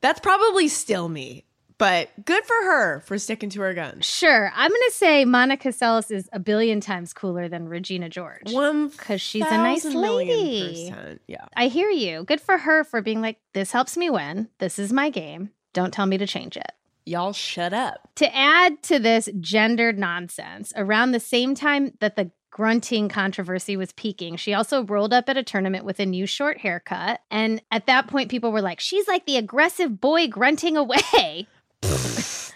That's 0.00 0.18
probably 0.18 0.66
still 0.66 1.08
me, 1.08 1.44
but 1.82 2.10
good 2.24 2.44
for 2.44 2.54
her 2.64 3.00
for 3.00 3.18
sticking 3.18 3.50
to 3.50 3.60
her 3.60 3.74
guns. 3.74 4.06
Sure. 4.06 4.52
I'm 4.54 4.70
going 4.70 4.80
to 4.86 4.94
say 4.94 5.24
Monica 5.24 5.70
Seles 5.70 6.12
is 6.12 6.28
a 6.32 6.38
billion 6.38 6.80
times 6.80 7.12
cooler 7.12 7.48
than 7.48 7.68
Regina 7.68 8.08
George. 8.08 8.52
One 8.52 8.86
Because 8.86 9.20
she's 9.20 9.44
a 9.44 9.56
nice 9.56 9.84
lady. 9.84 10.90
percent. 10.90 11.22
Yeah. 11.26 11.44
I 11.56 11.66
hear 11.66 11.90
you. 11.90 12.22
Good 12.22 12.40
for 12.40 12.56
her 12.58 12.84
for 12.84 13.02
being 13.02 13.20
like, 13.20 13.38
this 13.52 13.72
helps 13.72 13.96
me 13.96 14.10
win. 14.10 14.48
This 14.58 14.78
is 14.78 14.92
my 14.92 15.10
game. 15.10 15.50
Don't 15.72 15.92
tell 15.92 16.06
me 16.06 16.18
to 16.18 16.26
change 16.26 16.56
it. 16.56 16.70
Y'all 17.04 17.32
shut 17.32 17.72
up. 17.72 18.08
To 18.14 18.32
add 18.32 18.80
to 18.84 19.00
this 19.00 19.28
gendered 19.40 19.98
nonsense, 19.98 20.72
around 20.76 21.10
the 21.10 21.18
same 21.18 21.56
time 21.56 21.94
that 21.98 22.14
the 22.14 22.30
grunting 22.52 23.08
controversy 23.08 23.76
was 23.76 23.90
peaking, 23.94 24.36
she 24.36 24.54
also 24.54 24.84
rolled 24.84 25.12
up 25.12 25.28
at 25.28 25.36
a 25.36 25.42
tournament 25.42 25.84
with 25.84 25.98
a 25.98 26.06
new 26.06 26.26
short 26.26 26.58
haircut. 26.58 27.22
And 27.28 27.60
at 27.72 27.86
that 27.86 28.06
point, 28.06 28.30
people 28.30 28.52
were 28.52 28.62
like, 28.62 28.78
she's 28.78 29.08
like 29.08 29.26
the 29.26 29.36
aggressive 29.36 30.00
boy 30.00 30.28
grunting 30.28 30.76
away. 30.76 31.48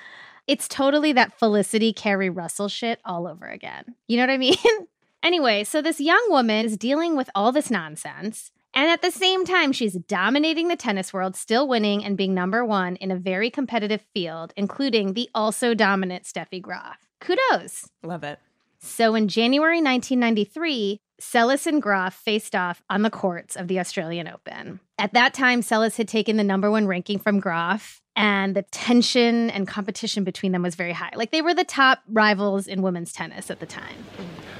it's 0.46 0.68
totally 0.68 1.12
that 1.12 1.38
Felicity 1.38 1.92
Keri 1.92 2.30
Russell 2.30 2.68
shit 2.68 3.00
all 3.04 3.26
over 3.26 3.46
again. 3.46 3.94
You 4.08 4.16
know 4.16 4.24
what 4.24 4.30
I 4.30 4.38
mean? 4.38 4.56
anyway, 5.22 5.64
so 5.64 5.82
this 5.82 6.00
young 6.00 6.24
woman 6.28 6.64
is 6.66 6.76
dealing 6.76 7.16
with 7.16 7.30
all 7.34 7.52
this 7.52 7.70
nonsense. 7.70 8.50
And 8.74 8.90
at 8.90 9.00
the 9.00 9.10
same 9.10 9.46
time, 9.46 9.72
she's 9.72 9.94
dominating 9.94 10.68
the 10.68 10.76
tennis 10.76 11.12
world, 11.12 11.34
still 11.34 11.66
winning 11.66 12.04
and 12.04 12.16
being 12.16 12.34
number 12.34 12.62
one 12.62 12.96
in 12.96 13.10
a 13.10 13.16
very 13.16 13.50
competitive 13.50 14.04
field, 14.12 14.52
including 14.54 15.14
the 15.14 15.30
also 15.34 15.72
dominant 15.72 16.24
Steffi 16.24 16.60
Graf. 16.60 16.98
Kudos. 17.20 17.88
Love 18.02 18.22
it. 18.22 18.38
So 18.78 19.14
in 19.14 19.28
January 19.28 19.80
1993, 19.80 21.00
Seles 21.20 21.66
and 21.66 21.80
Graf 21.80 22.14
faced 22.14 22.54
off 22.54 22.82
on 22.90 23.00
the 23.00 23.10
courts 23.10 23.56
of 23.56 23.68
the 23.68 23.80
Australian 23.80 24.28
Open. 24.28 24.80
At 24.98 25.14
that 25.14 25.32
time, 25.32 25.62
Seles 25.62 25.96
had 25.96 26.08
taken 26.08 26.36
the 26.36 26.44
number 26.44 26.70
one 26.70 26.86
ranking 26.86 27.18
from 27.18 27.40
Graf, 27.40 28.02
and 28.16 28.56
the 28.56 28.62
tension 28.62 29.50
and 29.50 29.68
competition 29.68 30.24
between 30.24 30.52
them 30.52 30.62
was 30.62 30.74
very 30.74 30.92
high. 30.92 31.10
Like 31.14 31.30
they 31.30 31.42
were 31.42 31.52
the 31.52 31.64
top 31.64 32.02
rivals 32.10 32.66
in 32.66 32.80
women's 32.80 33.12
tennis 33.12 33.50
at 33.50 33.60
the 33.60 33.66
time. 33.66 34.06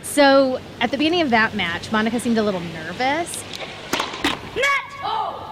So 0.03 0.61
at 0.81 0.91
the 0.91 0.99
beginning 0.99 1.23
of 1.23 1.31
that 1.31 1.55
match, 1.55 1.91
Monica 1.91 2.21
seemed 2.21 2.37
a 2.37 2.43
little 2.43 2.61
nervous. 2.61 3.43
Net! 4.55 4.65
Oh! 5.03 5.43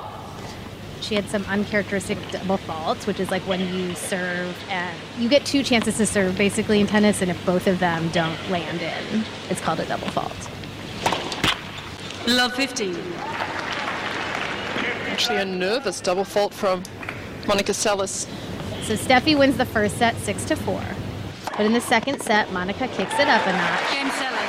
She 1.01 1.15
had 1.15 1.29
some 1.29 1.45
uncharacteristic 1.47 2.19
double 2.31 2.59
faults, 2.59 3.07
which 3.07 3.21
is 3.21 3.31
like 3.31 3.43
when 3.43 3.61
you 3.75 3.95
serve 3.95 4.57
and 4.69 4.97
you 5.19 5.29
get 5.29 5.45
two 5.47 5.63
chances 5.63 5.97
to 5.97 6.07
serve 6.07 6.37
basically 6.37 6.81
in 6.81 6.87
tennis, 6.87 7.23
and 7.23 7.31
if 7.31 7.47
both 7.47 7.67
of 7.67 7.79
them 7.79 8.09
don't 8.11 8.39
land 8.51 8.81
in, 8.81 9.25
it's 9.49 9.61
called 9.61 9.81
a 9.81 9.87
double 9.87 10.09
fault. 10.09 10.33
Love 12.27 12.55
15. 12.55 12.97
Actually, 15.09 15.39
a 15.39 15.45
nervous 15.45 16.01
double 16.01 16.25
fault 16.25 16.55
from 16.55 16.83
Monica 17.47 17.73
Seles. 17.73 18.27
So 18.85 18.95
Steffi 18.95 19.39
wins 19.39 19.57
the 19.57 19.65
first 19.67 19.99
set 19.99 20.17
six 20.17 20.45
to 20.47 20.57
four. 20.57 20.83
But 21.57 21.67
in 21.67 21.73
the 21.73 21.81
second 21.81 22.21
set, 22.21 22.53
Monica 22.53 22.89
kicks 22.89 23.15
it 23.15 23.29
up 23.29 23.47
a 23.47 23.53
notch. 23.53 23.91
Game 23.93 24.09
Seles. 24.09 24.45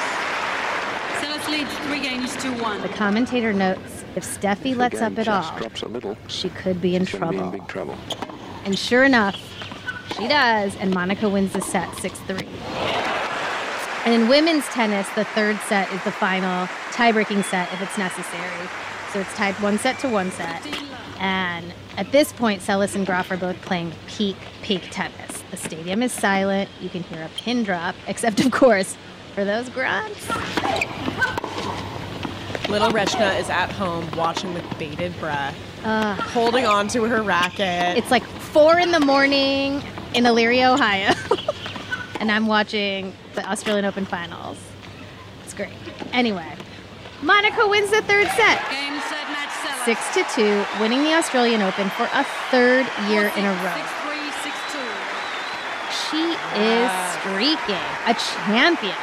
Seles 1.20 1.50
leads 1.50 1.78
three 1.88 2.02
games 2.02 2.36
to 2.38 2.52
one. 2.62 2.82
The 2.82 2.90
commentator 2.90 3.54
notes 3.54 4.04
if 4.16 4.24
Steffi 4.24 4.76
lets 4.76 5.02
up 5.02 5.18
at 5.20 5.28
all, 5.28 5.58
drops 5.58 5.82
a 5.82 5.90
little, 5.90 6.18
she 6.28 6.50
could 6.50 6.82
be 6.82 6.96
in 6.96 7.06
she's 7.06 7.20
gonna 7.20 7.32
be 7.32 7.38
trouble. 7.38 7.54
in 7.54 7.60
big 7.60 7.68
trouble. 7.68 7.98
And 8.64 8.80
sure 8.80 9.04
enough, 9.04 9.36
she 10.18 10.28
does, 10.28 10.76
and 10.78 10.94
Monica 10.94 11.28
wins 11.28 11.52
the 11.52 11.62
set 11.62 11.94
6 11.98 12.18
3. 12.20 12.48
And 14.06 14.14
in 14.14 14.30
women's 14.30 14.66
tennis, 14.68 15.10
the 15.16 15.26
third 15.26 15.60
set 15.68 15.92
is 15.92 16.02
the 16.04 16.12
final 16.12 16.68
tie 16.92 17.12
breaking 17.12 17.44
set 17.44 17.72
if 17.74 17.82
it's 17.82 17.98
necessary. 17.98 18.70
So 19.12 19.20
it's 19.20 19.34
tied 19.36 19.56
one 19.56 19.78
set 19.80 20.00
to 20.00 20.10
one 20.10 20.32
set. 20.32 20.66
And 21.20 21.74
at 21.98 22.12
this 22.12 22.34
point, 22.34 22.62
Seles 22.62 22.96
and 22.96 23.06
Graf 23.06 23.32
are 23.32 23.38
both 23.38 23.60
playing 23.62 23.92
peak, 24.08 24.36
peak 24.62 24.84
tennis. 24.92 25.44
The 25.52 25.58
stadium 25.58 26.04
is 26.04 26.12
silent. 26.12 26.70
You 26.82 26.90
can 26.90 27.04
hear 27.04 27.22
a 27.24 27.30
pin 27.30 27.64
drop, 27.64 27.96
except, 28.08 28.40
of 28.44 28.52
course, 28.52 28.98
for 29.34 29.44
those 29.46 29.70
grunts. 29.70 30.28
Little 32.68 32.90
Rachna 32.90 33.40
is 33.40 33.50
at 33.50 33.72
home 33.72 34.10
watching 34.18 34.54
with 34.54 34.64
bated 34.80 35.18
breath, 35.20 35.56
Uh, 35.84 36.16
holding 36.16 36.66
on 36.66 36.88
to 36.90 37.04
her 37.04 37.22
racket. 37.22 37.96
It's 37.98 38.10
like 38.10 38.24
four 38.24 38.80
in 38.80 38.90
the 38.92 39.00
morning 39.00 39.84
in 40.16 40.24
Elyria, 40.24 40.74
Ohio. 40.74 41.14
and 42.20 42.32
I'm 42.32 42.48
watching 42.48 43.14
the 43.36 43.48
Australian 43.48 43.86
Open 43.86 44.04
finals. 44.06 44.58
It's 45.44 45.54
great. 45.54 45.70
Anyway, 46.12 46.52
Monica 47.22 47.68
wins 47.68 47.92
the 47.92 48.02
third 48.04 48.28
set. 48.28 48.60
Game 48.70 49.00
set 49.10 49.28
match 49.30 49.50
Seles. 49.50 49.86
Six 49.86 50.14
to 50.16 50.24
two, 50.36 50.66
winning 50.82 51.04
the 51.04 51.14
Australian 51.14 51.62
Open 51.62 51.90
for 51.92 52.10
a 52.14 52.24
third 52.52 52.86
year 53.10 53.32
in 53.38 53.46
a 53.46 53.54
row. 53.64 53.82
6-3, 54.04 54.20
6-2. 54.44 56.10
She 56.10 56.24
is 56.60 56.92
streaking, 57.20 57.86
a 58.06 58.14
champion. 58.46 58.96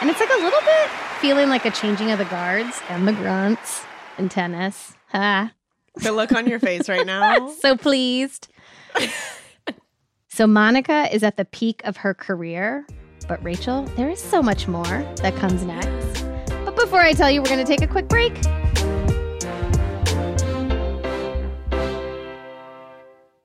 And 0.00 0.10
it's 0.10 0.20
like 0.20 0.30
a 0.30 0.42
little 0.42 0.60
bit 0.60 0.90
feeling 1.20 1.48
like 1.48 1.64
a 1.64 1.70
changing 1.70 2.10
of 2.10 2.18
the 2.18 2.24
guards 2.26 2.80
and 2.88 3.06
the 3.08 3.12
grunts 3.12 3.84
in 4.18 4.28
tennis. 4.28 4.94
Ha. 5.12 5.52
the 5.96 6.12
look 6.12 6.32
on 6.32 6.46
your 6.46 6.58
face 6.58 6.88
right 6.88 7.06
now. 7.06 7.48
so 7.60 7.76
pleased. 7.76 8.48
so 10.28 10.46
Monica 10.46 11.08
is 11.14 11.22
at 11.22 11.36
the 11.36 11.44
peak 11.44 11.82
of 11.84 11.98
her 11.98 12.14
career, 12.14 12.86
but 13.28 13.42
Rachel, 13.44 13.84
there 13.96 14.10
is 14.10 14.20
so 14.20 14.42
much 14.42 14.66
more 14.68 15.02
that 15.22 15.34
comes 15.36 15.62
next. 15.62 16.23
Before 16.84 17.00
I 17.00 17.14
tell 17.14 17.30
you, 17.30 17.40
we're 17.40 17.48
going 17.48 17.64
to 17.64 17.76
take 17.76 17.80
a 17.80 17.86
quick 17.86 18.08
break. 18.08 18.36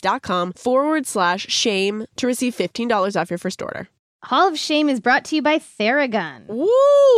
dot 0.00 0.22
com 0.22 0.52
forward 0.52 1.06
slash 1.06 1.46
shame 1.48 2.06
to 2.16 2.26
receive 2.26 2.56
$15 2.56 3.20
off 3.20 3.30
your 3.30 3.38
first 3.38 3.62
order. 3.62 3.88
Hall 4.22 4.48
of 4.48 4.58
Shame 4.58 4.88
is 4.90 5.00
brought 5.00 5.24
to 5.26 5.36
you 5.36 5.40
by 5.42 5.58
Theragun. 5.58 6.46
Woo! 6.46 6.68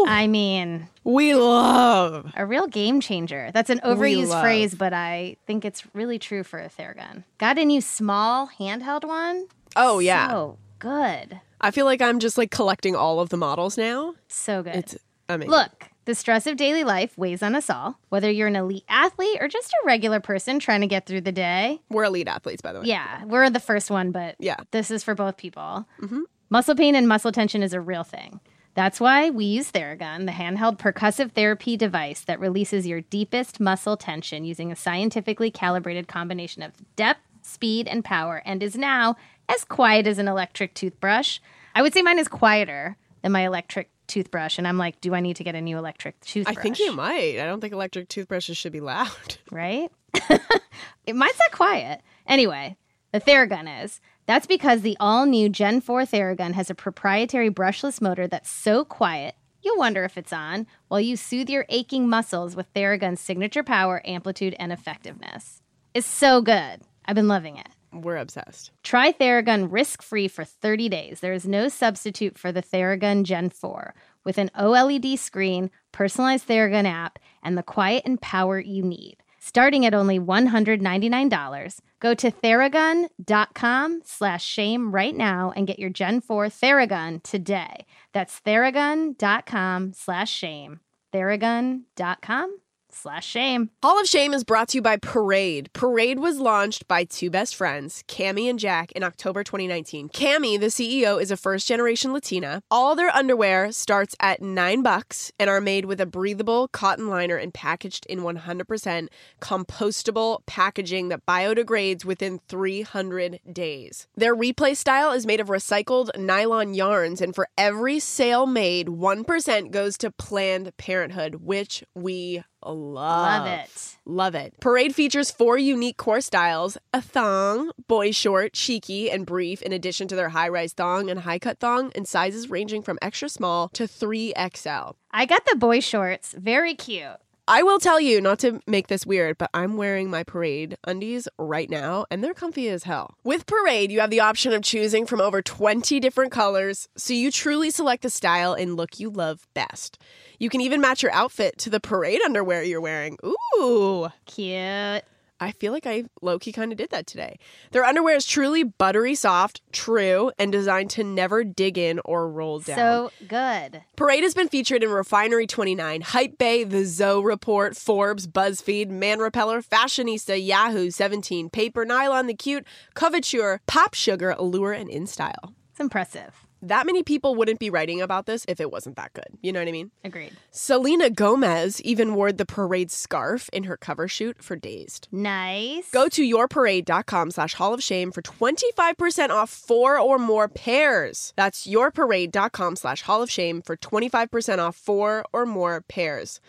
I 0.06 0.28
mean, 0.28 0.88
we 1.02 1.34
love. 1.34 2.30
a 2.36 2.46
real 2.46 2.68
game 2.68 3.00
changer. 3.00 3.50
That's 3.52 3.70
an 3.70 3.80
overused 3.80 4.40
phrase, 4.40 4.74
but 4.76 4.92
I 4.92 5.36
think 5.46 5.64
it's 5.64 5.82
really 5.94 6.20
true 6.20 6.44
for 6.44 6.60
a 6.60 6.68
Theragun. 6.68 7.24
Got 7.38 7.58
a 7.58 7.64
new 7.64 7.80
small 7.80 8.48
handheld 8.58 9.04
one? 9.04 9.48
Oh, 9.74 9.98
yeah. 9.98 10.30
So 10.30 10.58
good. 10.78 11.40
I 11.60 11.72
feel 11.72 11.86
like 11.86 12.00
I'm 12.00 12.20
just 12.20 12.38
like 12.38 12.52
collecting 12.52 12.94
all 12.94 13.18
of 13.18 13.30
the 13.30 13.36
models 13.36 13.76
now. 13.76 14.14
So 14.28 14.62
good. 14.62 14.76
It's 14.76 14.96
amazing. 15.28 15.50
Look, 15.50 15.88
the 16.04 16.14
stress 16.14 16.46
of 16.46 16.56
daily 16.56 16.84
life 16.84 17.18
weighs 17.18 17.42
on 17.42 17.56
us 17.56 17.68
all, 17.68 17.98
whether 18.10 18.30
you're 18.30 18.48
an 18.48 18.56
elite 18.56 18.84
athlete 18.88 19.38
or 19.40 19.48
just 19.48 19.72
a 19.72 19.86
regular 19.86 20.20
person 20.20 20.60
trying 20.60 20.80
to 20.82 20.86
get 20.86 21.06
through 21.06 21.20
the 21.22 21.32
day. 21.32 21.80
We're 21.90 22.04
elite 22.04 22.28
athletes, 22.28 22.62
by 22.62 22.72
the 22.72 22.80
way. 22.80 22.86
Yeah, 22.86 23.24
we're 23.24 23.50
the 23.50 23.60
first 23.60 23.90
one, 23.90 24.12
but 24.12 24.36
Yeah. 24.38 24.56
this 24.70 24.90
is 24.92 25.02
for 25.04 25.14
both 25.16 25.36
people. 25.36 25.86
Mm-hmm. 26.00 26.22
Muscle 26.52 26.74
pain 26.74 26.94
and 26.94 27.08
muscle 27.08 27.32
tension 27.32 27.62
is 27.62 27.72
a 27.72 27.80
real 27.80 28.04
thing. 28.04 28.38
That's 28.74 29.00
why 29.00 29.30
we 29.30 29.46
use 29.46 29.72
Theragun, 29.72 30.26
the 30.26 30.32
handheld 30.32 30.76
percussive 30.76 31.32
therapy 31.32 31.78
device 31.78 32.24
that 32.24 32.38
releases 32.40 32.86
your 32.86 33.00
deepest 33.00 33.58
muscle 33.58 33.96
tension 33.96 34.44
using 34.44 34.70
a 34.70 34.76
scientifically 34.76 35.50
calibrated 35.50 36.08
combination 36.08 36.62
of 36.62 36.74
depth, 36.94 37.22
speed, 37.40 37.88
and 37.88 38.04
power, 38.04 38.42
and 38.44 38.62
is 38.62 38.76
now 38.76 39.16
as 39.48 39.64
quiet 39.64 40.06
as 40.06 40.18
an 40.18 40.28
electric 40.28 40.74
toothbrush. 40.74 41.38
I 41.74 41.80
would 41.80 41.94
say 41.94 42.02
mine 42.02 42.18
is 42.18 42.28
quieter 42.28 42.98
than 43.22 43.32
my 43.32 43.46
electric 43.46 43.88
toothbrush, 44.06 44.58
and 44.58 44.68
I'm 44.68 44.76
like, 44.76 45.00
do 45.00 45.14
I 45.14 45.20
need 45.20 45.36
to 45.36 45.44
get 45.44 45.54
a 45.54 45.60
new 45.62 45.78
electric 45.78 46.20
toothbrush? 46.20 46.58
I 46.58 46.60
think 46.60 46.78
you 46.78 46.92
might. 46.92 47.38
I 47.40 47.46
don't 47.46 47.62
think 47.62 47.72
electric 47.72 48.10
toothbrushes 48.10 48.58
should 48.58 48.72
be 48.72 48.80
loud. 48.80 49.38
right? 49.50 49.90
it 50.12 51.14
mine's 51.16 51.38
not 51.38 51.52
quiet. 51.52 52.02
Anyway, 52.26 52.76
the 53.12 53.22
Theragun 53.22 53.84
is. 53.84 54.02
That's 54.26 54.46
because 54.46 54.82
the 54.82 54.96
all 55.00 55.26
new 55.26 55.48
Gen 55.48 55.80
4 55.80 56.02
Theragun 56.02 56.52
has 56.52 56.70
a 56.70 56.74
proprietary 56.74 57.50
brushless 57.50 58.00
motor 58.00 58.26
that's 58.28 58.50
so 58.50 58.84
quiet, 58.84 59.34
you'll 59.62 59.78
wonder 59.78 60.04
if 60.04 60.16
it's 60.16 60.32
on, 60.32 60.66
while 60.88 61.00
you 61.00 61.16
soothe 61.16 61.50
your 61.50 61.66
aching 61.68 62.08
muscles 62.08 62.54
with 62.54 62.72
Theragun's 62.72 63.20
signature 63.20 63.64
power, 63.64 64.00
amplitude, 64.04 64.54
and 64.58 64.72
effectiveness. 64.72 65.60
It's 65.92 66.06
so 66.06 66.40
good. 66.40 66.80
I've 67.04 67.16
been 67.16 67.28
loving 67.28 67.56
it. 67.56 67.68
We're 67.92 68.16
obsessed. 68.16 68.70
Try 68.82 69.12
Theragun 69.12 69.68
risk 69.70 70.02
free 70.02 70.28
for 70.28 70.44
30 70.44 70.88
days. 70.88 71.20
There 71.20 71.34
is 71.34 71.46
no 71.46 71.68
substitute 71.68 72.38
for 72.38 72.50
the 72.50 72.62
Theragun 72.62 73.24
Gen 73.24 73.50
4 73.50 73.94
with 74.24 74.38
an 74.38 74.50
OLED 74.56 75.18
screen, 75.18 75.70
personalized 75.90 76.48
Theragun 76.48 76.86
app, 76.86 77.18
and 77.42 77.58
the 77.58 77.62
quiet 77.62 78.04
and 78.06 78.20
power 78.20 78.58
you 78.58 78.82
need. 78.82 79.16
Starting 79.44 79.84
at 79.84 79.92
only 79.92 80.20
$199, 80.20 81.80
go 81.98 82.14
to 82.14 82.30
theragun.com 82.30 84.00
slash 84.04 84.44
shame 84.44 84.94
right 84.94 85.16
now 85.16 85.52
and 85.56 85.66
get 85.66 85.80
your 85.80 85.90
Gen 85.90 86.20
4 86.20 86.46
Theragun 86.46 87.20
today. 87.24 87.84
That's 88.12 88.40
theragun.com 88.42 89.94
slash 89.94 90.30
shame. 90.30 90.78
Theragun.com 91.12 92.58
slash 92.94 93.26
shame. 93.26 93.70
Hall 93.82 94.00
of 94.00 94.06
Shame 94.06 94.34
is 94.34 94.44
brought 94.44 94.68
to 94.68 94.78
you 94.78 94.82
by 94.82 94.96
Parade. 94.96 95.70
Parade 95.72 96.18
was 96.18 96.38
launched 96.38 96.86
by 96.88 97.04
two 97.04 97.30
best 97.30 97.54
friends, 97.54 98.04
Cami 98.08 98.48
and 98.48 98.58
Jack, 98.58 98.92
in 98.92 99.02
October 99.02 99.42
2019. 99.42 100.10
Cami, 100.10 100.58
the 100.58 100.66
CEO, 100.66 101.20
is 101.20 101.30
a 101.30 101.36
first 101.36 101.66
generation 101.66 102.12
Latina. 102.12 102.62
All 102.70 102.94
their 102.94 103.10
underwear 103.10 103.72
starts 103.72 104.14
at 104.20 104.42
nine 104.42 104.82
bucks 104.82 105.32
and 105.38 105.48
are 105.48 105.60
made 105.60 105.84
with 105.86 106.00
a 106.00 106.06
breathable 106.06 106.68
cotton 106.68 107.08
liner 107.08 107.36
and 107.36 107.52
packaged 107.52 108.06
in 108.06 108.20
100% 108.20 109.08
compostable 109.40 110.38
packaging 110.46 111.08
that 111.08 111.26
biodegrades 111.26 112.04
within 112.04 112.40
300 112.48 113.40
days. 113.52 114.06
Their 114.16 114.36
replay 114.36 114.76
style 114.76 115.12
is 115.12 115.26
made 115.26 115.40
of 115.40 115.48
recycled 115.48 116.16
nylon 116.16 116.74
yarns, 116.74 117.20
and 117.20 117.34
for 117.34 117.48
every 117.56 117.98
sale 117.98 118.46
made, 118.46 118.88
1% 118.88 119.70
goes 119.70 119.96
to 119.98 120.10
Planned 120.10 120.76
Parenthood, 120.76 121.36
which 121.36 121.84
we 121.94 122.42
Love, 122.64 122.94
Love 122.94 123.46
it. 123.46 123.96
Love 124.04 124.34
it. 124.34 124.54
Parade 124.60 124.94
features 124.94 125.30
four 125.30 125.56
unique 125.58 125.96
core 125.96 126.20
styles 126.20 126.76
a 126.92 127.00
thong, 127.00 127.70
boy 127.88 128.10
short, 128.10 128.52
cheeky, 128.52 129.10
and 129.10 129.26
brief, 129.26 129.62
in 129.62 129.72
addition 129.72 130.08
to 130.08 130.16
their 130.16 130.30
high 130.30 130.48
rise 130.48 130.72
thong 130.72 131.08
and 131.08 131.20
high 131.20 131.38
cut 131.38 131.58
thong, 131.58 131.92
and 131.94 132.06
sizes 132.06 132.50
ranging 132.50 132.82
from 132.82 132.98
extra 133.00 133.28
small 133.28 133.68
to 133.70 133.84
3XL. 133.84 134.94
I 135.10 135.26
got 135.26 135.46
the 135.46 135.56
boy 135.56 135.80
shorts. 135.80 136.34
Very 136.38 136.74
cute. 136.74 137.21
I 137.48 137.64
will 137.64 137.80
tell 137.80 138.00
you, 138.00 138.20
not 138.20 138.38
to 138.40 138.60
make 138.68 138.86
this 138.86 139.04
weird, 139.04 139.36
but 139.36 139.50
I'm 139.52 139.76
wearing 139.76 140.08
my 140.08 140.22
Parade 140.22 140.76
undies 140.84 141.26
right 141.38 141.68
now, 141.68 142.06
and 142.08 142.22
they're 142.22 142.34
comfy 142.34 142.68
as 142.68 142.84
hell. 142.84 143.16
With 143.24 143.46
Parade, 143.46 143.90
you 143.90 143.98
have 143.98 144.10
the 144.10 144.20
option 144.20 144.52
of 144.52 144.62
choosing 144.62 145.06
from 145.06 145.20
over 145.20 145.42
20 145.42 145.98
different 145.98 146.30
colors, 146.30 146.88
so 146.96 147.12
you 147.12 147.32
truly 147.32 147.70
select 147.70 148.04
the 148.04 148.10
style 148.10 148.54
and 148.54 148.76
look 148.76 149.00
you 149.00 149.10
love 149.10 149.48
best. 149.54 149.98
You 150.38 150.50
can 150.50 150.60
even 150.60 150.80
match 150.80 151.02
your 151.02 151.12
outfit 151.12 151.58
to 151.58 151.70
the 151.70 151.80
Parade 151.80 152.20
underwear 152.24 152.62
you're 152.62 152.80
wearing. 152.80 153.18
Ooh. 153.26 154.08
Cute. 154.24 155.02
I 155.42 155.52
feel 155.52 155.72
like 155.72 155.86
I 155.86 156.04
low 156.20 156.38
key 156.38 156.52
kind 156.52 156.72
of 156.72 156.78
did 156.78 156.90
that 156.90 157.06
today. 157.06 157.38
Their 157.72 157.84
underwear 157.84 158.16
is 158.16 158.26
truly 158.26 158.62
buttery 158.62 159.14
soft, 159.14 159.60
true, 159.72 160.30
and 160.38 160.52
designed 160.52 160.90
to 160.90 161.04
never 161.04 161.42
dig 161.42 161.76
in 161.76 162.00
or 162.04 162.28
roll 162.28 162.60
down. 162.60 162.76
So 162.76 163.10
good. 163.26 163.82
Parade 163.96 164.22
has 164.22 164.34
been 164.34 164.48
featured 164.48 164.82
in 164.82 164.90
Refinery 164.90 165.46
29, 165.46 166.02
Hypebae, 166.02 166.70
The 166.70 166.84
Zoe 166.84 167.24
Report, 167.24 167.76
Forbes, 167.76 168.26
BuzzFeed, 168.26 168.88
Man 168.88 169.18
Repeller, 169.18 169.62
Fashionista, 169.62 170.44
Yahoo, 170.44 170.90
17, 170.90 171.50
Paper, 171.50 171.84
Nylon, 171.84 172.26
The 172.28 172.34
Cute, 172.34 172.66
Coveteur, 172.94 173.58
Pop 173.66 173.94
Sugar, 173.94 174.30
Allure, 174.38 174.72
and 174.72 174.88
InStyle. 174.88 175.54
It's 175.70 175.80
impressive. 175.80 176.41
That 176.62 176.86
many 176.86 177.02
people 177.02 177.34
wouldn't 177.34 177.58
be 177.58 177.70
writing 177.70 178.00
about 178.00 178.26
this 178.26 178.44
if 178.46 178.60
it 178.60 178.70
wasn't 178.70 178.94
that 178.96 179.12
good. 179.14 179.26
You 179.42 179.52
know 179.52 179.58
what 179.60 179.68
I 179.68 179.72
mean? 179.72 179.90
Agreed. 180.04 180.32
Selena 180.52 181.10
Gomez 181.10 181.80
even 181.82 182.14
wore 182.14 182.30
the 182.30 182.46
parade 182.46 182.92
scarf 182.92 183.48
in 183.52 183.64
her 183.64 183.76
cover 183.76 184.06
shoot 184.06 184.42
for 184.42 184.54
Dazed. 184.54 185.08
Nice. 185.10 185.90
Go 185.90 186.08
to 186.10 186.22
yourparade.com 186.22 187.32
slash 187.32 187.54
hall 187.54 187.74
of 187.74 187.82
shame 187.82 188.12
for 188.12 188.22
25% 188.22 189.30
off 189.30 189.50
four 189.50 189.98
or 189.98 190.18
more 190.18 190.48
pairs. 190.48 191.32
That's 191.34 191.66
yourparade.com 191.66 192.76
slash 192.76 193.02
hall 193.02 193.22
of 193.22 193.30
shame 193.30 193.60
for 193.60 193.76
25% 193.76 194.58
off 194.58 194.76
four 194.76 195.24
or 195.32 195.44
more 195.44 195.80
pairs. 195.80 196.40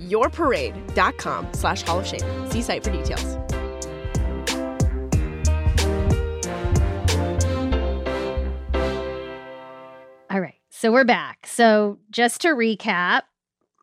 Yourparade.com 0.00 1.52
slash 1.52 1.82
hall 1.82 2.00
of 2.00 2.06
shame. 2.06 2.50
See 2.50 2.62
site 2.62 2.82
for 2.82 2.90
details. 2.90 3.36
So 10.80 10.90
we're 10.90 11.04
back. 11.04 11.46
So 11.46 11.98
just 12.10 12.40
to 12.40 12.54
recap, 12.54 13.24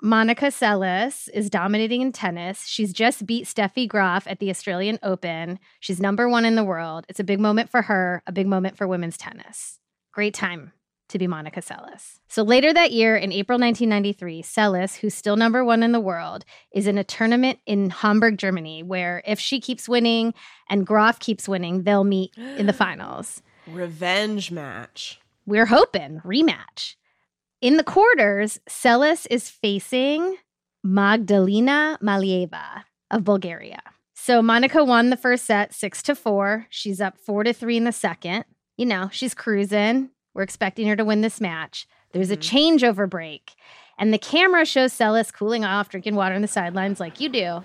Monica 0.02 0.46
Seles 0.46 1.30
is 1.32 1.48
dominating 1.48 2.02
in 2.02 2.12
tennis. 2.12 2.66
She's 2.66 2.92
just 2.92 3.28
beat 3.28 3.46
Steffi 3.46 3.88
Graf 3.88 4.26
at 4.26 4.40
the 4.40 4.50
Australian 4.50 4.98
Open. 5.04 5.60
She's 5.80 6.00
number 6.00 6.28
one 6.28 6.44
in 6.44 6.56
the 6.56 6.64
world. 6.64 7.06
It's 7.08 7.20
a 7.20 7.24
big 7.24 7.40
moment 7.40 7.70
for 7.70 7.84
her, 7.84 8.24
a 8.26 8.32
big 8.32 8.48
moment 8.48 8.78
for 8.78 8.88
women's 8.88 9.16
tennis. 9.16 9.78
Great 10.12 10.34
time 10.34 10.72
to 11.10 11.20
be 11.20 11.28
Monica 11.28 11.62
Seles. 11.62 12.18
So 12.30 12.42
later 12.42 12.74
that 12.74 12.92
year, 12.92 13.16
in 13.16 13.32
April 13.32 13.60
1993, 13.60 14.42
Seles, 14.42 14.96
who's 14.96 15.14
still 15.14 15.36
number 15.36 15.64
one 15.64 15.84
in 15.84 15.92
the 15.92 16.00
world, 16.00 16.46
is 16.74 16.88
in 16.88 16.98
a 16.98 17.04
tournament 17.04 17.60
in 17.68 17.92
Hamburg, 17.92 18.40
Germany, 18.40 18.82
where 18.82 19.22
if 19.28 19.40
she 19.40 19.62
keeps 19.62 19.88
winning 19.88 20.34
and 20.68 20.84
Graf 20.84 21.20
keeps 21.20 21.48
winning, 21.48 21.84
they'll 21.84 22.04
meet 22.04 22.32
in 22.58 22.66
the 22.66 22.74
finals. 22.74 23.44
Revenge 23.68 24.50
match. 24.50 25.20
We're 25.48 25.68
hoping 25.68 26.20
rematch. 26.26 26.96
In 27.62 27.78
the 27.78 27.84
quarters, 27.84 28.60
Seles 28.70 29.26
is 29.32 29.50
facing 29.50 30.36
Magdalena 30.84 31.98
Maleeva 32.04 32.84
of 33.10 33.24
Bulgaria. 33.24 33.82
So 34.14 34.42
Monica 34.42 34.84
won 34.84 35.10
the 35.10 35.16
first 35.16 35.46
set 35.46 35.74
six 35.74 36.04
to 36.04 36.16
four. 36.16 36.68
She's 36.70 37.00
up 37.00 37.18
four 37.18 37.46
to 37.46 37.54
three 37.54 37.78
in 37.78 37.86
the 37.86 37.94
second. 37.94 38.44
You 38.76 38.88
know, 38.88 39.08
she's 39.14 39.34
cruising. 39.34 40.10
We're 40.34 40.44
expecting 40.44 40.86
her 40.88 40.98
to 40.98 41.06
win 41.06 41.22
this 41.22 41.40
match. 41.40 41.88
There's 42.12 42.30
a 42.30 42.36
mm-hmm. 42.36 42.58
changeover 42.58 43.10
break, 43.10 43.54
and 43.98 44.14
the 44.14 44.18
camera 44.18 44.66
shows 44.66 44.92
Seles 44.92 45.32
cooling 45.32 45.64
off, 45.64 45.88
drinking 45.88 46.16
water 46.16 46.36
on 46.36 46.42
the 46.42 46.48
sidelines 46.50 47.00
like 47.00 47.22
you 47.22 47.30
do. 47.30 47.64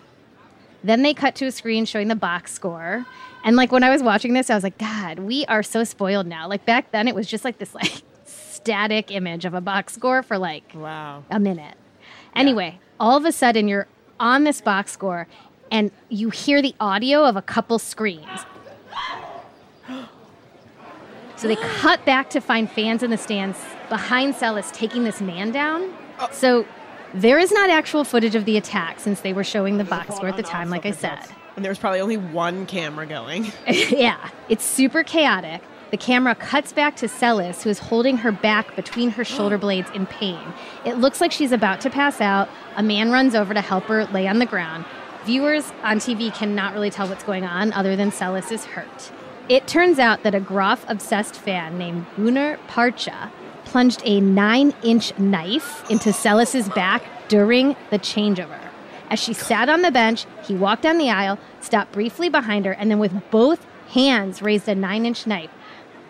Then 0.85 1.03
they 1.03 1.15
cut 1.15 1.35
to 1.37 1.47
a 1.47 1.53
screen 1.53 1.85
showing 1.85 2.09
the 2.09 2.17
box 2.17 2.53
score. 2.53 3.05
And 3.45 3.57
like 3.57 3.73
when 3.73 3.83
I 3.83 3.91
was 3.91 4.03
watching 4.03 4.35
this, 4.35 4.51
I 4.51 4.55
was 4.55 4.65
like, 4.65 4.79
God, 4.79 5.19
we 5.21 5.45
are 5.47 5.63
so 5.63 5.85
spoiled 5.85 6.27
now. 6.27 6.49
Like 6.49 6.65
back 6.65 6.91
then, 6.93 7.09
it 7.09 7.15
was 7.15 7.27
just 7.27 7.45
like 7.45 7.59
this 7.59 7.75
like 7.75 8.03
static 8.25 9.11
image 9.11 9.45
of 9.45 9.55
a 9.55 9.61
box 9.61 9.95
score 9.95 10.23
for 10.23 10.39
like 10.39 10.65
Wow. 10.75 11.25
a 11.31 11.39
minute. 11.41 11.75
Anyway, 12.35 12.79
all 13.01 13.17
of 13.17 13.25
a 13.25 13.33
sudden 13.33 13.69
you're 13.69 13.87
on 14.21 14.45
this 14.45 14.61
box 14.61 14.93
score 14.93 15.27
and 15.71 15.91
you 16.09 16.31
hear 16.31 16.63
the 16.63 16.75
audio 16.81 17.25
of 17.25 17.37
a 17.37 17.43
couple 17.43 17.79
screams. 17.79 18.27
So 21.37 21.49
they 21.49 21.57
cut 21.57 22.05
back 22.05 22.31
to 22.31 22.41
find 22.41 22.71
fans 22.71 23.03
in 23.03 23.11
the 23.11 23.19
stands 23.19 23.59
behind 23.89 24.35
Seles 24.35 24.71
taking 24.73 25.03
this 25.03 25.21
man 25.21 25.51
down. 25.51 25.93
Uh, 26.21 26.31
so 26.31 26.65
there 27.15 27.39
is 27.39 27.53
not 27.53 27.71
actual 27.71 28.05
footage 28.05 28.35
of 28.35 28.45
the 28.45 28.57
attack 28.57 29.01
since 29.01 29.21
they 29.21 29.33
were 29.33 29.45
showing 29.45 29.79
the 29.79 29.85
box 29.85 30.17
score 30.17 30.29
at 30.29 30.37
the 30.37 30.43
time, 30.43 30.71
like 30.71 30.87
I 30.87 30.93
said. 30.93 31.19
And 31.57 31.65
there 31.65 31.71
was 31.71 31.79
probably 31.79 32.01
only 32.01 32.17
one 32.17 32.67
camera 32.67 33.07
going. 33.07 33.53
yeah, 33.69 34.31
it's 34.49 34.65
super 34.65 35.03
chaotic. 35.03 35.63
The 35.91 35.99
camera 35.99 36.35
cuts 36.35 36.73
back 36.73 36.97
to 36.97 37.07
Seles, 37.07 37.63
who 37.63 37.69
is 37.69 37.79
holding 37.79 38.17
her 38.17 38.33
back 38.33 38.75
between 38.77 39.11
her 39.11 39.25
shoulder 39.25 39.59
blades 39.67 39.91
in 39.91 40.07
pain. 40.07 40.41
It 40.87 40.95
looks 40.95 41.21
like 41.21 41.33
she's 41.33 41.53
about 41.53 41.83
to 41.83 41.91
pass 41.91 42.21
out. 42.21 42.49
A 42.77 42.83
man 42.83 43.11
runs 43.11 43.35
over 43.35 43.53
to 43.53 43.61
help 43.61 43.85
her 43.85 44.07
lay 44.07 44.27
on 44.27 44.39
the 44.39 44.47
ground. 44.47 44.87
Viewers 45.27 45.71
on 45.83 45.99
TV 45.99 46.35
cannot 46.35 46.73
really 46.73 46.91
tell 46.91 47.07
what's 47.09 47.25
going 47.25 47.45
on 47.45 47.73
other 47.75 47.95
than 47.95 48.11
Seles 48.11 48.51
is 48.51 48.65
hurt. 48.65 49.13
It 49.49 49.67
turns 49.67 49.99
out 49.99 50.23
that 50.23 50.35
a 50.35 50.41
Graf 50.41 50.85
obsessed 50.89 51.37
fan 51.37 51.77
named 51.77 52.07
Gunnar 52.17 52.59
Parche 52.69 53.31
plunged 53.73 54.03
a 54.05 54.21
nine 54.21 54.75
inch 54.83 55.19
knife 55.19 55.91
into 55.91 56.13
Seles's 56.13 56.69
back 56.69 57.03
during 57.29 57.75
the 57.89 57.99
changeover. 57.99 58.61
As 59.09 59.19
she 59.19 59.33
sat 59.33 59.71
on 59.71 59.81
the 59.81 59.91
bench, 59.91 60.27
he 60.47 60.55
walked 60.55 60.83
down 60.83 60.99
the 60.99 61.09
aisle, 61.09 61.39
stopped 61.63 61.91
briefly 61.91 62.29
behind 62.29 62.67
her, 62.67 62.73
and 62.73 62.91
then 62.91 62.99
with 62.99 63.15
both 63.31 63.67
hands 63.89 64.43
raised 64.43 64.69
a 64.69 64.75
nine 64.75 65.07
inch 65.07 65.27
knife. 65.27 65.51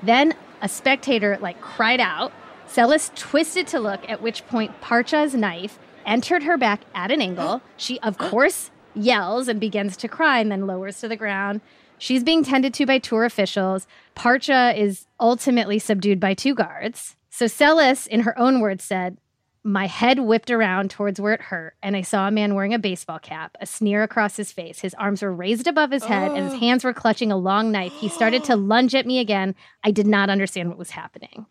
Then 0.03 0.35
a 0.61 0.68
spectator 0.68 1.38
like 1.40 1.61
cried 1.61 2.01
out. 2.01 2.33
Seles 2.66 3.14
twisted 3.14 3.68
to 3.68 3.79
look, 3.79 4.09
at 4.11 4.20
which 4.20 4.44
point 4.48 4.81
Parche's 4.81 5.33
knife 5.33 5.79
entered 6.05 6.42
her 6.42 6.59
back 6.59 6.81
at 6.96 7.12
an 7.12 7.22
angle. 7.22 7.62
She, 7.77 8.01
of 8.01 8.18
course, 8.18 8.72
yells 8.92 9.46
and 9.46 9.61
begins 9.61 9.96
to 9.98 10.09
cry 10.09 10.40
and 10.40 10.51
then 10.51 10.66
lowers 10.66 10.98
to 11.01 11.07
the 11.07 11.16
ground. 11.16 11.61
She's 11.96 12.25
being 12.25 12.42
tended 12.42 12.75
to 12.75 12.87
by 12.87 12.98
tour 12.98 13.25
officials. 13.25 13.87
Parche 14.16 14.77
is 14.77 15.07
ultimately 15.20 15.79
subdued 15.79 16.18
by 16.18 16.35
two 16.35 16.57
guards. 16.57 17.14
So 17.35 17.47
Seles, 17.47 18.07
in 18.07 18.21
her 18.21 18.38
own 18.38 18.61
words, 18.61 18.85
said, 18.85 19.16
My 19.64 19.87
head 19.87 20.21
whipped 20.21 20.51
around 20.51 20.90
towards 20.90 21.18
where 21.18 21.33
it 21.33 21.40
hurt, 21.40 21.75
and 21.83 21.97
I 21.97 22.03
saw 22.03 22.29
a 22.29 22.31
man 22.31 22.55
wearing 22.55 22.75
a 22.75 22.79
baseball 22.79 23.18
cap, 23.18 23.57
a 23.59 23.64
sneer 23.64 24.03
across 24.03 24.37
his 24.37 24.53
face. 24.53 24.81
His 24.81 24.92
arms 24.95 25.23
were 25.23 25.33
raised 25.33 25.66
above 25.66 25.92
his 25.92 26.05
head, 26.05 26.33
and 26.33 26.45
his 26.45 26.53
oh. 26.53 26.59
hands 26.59 26.85
were 26.85 26.92
clutching 26.92 27.33
a 27.33 27.37
long 27.38 27.73
knife. 27.73 27.95
He 27.95 28.11
started 28.11 28.45
to 28.45 28.57
lunge 28.73 28.95
at 28.95 29.07
me 29.07 29.18
again. 29.18 29.55
I 29.83 29.92
did 29.92 30.07
not 30.07 30.29
understand 30.29 30.68
what 30.68 30.77
was 30.77 30.90
happening. 30.90 31.47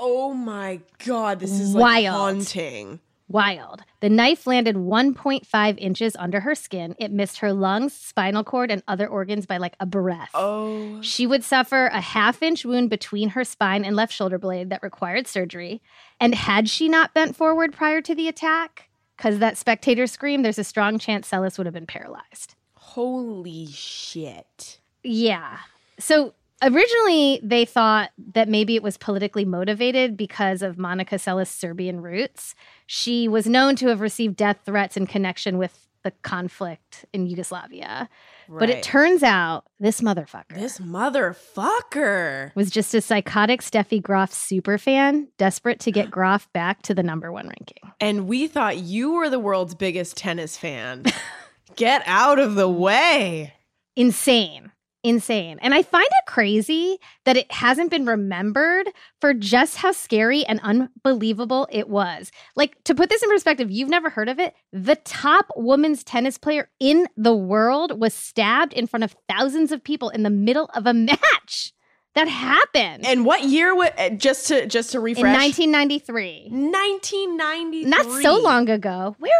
Oh 0.00 0.32
my 0.32 0.80
god, 1.04 1.40
this 1.40 1.60
is 1.60 1.74
like 1.74 2.04
Wild. 2.04 2.16
haunting. 2.16 3.00
Wild. 3.28 3.82
The 4.00 4.08
knife 4.08 4.46
landed 4.46 4.76
1.5 4.76 5.78
inches 5.78 6.16
under 6.16 6.40
her 6.40 6.54
skin. 6.54 6.94
It 6.98 7.12
missed 7.12 7.38
her 7.38 7.52
lungs, 7.52 7.92
spinal 7.92 8.42
cord, 8.42 8.70
and 8.70 8.82
other 8.88 9.06
organs 9.06 9.44
by 9.44 9.58
like 9.58 9.76
a 9.80 9.86
breath. 9.86 10.30
Oh. 10.32 11.02
She 11.02 11.26
would 11.26 11.44
suffer 11.44 11.86
a 11.88 12.00
half 12.00 12.42
inch 12.42 12.64
wound 12.64 12.88
between 12.88 13.30
her 13.30 13.44
spine 13.44 13.84
and 13.84 13.94
left 13.94 14.14
shoulder 14.14 14.38
blade 14.38 14.70
that 14.70 14.82
required 14.82 15.26
surgery. 15.26 15.82
And 16.18 16.34
had 16.34 16.70
she 16.70 16.88
not 16.88 17.12
bent 17.12 17.36
forward 17.36 17.74
prior 17.74 18.00
to 18.00 18.14
the 18.14 18.28
attack, 18.28 18.88
because 19.16 19.40
that 19.40 19.58
spectator 19.58 20.06
screamed, 20.06 20.44
there's 20.44 20.58
a 20.58 20.64
strong 20.64 20.98
chance 20.98 21.30
Seles 21.30 21.58
would 21.58 21.66
have 21.66 21.74
been 21.74 21.86
paralyzed. 21.86 22.54
Holy 22.74 23.66
shit. 23.66 24.80
Yeah. 25.02 25.58
So 25.98 26.32
originally 26.62 27.40
they 27.42 27.64
thought 27.64 28.10
that 28.34 28.48
maybe 28.48 28.76
it 28.76 28.82
was 28.82 28.96
politically 28.96 29.44
motivated 29.44 30.16
because 30.16 30.62
of 30.62 30.78
Monica 30.78 31.16
Seles' 31.16 31.48
Serbian 31.48 32.00
roots. 32.00 32.54
She 32.86 33.28
was 33.28 33.46
known 33.46 33.76
to 33.76 33.88
have 33.88 34.00
received 34.00 34.36
death 34.36 34.60
threats 34.64 34.96
in 34.96 35.06
connection 35.06 35.58
with 35.58 35.88
the 36.04 36.12
conflict 36.22 37.04
in 37.12 37.26
Yugoslavia. 37.26 38.08
But 38.48 38.70
it 38.70 38.82
turns 38.82 39.22
out 39.22 39.64
this 39.78 40.00
motherfucker 40.00 40.54
This 40.54 40.78
motherfucker. 40.78 42.54
was 42.54 42.70
just 42.70 42.94
a 42.94 43.00
psychotic 43.00 43.60
Steffi 43.60 44.00
Graf 44.00 44.30
superfan, 44.32 45.26
desperate 45.36 45.80
to 45.80 45.92
get 45.92 46.10
Graf 46.10 46.50
back 46.52 46.82
to 46.82 46.94
the 46.94 47.02
number 47.02 47.30
one 47.30 47.48
ranking. 47.48 47.92
And 48.00 48.26
we 48.26 48.46
thought 48.46 48.78
you 48.78 49.12
were 49.12 49.28
the 49.28 49.38
world's 49.38 49.74
biggest 49.74 50.16
tennis 50.16 50.56
fan. 50.56 51.04
Get 51.76 52.02
out 52.06 52.38
of 52.38 52.54
the 52.54 52.68
way. 52.68 53.52
Insane. 53.94 54.72
Insane. 55.08 55.58
And 55.62 55.74
I 55.74 55.82
find 55.82 56.06
it 56.06 56.26
crazy 56.26 56.98
that 57.24 57.36
it 57.36 57.50
hasn't 57.50 57.90
been 57.90 58.06
remembered 58.06 58.88
for 59.20 59.34
just 59.34 59.76
how 59.78 59.92
scary 59.92 60.44
and 60.44 60.60
unbelievable 60.62 61.66
it 61.70 61.88
was. 61.88 62.30
Like, 62.56 62.76
to 62.84 62.94
put 62.94 63.08
this 63.08 63.22
in 63.22 63.28
perspective, 63.30 63.70
you've 63.70 63.88
never 63.88 64.10
heard 64.10 64.28
of 64.28 64.38
it. 64.38 64.54
The 64.72 64.96
top 64.96 65.46
women's 65.56 66.04
tennis 66.04 66.38
player 66.38 66.70
in 66.78 67.06
the 67.16 67.34
world 67.34 68.00
was 68.00 68.14
stabbed 68.14 68.72
in 68.72 68.86
front 68.86 69.04
of 69.04 69.16
thousands 69.28 69.72
of 69.72 69.82
people 69.82 70.10
in 70.10 70.22
the 70.22 70.30
middle 70.30 70.70
of 70.74 70.86
a 70.86 70.94
match. 70.94 71.72
That 72.14 72.26
happened 72.28 73.06
And 73.06 73.24
what 73.24 73.44
year? 73.44 73.76
Wa- 73.76 73.90
uh, 73.96 74.10
just 74.10 74.48
to 74.48 74.66
just 74.66 74.90
to 74.92 74.98
in 74.98 75.04
refresh. 75.04 75.36
1993. 75.36 76.48
1993. 76.50 77.84
Not 77.88 78.22
so 78.22 78.40
long 78.40 78.68
ago. 78.68 79.14
Where 79.18 79.30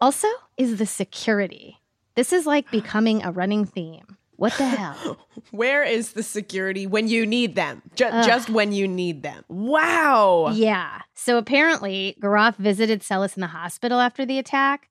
also 0.00 0.28
is 0.58 0.76
the 0.76 0.84
security? 0.86 1.78
This 2.14 2.32
is 2.32 2.44
like 2.44 2.70
becoming 2.70 3.22
a 3.22 3.30
running 3.32 3.64
theme. 3.64 4.18
What 4.36 4.52
the 4.58 4.66
hell? 4.66 5.18
Where 5.50 5.82
is 5.82 6.12
the 6.12 6.22
security 6.22 6.86
when 6.86 7.08
you 7.08 7.24
need 7.26 7.54
them? 7.54 7.82
Ju- 7.94 8.04
Ugh. 8.06 8.24
just 8.26 8.50
when 8.50 8.72
you 8.72 8.86
need 8.86 9.22
them. 9.22 9.44
Wow. 9.48 10.50
Yeah. 10.54 11.00
So 11.14 11.38
apparently, 11.38 12.16
Graf 12.20 12.56
visited 12.56 13.00
Seles 13.00 13.36
in 13.36 13.40
the 13.40 13.46
hospital 13.48 13.98
after 14.00 14.26
the 14.26 14.38
attack, 14.38 14.90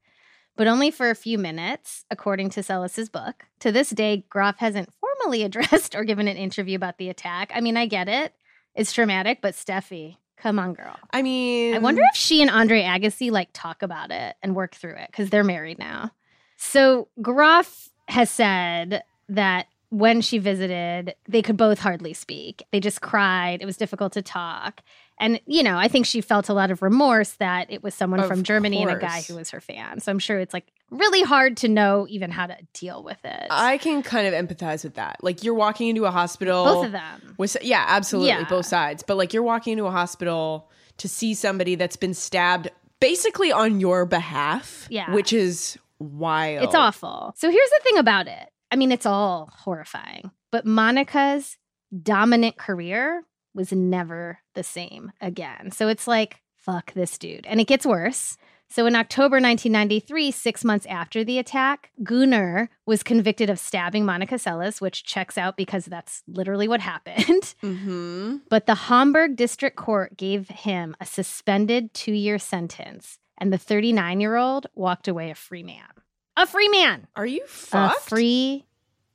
but 0.56 0.68
only 0.68 0.90
for 0.90 1.10
a 1.10 1.16
few 1.16 1.38
minutes, 1.38 2.06
according 2.10 2.50
to 2.52 2.64
Seles's 2.64 3.10
book. 3.10 3.46
To 3.60 3.72
this 3.72 3.92
day, 3.92 4.26
Graf 4.30 4.58
hasn't 4.58 4.90
formally 5.00 5.44
addressed 5.46 5.96
or 5.96 6.04
given 6.04 6.28
an 6.28 6.38
interview 6.38 6.76
about 6.76 6.98
the 6.98 7.10
attack. 7.10 7.52
I 7.54 7.62
mean, 7.62 7.78
I 7.78 7.86
get 7.86 8.10
it. 8.10 8.34
It's 8.74 8.92
traumatic, 8.94 9.40
but 9.42 9.54
Steffi, 9.54 10.18
come 10.38 10.58
on, 10.60 10.74
girl. 10.74 10.98
I 11.12 11.22
mean, 11.22 11.76
I 11.76 11.78
wonder 11.78 12.02
if 12.12 12.18
she 12.18 12.42
and 12.42 12.50
Andre 12.52 12.82
Agassi 12.82 13.32
like 13.32 13.50
talk 13.54 13.84
about 13.84 14.12
it 14.12 14.36
and 14.42 14.56
work 14.56 14.76
through 14.76 14.96
it 14.96 15.08
because 15.12 15.30
they're 15.30 15.44
married 15.46 15.78
now. 15.80 16.12
So 16.58 17.08
Graf 17.22 17.90
has 18.08 18.30
said 18.30 19.04
that 19.30 19.68
when 19.90 20.22
she 20.22 20.38
visited, 20.40 21.16
they 21.28 21.42
could 21.42 21.58
both 21.58 21.80
hardly 21.80 22.14
speak. 22.14 22.64
They 22.72 22.80
just 22.80 23.02
cried. 23.02 23.62
It 23.62 23.66
was 23.66 23.78
difficult 23.78 24.14
to 24.14 24.22
talk. 24.22 24.82
And, 25.18 25.40
you 25.46 25.64
know, 25.64 25.78
I 25.78 25.88
think 25.88 26.06
she 26.06 26.20
felt 26.20 26.50
a 26.50 26.54
lot 26.54 26.72
of 26.72 26.82
remorse 26.82 27.34
that 27.34 27.72
it 27.72 27.82
was 27.82 27.96
someone 27.96 28.20
Of 28.20 28.28
from 28.28 28.44
Germany 28.44 28.82
and 28.82 28.92
a 28.92 29.00
guy 29.00 29.22
who 29.22 29.36
was 29.36 29.52
her 29.52 29.62
fan. 29.62 30.02
So 30.02 30.12
I'm 30.12 30.20
sure 30.20 30.40
it's 30.40 30.54
like 30.54 30.66
really 30.90 31.22
hard 31.22 31.56
to 31.58 31.70
know 31.70 32.06
even 32.10 32.32
how 32.32 32.48
to 32.48 32.58
deal 32.74 33.02
with 33.02 33.24
it. 33.24 33.48
I 33.50 33.78
can 33.78 34.04
kind 34.04 34.28
of 34.28 34.34
empathize 34.34 34.84
with 34.84 34.96
that. 34.96 35.24
Like 35.24 35.44
you're 35.46 35.54
walking 35.54 35.88
into 35.88 36.04
a 36.04 36.12
hospital. 36.12 36.66
Both 36.66 36.86
of 36.88 36.92
them. 36.92 37.36
With, 37.38 37.56
yeah, 37.62 37.86
absolutely, 37.88 38.30
Yeah. 38.30 38.44
both 38.50 38.66
sides. 38.66 39.04
But 39.04 39.16
like 39.16 39.34
you're 39.34 39.44
walking 39.44 39.74
into 39.74 39.86
a 39.86 39.92
hospital 39.92 40.70
to 40.98 41.08
see 41.08 41.34
somebody 41.34 41.76
that's 41.76 41.96
been 41.96 42.14
stabbed 42.14 42.70
basically 43.00 43.54
on 43.54 43.80
your 43.80 44.06
behalf. 44.06 44.88
Yeah. 44.90 45.14
which 45.14 45.32
is 45.32 45.78
wild. 46.00 46.66
It's 46.66 46.76
awful. 46.76 47.34
So 47.38 47.50
here's 47.50 47.70
the 47.70 47.80
thing 47.84 47.98
about 48.00 48.28
it. 48.28 48.50
I 48.76 48.78
mean, 48.78 48.92
it's 48.92 49.06
all 49.06 49.50
horrifying, 49.60 50.32
but 50.52 50.66
Monica's 50.66 51.58
dominant 52.04 52.58
career 52.58 53.24
was 53.54 53.72
never 53.72 54.40
the 54.54 54.64
same 54.64 55.14
again. 55.22 55.72
So 55.72 55.88
it's 55.88 56.10
like, 56.10 56.42
fuck 56.58 56.94
this 56.94 57.18
dude. 57.18 57.46
And 57.46 57.62
it 57.62 57.68
gets 57.68 57.86
worse. 57.86 58.36
So 58.70 58.86
in 58.86 58.94
October 58.94 59.36
1993, 59.36 60.30
six 60.32 60.66
months 60.66 60.86
after 60.88 61.24
the 61.24 61.40
attack, 61.40 61.92
Gunnar 62.04 62.70
was 62.86 63.02
convicted 63.02 63.50
of 63.50 63.60
stabbing 63.60 64.04
Monica 64.04 64.36
Seles, 64.36 64.82
which 64.82 65.06
checks 65.06 65.38
out 65.38 65.56
because 65.56 65.86
that's 65.86 66.22
literally 66.28 66.68
what 66.68 66.82
happened. 66.82 67.56
Mm-hmm. 67.64 68.38
But 68.50 68.66
the 68.66 68.76
Hamburg 68.76 69.38
District 69.38 69.78
Court 69.78 70.18
gave 70.18 70.50
him 70.50 70.98
a 71.00 71.06
suspended 71.06 71.94
two 71.94 72.12
year 72.12 72.38
sentence, 72.38 73.20
and 73.38 73.54
the 73.54 73.58
39 73.58 74.20
year 74.20 74.36
old 74.36 74.68
walked 74.76 75.08
away 75.08 75.32
a 75.32 75.36
free 75.36 75.64
man. 75.64 75.88
A 76.38 76.46
free 76.46 76.68
man! 76.70 77.08
Are 77.16 77.26
you 77.26 77.44
A 77.74 77.94
free 78.02 78.66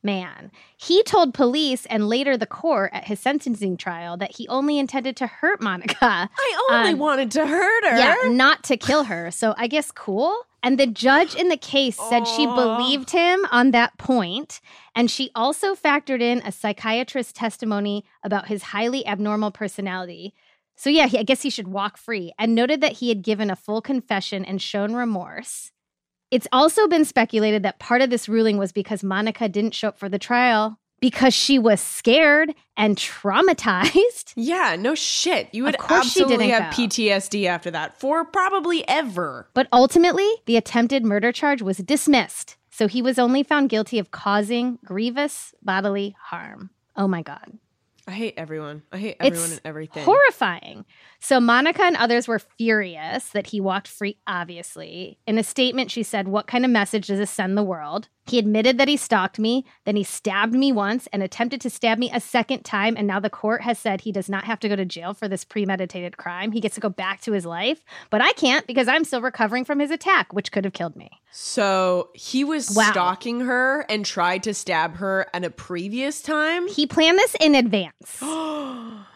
man. 0.03 0.51
He 0.79 1.03
told 1.03 1.35
police 1.35 1.85
and 1.87 2.09
later 2.09 2.37
the 2.37 2.47
court 2.47 2.91
at 2.95 3.05
his 3.05 3.21
sentencing 3.21 3.77
trial 3.77 4.17
that 4.17 4.35
he 4.37 4.49
only 4.49 4.79
intended 4.79 5.17
to 5.19 5.27
hurt 5.27 5.61
Monica. 5.61 5.99
I 6.03 6.67
only 6.71 6.93
Um, 6.93 6.99
wanted 6.99 7.31
to 7.33 7.47
hurt 7.47 7.85
her. 7.85 7.99
Yeah, 7.99 8.17
not 8.31 8.63
to 8.65 8.77
kill 8.77 9.05
her. 9.05 9.31
So 9.31 9.55
I 9.59 9.67
guess 9.67 9.91
cool. 9.91 10.35
And 10.63 10.79
the 10.79 10.87
judge 10.87 11.35
in 11.35 11.49
the 11.49 11.57
case 11.57 11.99
said 12.09 12.27
she 12.27 12.47
believed 12.47 13.11
him 13.11 13.47
on 13.51 13.71
that 13.71 13.97
point, 13.99 14.61
And 14.95 15.11
she 15.11 15.31
also 15.35 15.75
factored 15.75 16.21
in 16.21 16.39
a 16.45 16.53
psychiatrist's 16.53 17.33
testimony 17.33 18.05
about 18.23 18.49
his 18.49 18.65
highly 18.65 19.07
abnormal 19.07 19.51
personality. 19.53 20.35
So, 20.77 20.91
yeah, 20.91 21.07
he, 21.07 21.19
I 21.19 21.23
guess 21.23 21.43
he 21.43 21.51
should 21.51 21.69
walk 21.69 21.97
free 21.99 22.33
and 22.39 22.55
noted 22.55 22.81
that 22.81 22.95
he 22.95 23.09
had 23.11 23.23
given 23.23 23.51
a 23.51 23.57
full 23.57 23.81
confession 23.83 24.45
and 24.45 24.61
shown 24.61 24.95
remorse. 24.95 25.73
It's 26.31 26.47
also 26.53 26.87
been 26.89 27.05
speculated 27.05 27.63
that 27.65 27.79
part 27.79 28.03
of 28.03 28.11
this 28.11 28.29
ruling 28.29 28.57
was 28.59 28.73
because 28.73 29.03
Monica 29.03 29.49
didn't 29.49 29.75
show 29.75 29.89
up 29.89 29.99
for 29.99 30.09
the 30.09 30.19
trial 30.19 30.79
because 31.01 31.35
she 31.35 31.59
was 31.59 31.81
scared 31.81 32.55
and 32.77 32.97
traumatized. 32.97 34.33
Yeah, 34.37 34.77
no 34.79 34.95
shit. 34.95 35.49
You 35.53 35.65
would 35.65 35.75
Of 35.75 35.81
course 35.81 36.05
she 36.13 36.21
absolutely 36.21 36.47
didn't 36.47 36.63
have 36.63 36.77
go. 36.77 36.83
PTSD 36.85 37.47
after 37.47 37.71
that 37.73 37.99
for 37.99 38.25
probably 38.25 38.87
ever. 38.89 39.49
But 39.55 39.67
ultimately, 39.73 40.29
the 40.47 40.57
attempted 40.57 41.05
murder 41.05 41.33
charge 41.33 41.63
was 41.63 41.79
dismissed. 41.79 42.57
So 42.71 42.87
he 42.87 43.03
was 43.03 43.19
only 43.19 43.43
found 43.43 43.69
guilty 43.69 43.99
of 43.99 44.11
causing 44.13 44.79
grievous 44.85 45.53
bodily 45.63 46.17
harm. 46.21 46.71
Oh 46.97 47.09
my 47.09 47.23
God. 47.23 47.59
I 48.07 48.13
hate 48.13 48.35
everyone. 48.37 48.83
I 48.93 48.99
hate 48.99 49.17
everyone 49.21 49.43
It's 49.45 49.53
and 49.53 49.61
everything. 49.65 50.05
horrifying. 50.05 50.85
So 51.23 51.39
Monica 51.39 51.83
and 51.83 51.97
others 51.97 52.27
were 52.27 52.39
furious 52.39 53.29
that 53.31 53.49
he 53.49 53.61
walked 53.61 53.87
free, 53.89 54.17
obviously. 54.27 55.19
In 55.27 55.39
a 55.39 55.45
statement, 55.45 55.91
she 55.91 56.03
said, 56.03 56.29
What 56.29 56.47
kind 56.47 56.65
of 56.65 56.71
message 56.71 57.09
does 57.09 57.19
this 57.19 57.31
send 57.31 57.59
the 57.59 57.63
world? 57.63 58.09
He 58.27 58.39
admitted 58.39 58.79
that 58.79 58.89
he 58.89 58.97
stalked 58.97 59.39
me, 59.39 59.67
then 59.85 59.97
he 59.97 60.03
stabbed 60.05 60.55
me 60.55 60.73
once 60.73 61.09
and 61.13 61.23
attempted 61.23 61.61
to 61.63 61.71
stab 61.71 61.99
me 61.99 62.11
a 62.15 62.21
second 62.21 62.65
time. 62.65 62.95
And 62.97 63.07
now 63.07 63.21
the 63.21 63.29
court 63.29 63.61
has 63.63 63.79
said 63.79 64.01
he 64.01 64.13
does 64.13 64.29
not 64.29 64.45
have 64.45 64.61
to 64.61 64.69
go 64.69 64.77
to 64.77 64.85
jail 64.85 65.13
for 65.15 65.29
this 65.29 65.45
premeditated 65.45 66.17
crime. 66.17 66.53
He 66.53 66.61
gets 66.61 66.77
to 66.77 66.81
go 66.81 66.89
back 66.89 67.21
to 67.23 67.33
his 67.33 67.45
life, 67.45 67.85
but 68.09 68.23
I 68.23 68.33
can't 68.33 68.67
because 68.67 68.89
I'm 68.89 69.05
still 69.05 69.21
recovering 69.21 69.65
from 69.65 69.79
his 69.81 69.91
attack, 69.91 70.33
which 70.33 70.53
could 70.53 70.65
have 70.65 70.73
killed 70.73 70.97
me. 70.97 71.11
so 71.33 72.11
he 72.15 72.45
was 72.45 72.71
Wow. 72.75 72.91
stalking 72.91 73.41
her 73.41 73.85
and 73.89 74.07
tried 74.07 74.43
to 74.45 74.55
stab 74.55 74.97
her 74.97 75.27
at 75.35 75.45
a 75.45 75.51
previous 75.51 76.23
time. 76.23 76.67
He 76.67 76.87
planned 76.87 77.19
this 77.19 77.37
in 77.41 77.55
advance. 77.55 78.21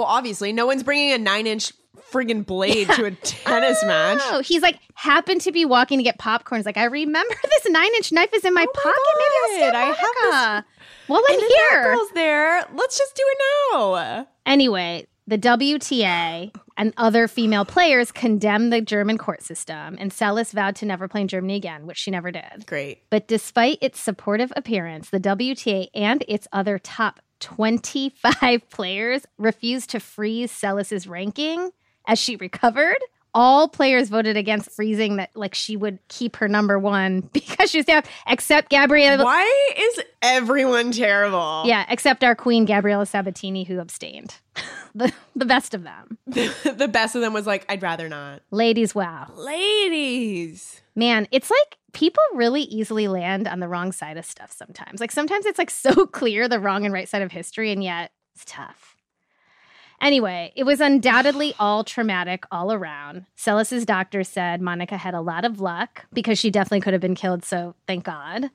Well, 0.00 0.08
obviously, 0.08 0.50
no 0.54 0.64
one's 0.64 0.82
bringing 0.82 1.12
a 1.12 1.18
nine 1.18 1.46
inch 1.46 1.74
friggin' 2.10 2.46
blade 2.46 2.88
to 2.88 3.04
a 3.04 3.10
tennis 3.22 3.84
match. 3.84 4.18
Oh, 4.22 4.40
he's 4.40 4.62
like 4.62 4.78
happened 4.94 5.42
to 5.42 5.52
be 5.52 5.66
walking 5.66 5.98
to 5.98 6.02
get 6.02 6.18
popcorn. 6.18 6.58
He's 6.58 6.64
like, 6.64 6.78
I 6.78 6.84
remember 6.84 7.34
this 7.42 7.66
nine 7.70 7.94
inch 7.96 8.10
knife 8.10 8.30
is 8.32 8.46
in 8.46 8.54
my 8.54 8.64
Oh 8.66 8.72
my 8.74 8.82
pocket. 8.82 8.98
Maybe 9.18 9.62
I'll 9.62 9.70
stab 9.70 9.74
I 9.74 9.84
have 9.84 9.96
Monica. 10.32 10.66
Well, 11.08 11.22
I'm 11.28 11.38
And 11.38 11.52
here. 11.70 11.82
girl's 11.84 12.10
there. 12.12 12.64
Let's 12.72 12.96
just 12.96 13.14
do 13.14 13.22
it 13.26 13.38
now. 13.74 14.26
Anyway, 14.46 15.06
the 15.26 15.36
WTA 15.36 16.50
and 16.78 16.94
other 16.96 17.28
female 17.28 17.66
players 17.66 18.10
condemned 18.10 18.72
the 18.72 18.80
German 18.80 19.18
court 19.18 19.42
system, 19.42 19.96
and 20.00 20.10
Seles 20.10 20.50
vowed 20.54 20.76
to 20.76 20.86
never 20.86 21.08
play 21.08 21.20
in 21.20 21.28
Germany 21.28 21.56
again, 21.56 21.84
which 21.86 21.98
she 21.98 22.10
never 22.10 22.30
did. 22.30 22.64
Great. 22.64 23.02
But 23.10 23.28
despite 23.28 23.76
its 23.82 24.00
supportive 24.00 24.50
appearance, 24.56 25.10
the 25.10 25.20
WTA 25.20 25.88
and 25.94 26.24
its 26.26 26.48
other 26.54 26.78
top 26.78 27.20
25 27.40 28.68
players 28.70 29.26
refused 29.38 29.90
to 29.90 30.00
freeze 30.00 30.50
Seles's 30.50 31.06
ranking 31.06 31.70
as 32.06 32.18
she 32.18 32.36
recovered. 32.36 32.98
All 33.32 33.68
players 33.68 34.08
voted 34.08 34.36
against 34.36 34.72
freezing 34.72 35.16
that, 35.16 35.30
like 35.36 35.54
she 35.54 35.76
would 35.76 36.00
keep 36.08 36.34
her 36.36 36.48
number 36.48 36.80
one 36.80 37.20
because 37.32 37.70
she's 37.70 37.84
down, 37.84 38.02
except 38.26 38.70
Gabriella. 38.70 39.24
Why 39.24 39.72
is 39.78 40.00
everyone 40.20 40.90
terrible? 40.90 41.62
Yeah, 41.64 41.86
except 41.88 42.24
our 42.24 42.34
queen 42.34 42.64
Gabriella 42.64 43.06
Sabatini, 43.06 43.62
who 43.62 43.78
abstained. 43.78 44.34
the 44.96 45.12
the 45.36 45.44
best 45.44 45.74
of 45.74 45.84
them, 45.84 46.18
the 46.26 46.90
best 46.92 47.14
of 47.14 47.20
them 47.20 47.32
was 47.32 47.46
like, 47.46 47.64
I'd 47.68 47.82
rather 47.82 48.08
not. 48.08 48.42
ladies. 48.50 48.96
Wow, 48.96 49.32
Ladies. 49.36 50.80
Man, 51.00 51.28
it's 51.30 51.50
like 51.50 51.78
people 51.94 52.22
really 52.34 52.60
easily 52.60 53.08
land 53.08 53.48
on 53.48 53.60
the 53.60 53.68
wrong 53.68 53.90
side 53.90 54.18
of 54.18 54.26
stuff 54.26 54.52
sometimes. 54.52 55.00
Like 55.00 55.10
sometimes 55.10 55.46
it's 55.46 55.58
like 55.58 55.70
so 55.86 56.04
clear 56.04 56.46
the 56.46 56.60
wrong 56.60 56.84
and 56.84 56.92
right 56.92 57.08
side 57.08 57.22
of 57.22 57.32
history, 57.32 57.72
and 57.72 57.82
yet 57.82 58.12
it's 58.34 58.44
tough. 58.44 58.96
Anyway, 60.02 60.52
it 60.56 60.64
was 60.64 60.78
undoubtedly 60.78 61.54
all 61.58 61.84
traumatic 61.84 62.44
all 62.50 62.70
around. 62.70 63.24
Seles's 63.34 63.86
doctor 63.86 64.22
said 64.22 64.60
Monica 64.60 64.98
had 64.98 65.14
a 65.14 65.22
lot 65.22 65.46
of 65.46 65.58
luck 65.58 66.04
because 66.12 66.38
she 66.38 66.50
definitely 66.50 66.82
could 66.82 66.92
have 66.92 67.00
been 67.00 67.14
killed, 67.14 67.46
so 67.46 67.74
thank 67.86 68.04
God. 68.04 68.50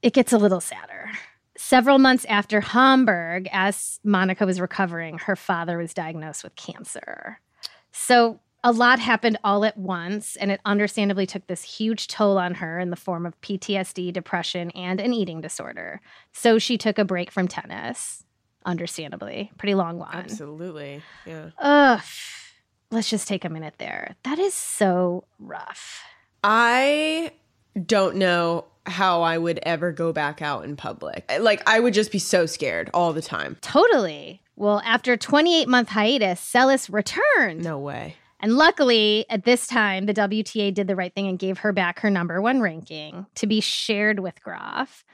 It 0.00 0.14
gets 0.14 0.32
a 0.32 0.38
little 0.38 0.62
sadder. 0.62 1.10
Several 1.58 1.98
months 1.98 2.24
after 2.30 2.62
Hamburg, 2.62 3.46
as 3.52 4.00
Monica 4.02 4.46
was 4.46 4.58
recovering, 4.58 5.18
her 5.18 5.36
father 5.36 5.76
was 5.76 5.92
diagnosed 5.92 6.44
with 6.44 6.56
cancer. 6.56 7.40
So 7.92 8.40
a 8.64 8.72
lot 8.72 8.98
happened 8.98 9.38
all 9.44 9.64
at 9.64 9.76
once, 9.76 10.36
and 10.36 10.50
it 10.50 10.60
understandably 10.64 11.26
took 11.26 11.46
this 11.46 11.62
huge 11.62 12.08
toll 12.08 12.38
on 12.38 12.54
her 12.54 12.78
in 12.78 12.90
the 12.90 12.96
form 12.96 13.24
of 13.24 13.40
PTSD, 13.40 14.12
depression, 14.12 14.70
and 14.72 15.00
an 15.00 15.12
eating 15.12 15.40
disorder. 15.40 16.00
So 16.32 16.58
she 16.58 16.76
took 16.76 16.98
a 16.98 17.04
break 17.04 17.30
from 17.30 17.48
tennis, 17.48 18.24
understandably. 18.64 19.52
Pretty 19.58 19.74
long 19.74 19.98
one. 19.98 20.14
Absolutely. 20.14 21.02
Yeah. 21.24 21.50
Ugh. 21.58 22.02
Let's 22.90 23.10
just 23.10 23.28
take 23.28 23.44
a 23.44 23.50
minute 23.50 23.74
there. 23.78 24.16
That 24.24 24.38
is 24.38 24.54
so 24.54 25.24
rough. 25.38 26.02
I 26.42 27.32
don't 27.86 28.16
know 28.16 28.64
how 28.86 29.22
I 29.22 29.36
would 29.36 29.60
ever 29.62 29.92
go 29.92 30.12
back 30.12 30.40
out 30.40 30.64
in 30.64 30.74
public. 30.74 31.30
Like 31.38 31.62
I 31.68 31.80
would 31.80 31.92
just 31.94 32.10
be 32.10 32.18
so 32.18 32.46
scared 32.46 32.90
all 32.94 33.12
the 33.12 33.22
time. 33.22 33.58
Totally. 33.60 34.42
Well, 34.56 34.80
after 34.84 35.12
a 35.12 35.18
28 35.18 35.68
month 35.68 35.90
hiatus, 35.90 36.40
Seles 36.40 36.92
returned. 36.92 37.62
No 37.62 37.78
way. 37.78 38.16
And 38.40 38.56
luckily, 38.56 39.26
at 39.28 39.44
this 39.44 39.66
time, 39.66 40.06
the 40.06 40.14
WTA 40.14 40.72
did 40.72 40.86
the 40.86 40.96
right 40.96 41.12
thing 41.12 41.26
and 41.26 41.38
gave 41.38 41.58
her 41.58 41.72
back 41.72 42.00
her 42.00 42.10
number 42.10 42.40
one 42.40 42.60
ranking 42.60 43.26
to 43.34 43.46
be 43.46 43.60
shared 43.60 44.20
with 44.20 44.42
Graf. 44.42 45.04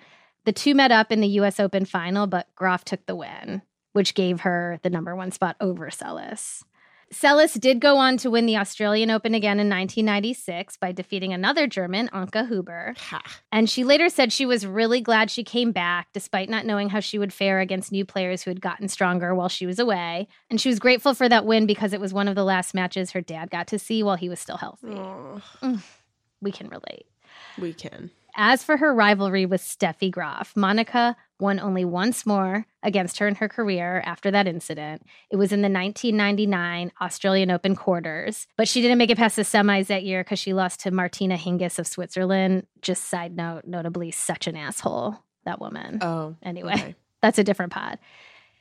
The 0.44 0.52
two 0.52 0.74
met 0.74 0.92
up 0.92 1.10
in 1.10 1.20
the 1.20 1.28
US 1.40 1.58
Open 1.58 1.86
final, 1.86 2.26
but 2.26 2.48
Graf 2.54 2.84
took 2.84 3.06
the 3.06 3.16
win, 3.16 3.62
which 3.92 4.14
gave 4.14 4.40
her 4.40 4.78
the 4.82 4.90
number 4.90 5.16
one 5.16 5.30
spot 5.30 5.56
over 5.60 5.88
Seles. 5.88 6.64
Seles 7.12 7.58
did 7.60 7.80
go 7.80 7.96
on 7.96 8.16
to 8.18 8.30
win 8.30 8.46
the 8.46 8.56
Australian 8.56 9.10
Open 9.10 9.34
again 9.34 9.60
in 9.60 9.68
1996 9.68 10.76
by 10.78 10.92
defeating 10.92 11.32
another 11.32 11.66
German, 11.66 12.08
Anke 12.08 12.48
Huber. 12.48 12.94
Ha. 12.96 13.22
And 13.52 13.68
she 13.68 13.84
later 13.84 14.08
said 14.08 14.32
she 14.32 14.46
was 14.46 14.66
really 14.66 15.00
glad 15.00 15.30
she 15.30 15.44
came 15.44 15.72
back, 15.72 16.08
despite 16.12 16.48
not 16.48 16.66
knowing 16.66 16.88
how 16.88 17.00
she 17.00 17.18
would 17.18 17.32
fare 17.32 17.60
against 17.60 17.92
new 17.92 18.04
players 18.04 18.42
who 18.42 18.50
had 18.50 18.60
gotten 18.60 18.88
stronger 18.88 19.34
while 19.34 19.48
she 19.48 19.66
was 19.66 19.78
away. 19.78 20.28
And 20.50 20.60
she 20.60 20.68
was 20.68 20.78
grateful 20.78 21.14
for 21.14 21.28
that 21.28 21.46
win 21.46 21.66
because 21.66 21.92
it 21.92 22.00
was 22.00 22.12
one 22.12 22.28
of 22.28 22.34
the 22.34 22.44
last 22.44 22.74
matches 22.74 23.12
her 23.12 23.20
dad 23.20 23.50
got 23.50 23.66
to 23.68 23.78
see 23.78 24.02
while 24.02 24.16
he 24.16 24.28
was 24.28 24.40
still 24.40 24.56
healthy. 24.56 24.88
Mm. 24.88 25.82
We 26.40 26.52
can 26.52 26.68
relate. 26.68 27.06
We 27.58 27.72
can. 27.72 28.10
As 28.36 28.64
for 28.64 28.76
her 28.76 28.92
rivalry 28.92 29.46
with 29.46 29.62
Steffi 29.62 30.10
Graf, 30.10 30.56
Monica 30.56 31.16
won 31.38 31.60
only 31.60 31.84
once 31.84 32.26
more 32.26 32.66
against 32.82 33.18
her 33.18 33.28
in 33.28 33.36
her 33.36 33.48
career 33.48 34.02
after 34.04 34.30
that 34.30 34.48
incident. 34.48 35.02
It 35.30 35.36
was 35.36 35.52
in 35.52 35.62
the 35.62 35.68
1999 35.68 36.92
Australian 37.00 37.50
Open 37.50 37.76
quarters, 37.76 38.46
but 38.56 38.68
she 38.68 38.80
didn't 38.80 38.98
make 38.98 39.10
it 39.10 39.18
past 39.18 39.36
the 39.36 39.42
semis 39.42 39.86
that 39.86 40.04
year 40.04 40.24
because 40.24 40.38
she 40.38 40.52
lost 40.52 40.80
to 40.80 40.90
Martina 40.90 41.36
Hingis 41.36 41.78
of 41.78 41.86
Switzerland. 41.86 42.66
Just 42.82 43.04
side 43.04 43.36
note, 43.36 43.66
notably, 43.66 44.10
such 44.10 44.46
an 44.46 44.56
asshole, 44.56 45.16
that 45.44 45.60
woman. 45.60 45.98
Oh. 46.00 46.36
anyway, 46.42 46.74
okay. 46.74 46.94
that's 47.22 47.38
a 47.38 47.44
different 47.44 47.72
pod. 47.72 47.98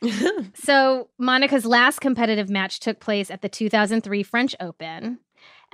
so, 0.54 1.10
Monica's 1.18 1.66
last 1.66 2.00
competitive 2.00 2.50
match 2.50 2.80
took 2.80 3.00
place 3.00 3.32
at 3.32 3.42
the 3.42 3.50
2003 3.50 4.22
French 4.24 4.56
Open. 4.60 5.20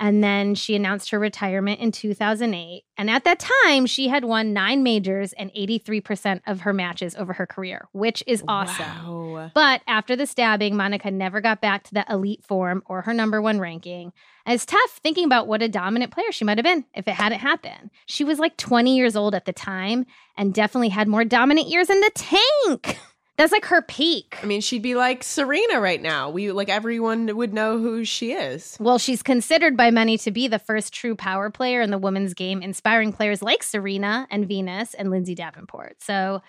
And 0.00 0.24
then 0.24 0.54
she 0.54 0.74
announced 0.74 1.10
her 1.10 1.18
retirement 1.18 1.78
in 1.78 1.92
2008. 1.92 2.84
And 2.96 3.10
at 3.10 3.24
that 3.24 3.38
time, 3.64 3.84
she 3.84 4.08
had 4.08 4.24
won 4.24 4.54
nine 4.54 4.82
majors 4.82 5.34
and 5.34 5.52
83% 5.52 6.40
of 6.46 6.62
her 6.62 6.72
matches 6.72 7.14
over 7.16 7.34
her 7.34 7.46
career, 7.46 7.86
which 7.92 8.24
is 8.26 8.42
awesome. 8.48 9.32
Wow. 9.32 9.50
But 9.54 9.82
after 9.86 10.16
the 10.16 10.26
stabbing, 10.26 10.74
Monica 10.74 11.10
never 11.10 11.42
got 11.42 11.60
back 11.60 11.84
to 11.84 11.94
that 11.94 12.08
elite 12.08 12.42
form 12.42 12.82
or 12.86 13.02
her 13.02 13.12
number 13.12 13.42
one 13.42 13.60
ranking. 13.60 14.14
And 14.46 14.54
it's 14.54 14.64
tough 14.64 15.00
thinking 15.02 15.26
about 15.26 15.46
what 15.46 15.60
a 15.62 15.68
dominant 15.68 16.12
player 16.12 16.32
she 16.32 16.46
might 16.46 16.56
have 16.56 16.64
been 16.64 16.86
if 16.94 17.06
it 17.06 17.12
hadn't 17.12 17.40
happened. 17.40 17.90
She 18.06 18.24
was 18.24 18.38
like 18.38 18.56
20 18.56 18.96
years 18.96 19.16
old 19.16 19.34
at 19.34 19.44
the 19.44 19.52
time 19.52 20.06
and 20.34 20.54
definitely 20.54 20.88
had 20.88 21.08
more 21.08 21.24
dominant 21.24 21.68
years 21.68 21.90
in 21.90 22.00
the 22.00 22.10
tank. 22.14 22.98
That's 23.40 23.52
like 23.52 23.64
her 23.64 23.80
peak. 23.80 24.36
I 24.42 24.44
mean, 24.44 24.60
she'd 24.60 24.82
be 24.82 24.94
like 24.94 25.24
Serena 25.24 25.80
right 25.80 26.02
now. 26.02 26.28
We 26.28 26.52
like 26.52 26.68
everyone 26.68 27.34
would 27.34 27.54
know 27.54 27.78
who 27.78 28.04
she 28.04 28.32
is. 28.32 28.76
Well, 28.78 28.98
she's 28.98 29.22
considered 29.22 29.78
by 29.78 29.90
many 29.90 30.18
to 30.18 30.30
be 30.30 30.46
the 30.46 30.58
first 30.58 30.92
true 30.92 31.16
power 31.16 31.48
player 31.48 31.80
in 31.80 31.90
the 31.90 31.96
women's 31.96 32.34
game, 32.34 32.60
inspiring 32.60 33.14
players 33.14 33.40
like 33.40 33.62
Serena 33.62 34.26
and 34.30 34.46
Venus 34.46 34.92
and 34.92 35.10
Lindsay 35.10 35.34
Davenport. 35.34 36.02
So, 36.02 36.42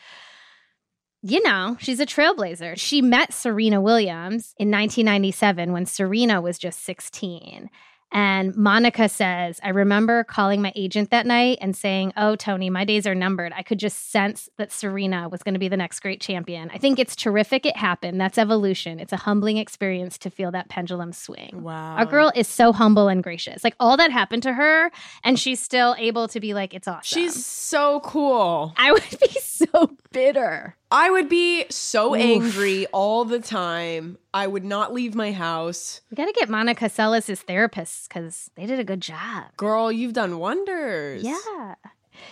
you 1.22 1.42
know, 1.44 1.78
she's 1.80 2.02
a 2.02 2.06
trailblazer. 2.06 2.78
She 2.78 3.02
met 3.02 3.32
Serena 3.32 3.80
Williams 3.80 4.54
in 4.58 4.70
1997 4.70 5.72
when 5.72 5.86
Serena 5.86 6.42
was 6.42 6.58
just 6.58 6.84
16. 6.84 7.70
And 8.12 8.56
Monica 8.58 9.08
says, 9.08 9.60
I 9.64 9.70
remember 9.70 10.24
calling 10.26 10.62
my 10.62 10.74
agent 10.76 11.12
that 11.12 11.26
night 11.26 11.60
and 11.62 11.76
saying, 11.76 12.12
Oh, 12.18 12.36
Tony, 12.36 12.70
my 12.70 12.84
days 12.84 13.08
are 13.08 13.16
numbered. 13.16 13.54
I 13.56 13.64
could 13.64 13.80
just 13.80 14.12
sense 14.12 14.50
that 14.58 14.72
Serena 14.72 15.30
was 15.30 15.44
going 15.44 15.54
to 15.54 15.60
be 15.60 15.70
the 15.70 15.78
next 15.78 16.02
great 16.02 16.20
champion. 16.20 16.70
I 16.74 16.78
think 16.78 17.00
it's 17.00 17.16
terrific 17.16 17.66
it 17.66 17.78
happened. 17.78 18.20
That's 18.20 18.38
evolution. 18.38 19.00
It's 19.00 19.14
a 19.14 19.18
humbling 19.18 19.58
experience 19.58 20.18
to 20.20 20.30
feel 20.30 20.52
that 20.52 20.68
pendulum 20.68 21.14
swing. 21.14 21.62
Wow. 21.64 21.96
Our 21.96 22.06
girl 22.06 22.32
is 22.36 22.48
so 22.48 22.74
humble 22.74 23.08
and 23.08 23.24
gracious. 23.24 23.64
Like 23.64 23.76
all 23.80 23.96
that 23.98 24.12
happened 24.12 24.44
to 24.44 24.54
her, 24.54 24.92
and 25.24 25.40
she's 25.40 25.62
still 25.62 25.96
able 25.98 26.28
to 26.30 26.40
be 26.40 26.54
like, 26.54 26.74
It's 26.74 26.88
awesome. 26.88 27.18
She's 27.18 27.46
so 27.46 28.02
cool. 28.02 28.74
I 28.78 28.92
would 28.92 29.04
be 29.22 29.40
so 29.42 29.96
bitter. 30.12 30.76
I 30.92 31.10
would 31.10 31.30
be 31.30 31.66
so 31.70 32.14
Oof. 32.14 32.22
angry 32.22 32.86
all 32.88 33.24
the 33.24 33.40
time. 33.40 34.18
I 34.34 34.46
would 34.46 34.66
not 34.66 34.94
leave 34.94 35.16
my 35.16 35.32
house. 35.32 36.02
We 36.12 36.16
got 36.16 36.26
to 36.26 36.34
get 36.34 36.50
Monica 36.50 36.86
Seles' 36.86 37.46
therapists 37.46 38.10
because 38.10 38.52
they 38.56 38.66
did 38.66 38.80
a 38.80 38.84
good 38.84 39.02
job. 39.02 39.46
Girl, 39.56 39.90
you've 39.92 40.14
done 40.14 40.38
wonders. 40.38 41.24
Yeah. 41.24 41.76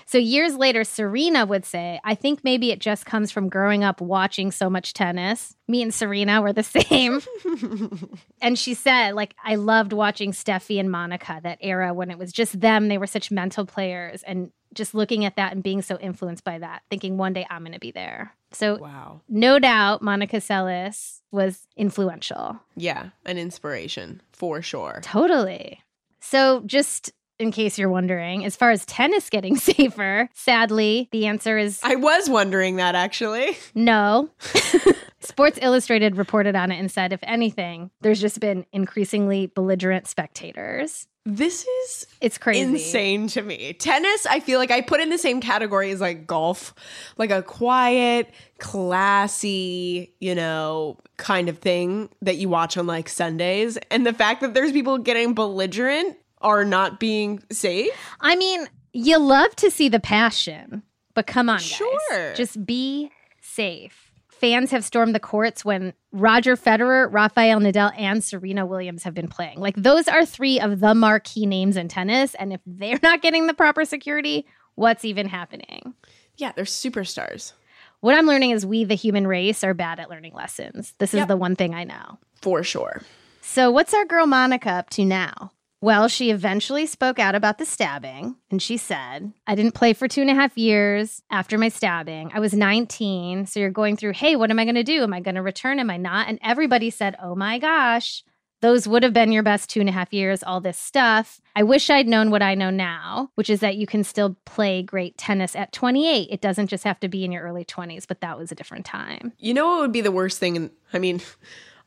So 0.05 0.18
years 0.18 0.55
later, 0.55 0.84
Serena 0.84 1.45
would 1.45 1.66
say, 1.66 1.99
I 2.03 2.16
think 2.16 2.43
maybe 2.43 2.72
it 2.72 2.80
just 2.80 3.05
comes 3.05 3.32
from 3.32 3.49
growing 3.49 3.84
up 3.84 4.01
watching 4.01 4.51
so 4.51 4.70
much 4.70 4.93
tennis. 4.93 5.55
Me 5.68 5.82
and 5.82 5.93
Serena 5.93 6.41
were 6.41 6.53
the 6.53 6.64
same. 6.64 7.22
and 8.41 8.60
she 8.60 8.74
said, 8.74 9.16
like, 9.16 9.36
I 9.43 9.55
loved 9.55 9.93
watching 9.93 10.32
Steffi 10.32 10.80
and 10.80 10.91
Monica, 10.91 11.39
that 11.43 11.60
era 11.62 11.93
when 11.93 12.12
it 12.12 12.18
was 12.18 12.32
just 12.32 12.60
them. 12.60 12.88
They 12.88 12.97
were 12.97 13.07
such 13.07 13.32
mental 13.32 13.66
players. 13.66 14.22
And 14.24 14.51
just 14.74 14.93
looking 14.93 15.26
at 15.26 15.36
that 15.38 15.53
and 15.53 15.64
being 15.64 15.82
so 15.82 15.97
influenced 15.97 16.43
by 16.43 16.60
that, 16.60 16.84
thinking 16.89 17.18
one 17.18 17.34
day 17.34 17.47
I'm 17.49 17.64
going 17.64 17.74
to 17.74 17.80
be 17.80 17.91
there. 17.91 18.34
So, 18.52 18.78
Wow. 18.78 19.22
no 19.30 19.60
doubt, 19.60 20.02
Monica 20.02 20.38
Seles 20.38 21.20
was 21.32 21.68
influential. 21.78 22.60
Yeah, 22.76 23.10
an 23.26 23.38
inspiration 23.38 24.22
for 24.34 24.62
sure. 24.62 25.00
Totally. 25.04 25.82
So, 26.20 26.62
just 26.66 27.12
in 27.38 27.52
case 27.52 27.78
you're 27.80 27.89
wondering, 27.89 28.43
as 28.43 28.56
far 28.56 28.72
as 28.72 28.86
tennis 28.86 29.30
getting 29.30 29.56
safer, 29.58 30.30
sadly, 30.34 31.08
the 31.12 31.28
answer 31.28 31.58
is 31.58 31.80
I 31.84 31.95
was 31.95 32.30
wondering 32.30 32.78
that 32.78 32.95
actually. 32.95 33.58
no. 33.76 34.30
Sports 35.30 35.60
Illustrated 35.62 36.18
reported 36.18 36.56
on 36.56 36.72
it 36.72 36.80
and 36.80 36.92
said, 36.92 37.14
if 37.14 37.20
anything, 37.24 37.92
there's 38.02 38.20
just 38.20 38.40
been 38.40 38.66
increasingly 38.74 39.46
belligerent 39.46 40.08
spectators. 40.08 41.08
This 41.26 41.68
is 41.84 42.08
It's 42.22 42.40
crazy. 42.40 42.62
insane 42.62 43.28
to 43.30 43.44
me. 43.44 43.74
Tennis, 43.74 44.26
I 44.26 44.40
feel 44.40 44.58
like 44.58 44.72
I 44.72 44.82
put 44.82 45.00
in 45.00 45.10
the 45.10 45.18
same 45.20 45.40
category 45.42 45.92
as 45.92 46.02
like 46.02 46.26
golf, 46.26 46.74
like 47.18 47.30
a 47.30 47.44
quiet, 47.44 48.34
classy, 48.58 50.16
you 50.20 50.34
know, 50.34 50.98
kind 51.18 51.48
of 51.50 51.60
thing 51.60 52.10
that 52.22 52.38
you 52.38 52.50
watch 52.50 52.78
on 52.78 52.88
like 52.88 53.08
Sundays. 53.08 53.78
And 53.92 54.06
the 54.08 54.14
fact 54.14 54.42
that 54.42 54.54
there's 54.56 54.72
people 54.72 54.98
getting 54.98 55.34
belligerent 55.36 56.18
are 56.42 56.66
not 56.66 57.00
being 57.00 57.44
safe. 57.52 57.92
I 58.20 58.36
mean, 58.36 58.68
you 58.94 59.20
love 59.20 59.56
to 59.58 59.70
see 59.70 59.90
the 59.90 60.00
passion, 60.00 60.82
but 61.14 61.28
come 61.28 61.50
on, 61.50 61.58
guys. 61.58 61.66
Sure. 61.66 62.34
Just 62.34 62.66
be 62.66 63.12
safe. 63.42 64.09
Fans 64.40 64.72
have 64.72 64.86
stormed 64.86 65.14
the 65.14 65.20
courts 65.20 65.66
when 65.66 65.94
Roger 66.12 66.56
Federer, 66.56 67.12
Rafael 67.12 67.60
Nadal, 67.60 67.92
and 67.98 68.24
Serena 68.24 68.66
Williams 68.66 69.04
have 69.04 69.14
been 69.14 69.28
playing. 69.28 69.60
Like, 69.60 69.76
those 69.76 70.08
are 70.08 70.26
three 70.26 70.60
of 70.60 70.80
the 70.80 70.96
marquee 70.96 71.46
names 71.46 71.76
in 71.76 71.88
tennis. 71.90 72.36
And 72.36 72.54
if 72.54 72.62
they're 72.66 73.00
not 73.04 73.22
getting 73.22 73.48
the 73.48 73.54
proper 73.54 73.84
security, 73.86 74.46
what's 74.76 75.04
even 75.04 75.28
happening? 75.28 75.94
Yeah, 76.38 76.54
they're 76.54 76.64
superstars. 76.66 77.52
What 78.00 78.16
I'm 78.18 78.26
learning 78.28 78.52
is 78.52 78.66
we, 78.66 78.86
the 78.86 78.96
human 78.96 79.28
race, 79.28 79.62
are 79.64 79.74
bad 79.74 80.00
at 80.00 80.10
learning 80.10 80.34
lessons. 80.34 80.94
This 81.00 81.14
is 81.14 81.18
Yep. 81.20 81.28
the 81.28 81.38
one 81.38 81.58
thing 81.58 81.76
I 81.76 81.84
know. 81.84 82.18
For 82.42 82.64
sure. 82.64 83.02
So, 83.42 83.72
what's 83.72 83.94
our 83.94 84.06
girl 84.06 84.26
Monica 84.26 84.70
up 84.72 84.90
to 84.92 85.04
now? 85.04 85.52
Well, 85.82 86.10
she 86.10 86.30
eventually 86.30 86.86
spoke 86.86 87.20
out 87.20 87.36
about 87.36 87.58
the 87.58 87.66
stabbing 87.66 88.36
and 88.52 88.62
she 88.62 88.76
said, 88.76 89.32
I 89.48 89.56
didn't 89.56 89.76
play 89.76 89.94
for 89.94 90.10
two 90.10 90.22
and 90.22 90.30
a 90.30 90.36
half 90.36 90.58
years 90.58 91.22
after 91.32 91.58
my 91.58 91.70
stabbing. 91.70 92.32
I 92.34 92.42
was 92.42 92.54
19. 92.54 93.46
So 93.46 93.62
you're 93.62 93.70
going 93.70 93.96
through, 93.96 94.14
hey, 94.14 94.36
what 94.36 94.52
am 94.52 94.60
I 94.60 94.66
going 94.66 94.76
to 94.76 94.84
do? 94.84 95.04
Am 95.04 95.14
I 95.14 95.22
going 95.22 95.36
to 95.36 95.42
return? 95.42 95.80
Am 95.80 95.90
I 95.90 95.96
not? 95.96 96.28
And 96.28 96.38
everybody 96.44 96.90
said, 96.90 97.16
oh 97.24 97.34
my 97.34 97.60
gosh, 97.60 98.26
those 98.62 98.90
would 98.90 99.04
have 99.04 99.14
been 99.14 99.32
your 99.32 99.44
best 99.44 99.70
two 99.70 99.80
and 99.80 99.88
a 99.88 99.94
half 99.94 100.12
years, 100.14 100.44
all 100.44 100.60
this 100.60 100.78
stuff. 100.78 101.40
I 101.56 101.64
wish 101.64 101.90
I'd 101.90 102.10
known 102.10 102.30
what 102.30 102.42
I 102.42 102.56
know 102.56 102.70
now, 102.70 103.32
which 103.36 103.50
is 103.50 103.62
that 103.62 103.78
you 103.78 103.88
can 103.88 104.04
still 104.04 104.36
play 104.46 104.84
great 104.84 105.18
tennis 105.18 105.56
at 105.56 105.72
28. 105.72 106.28
It 106.30 106.42
doesn't 106.42 106.68
just 106.68 106.84
have 106.84 107.00
to 107.00 107.08
be 107.08 107.24
in 107.24 107.32
your 107.32 107.44
early 107.44 107.64
20s, 107.64 108.06
but 108.06 108.20
that 108.20 108.38
was 108.38 108.52
a 108.52 108.56
different 108.56 108.86
time. 108.86 109.32
You 109.38 109.54
know 109.54 109.68
what 109.68 109.80
would 109.80 109.92
be 109.94 110.02
the 110.02 110.12
worst 110.12 110.40
thing? 110.40 110.58
And 110.58 110.72
I 110.92 111.00
mean, 111.00 111.22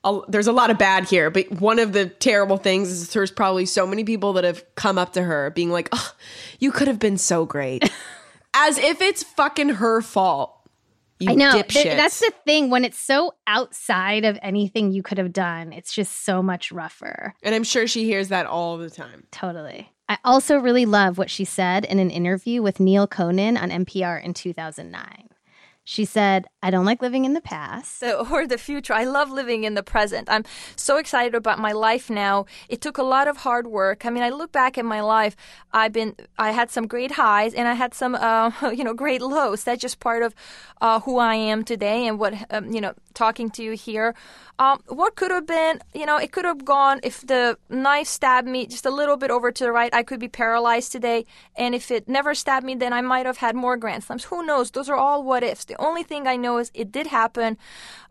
I'll, 0.05 0.25
there's 0.29 0.49
a 0.49 0.53
lot 0.53 0.71
of 0.71 0.79
bad 0.79 1.09
here, 1.09 1.31
but 1.31 1.51
one 1.61 1.79
of 1.79 1.93
the 1.93 2.07
terrible 2.07 2.57
things 2.57 2.91
is 2.91 3.11
there's 3.11 3.31
probably 3.31 3.67
so 3.67 3.87
many 3.87 4.03
people 4.05 4.33
that 4.35 4.45
have 4.45 4.65
come 4.75 4.99
up 4.99 5.13
to 5.13 5.23
her 5.23 5.51
being 5.51 5.71
like, 5.71 5.89
oh, 5.93 6.13
you 6.59 6.73
could 6.73 6.89
have 6.89 6.99
been 6.99 7.19
so 7.19 7.47
great. 7.47 7.89
As 8.55 8.79
if 8.79 9.01
it's 9.01 9.23
fucking 9.23 9.71
her 9.71 10.03
fault. 10.03 10.59
You 11.21 11.31
I 11.31 11.35
know. 11.37 11.63
Th- 11.63 11.85
that's 11.85 12.19
the 12.19 12.33
thing. 12.45 12.69
When 12.69 12.85
it's 12.85 12.99
so 12.99 13.35
outside 13.47 14.25
of 14.25 14.39
anything 14.43 14.91
you 14.91 15.05
could 15.05 15.19
have 15.19 15.33
done, 15.33 15.73
it's 15.73 15.95
just 15.95 16.25
so 16.25 16.43
much 16.43 16.73
rougher. 16.73 17.35
and 17.45 17.55
I'm 17.55 17.63
sure 17.63 17.87
she 17.87 18.05
hears 18.05 18.29
that 18.29 18.47
all 18.47 18.77
the 18.77 18.91
time. 18.91 19.27
Totally. 19.31 19.89
I 20.09 20.19
also 20.25 20.59
really 20.59 20.85
love 20.85 21.17
what 21.17 21.31
she 21.31 21.45
said 21.45 21.85
in 21.85 21.99
an 21.99 22.11
interview 22.11 22.61
with 22.61 22.81
Neal 22.81 23.07
Conan 23.07 23.57
on 23.57 23.71
NPR 23.71 24.23
in 24.23 24.35
2009. 24.35 25.29
She 25.85 26.05
said, 26.05 26.47
I 26.63 26.71
don't 26.71 26.85
like 26.85 27.03
living 27.03 27.25
in 27.25 27.35
the 27.35 27.41
past. 27.41 28.03
Or 28.33 28.47
the 28.47 28.57
future. 28.59 28.95
I 28.95 29.05
love 29.05 29.31
living 29.31 29.65
in 29.65 29.75
the 29.75 29.83
present. 29.83 30.29
I'm 30.31 30.45
so 30.77 30.97
excited 30.97 31.35
about 31.35 31.59
my 31.59 31.73
life 31.73 32.09
now. 32.09 32.47
It 32.69 32.81
took 32.81 32.99
a 32.99 33.03
lot 33.03 33.27
of 33.29 33.39
hard 33.39 33.67
work. 33.67 34.07
I 34.07 34.11
mean, 34.11 34.23
I 34.23 34.31
look 34.31 34.53
back 34.53 34.79
at 34.79 34.85
my 34.85 35.01
life. 35.01 35.37
I've 35.73 35.93
been, 35.93 36.15
I 36.39 36.53
had 36.53 36.71
some 36.71 36.87
great 36.87 37.13
highs 37.13 37.53
and 37.53 37.67
I 37.67 37.75
had 37.75 37.95
some, 37.95 38.15
uh, 38.15 38.53
you 38.75 38.85
know, 38.85 38.95
great 38.95 39.23
lows. 39.23 39.65
That's 39.65 39.83
just 39.83 39.99
part 39.99 40.23
of 40.23 40.35
uh, 40.81 41.01
who 41.01 41.19
I 41.19 41.35
am 41.35 41.65
today 41.65 42.07
and 42.07 42.19
what, 42.19 42.35
um, 42.51 42.73
you 42.73 42.81
know, 42.81 42.95
talking 43.13 43.51
to 43.51 43.63
you 43.63 43.73
here. 43.73 44.15
Um, 44.59 44.81
what 44.87 45.17
could 45.17 45.31
have 45.31 45.47
been, 45.47 45.81
you 45.95 46.07
know, 46.07 46.17
it 46.19 46.31
could 46.31 46.45
have 46.45 46.65
gone 46.65 47.01
if 47.03 47.27
the 47.27 47.59
knife 47.69 48.07
stabbed 48.07 48.47
me 48.47 48.67
just 48.67 48.87
a 48.87 48.91
little 48.91 49.17
bit 49.17 49.31
over 49.31 49.51
to 49.51 49.65
the 49.65 49.73
right. 49.73 49.93
I 49.93 50.03
could 50.03 50.21
be 50.21 50.29
paralyzed 50.29 50.93
today, 50.93 51.25
and 51.57 51.75
if 51.75 51.91
it 51.91 52.09
never 52.09 52.35
stabbed 52.35 52.65
me, 52.65 52.75
then 52.75 52.93
I 52.93 53.01
might 53.01 53.27
have 53.27 53.39
had 53.39 53.57
more 53.57 53.77
grand 53.77 54.05
slams. 54.05 54.25
Who 54.25 54.45
knows? 54.45 54.71
Those 54.71 54.89
are 54.89 54.97
all 54.97 55.23
what 55.23 55.43
ifs. 55.43 55.67
The 55.73 55.83
only 55.83 56.03
thing 56.03 56.27
I 56.27 56.37
know 56.37 56.59
is 56.59 56.71
it 56.75 56.93
did 56.93 57.07
happen. 57.07 57.57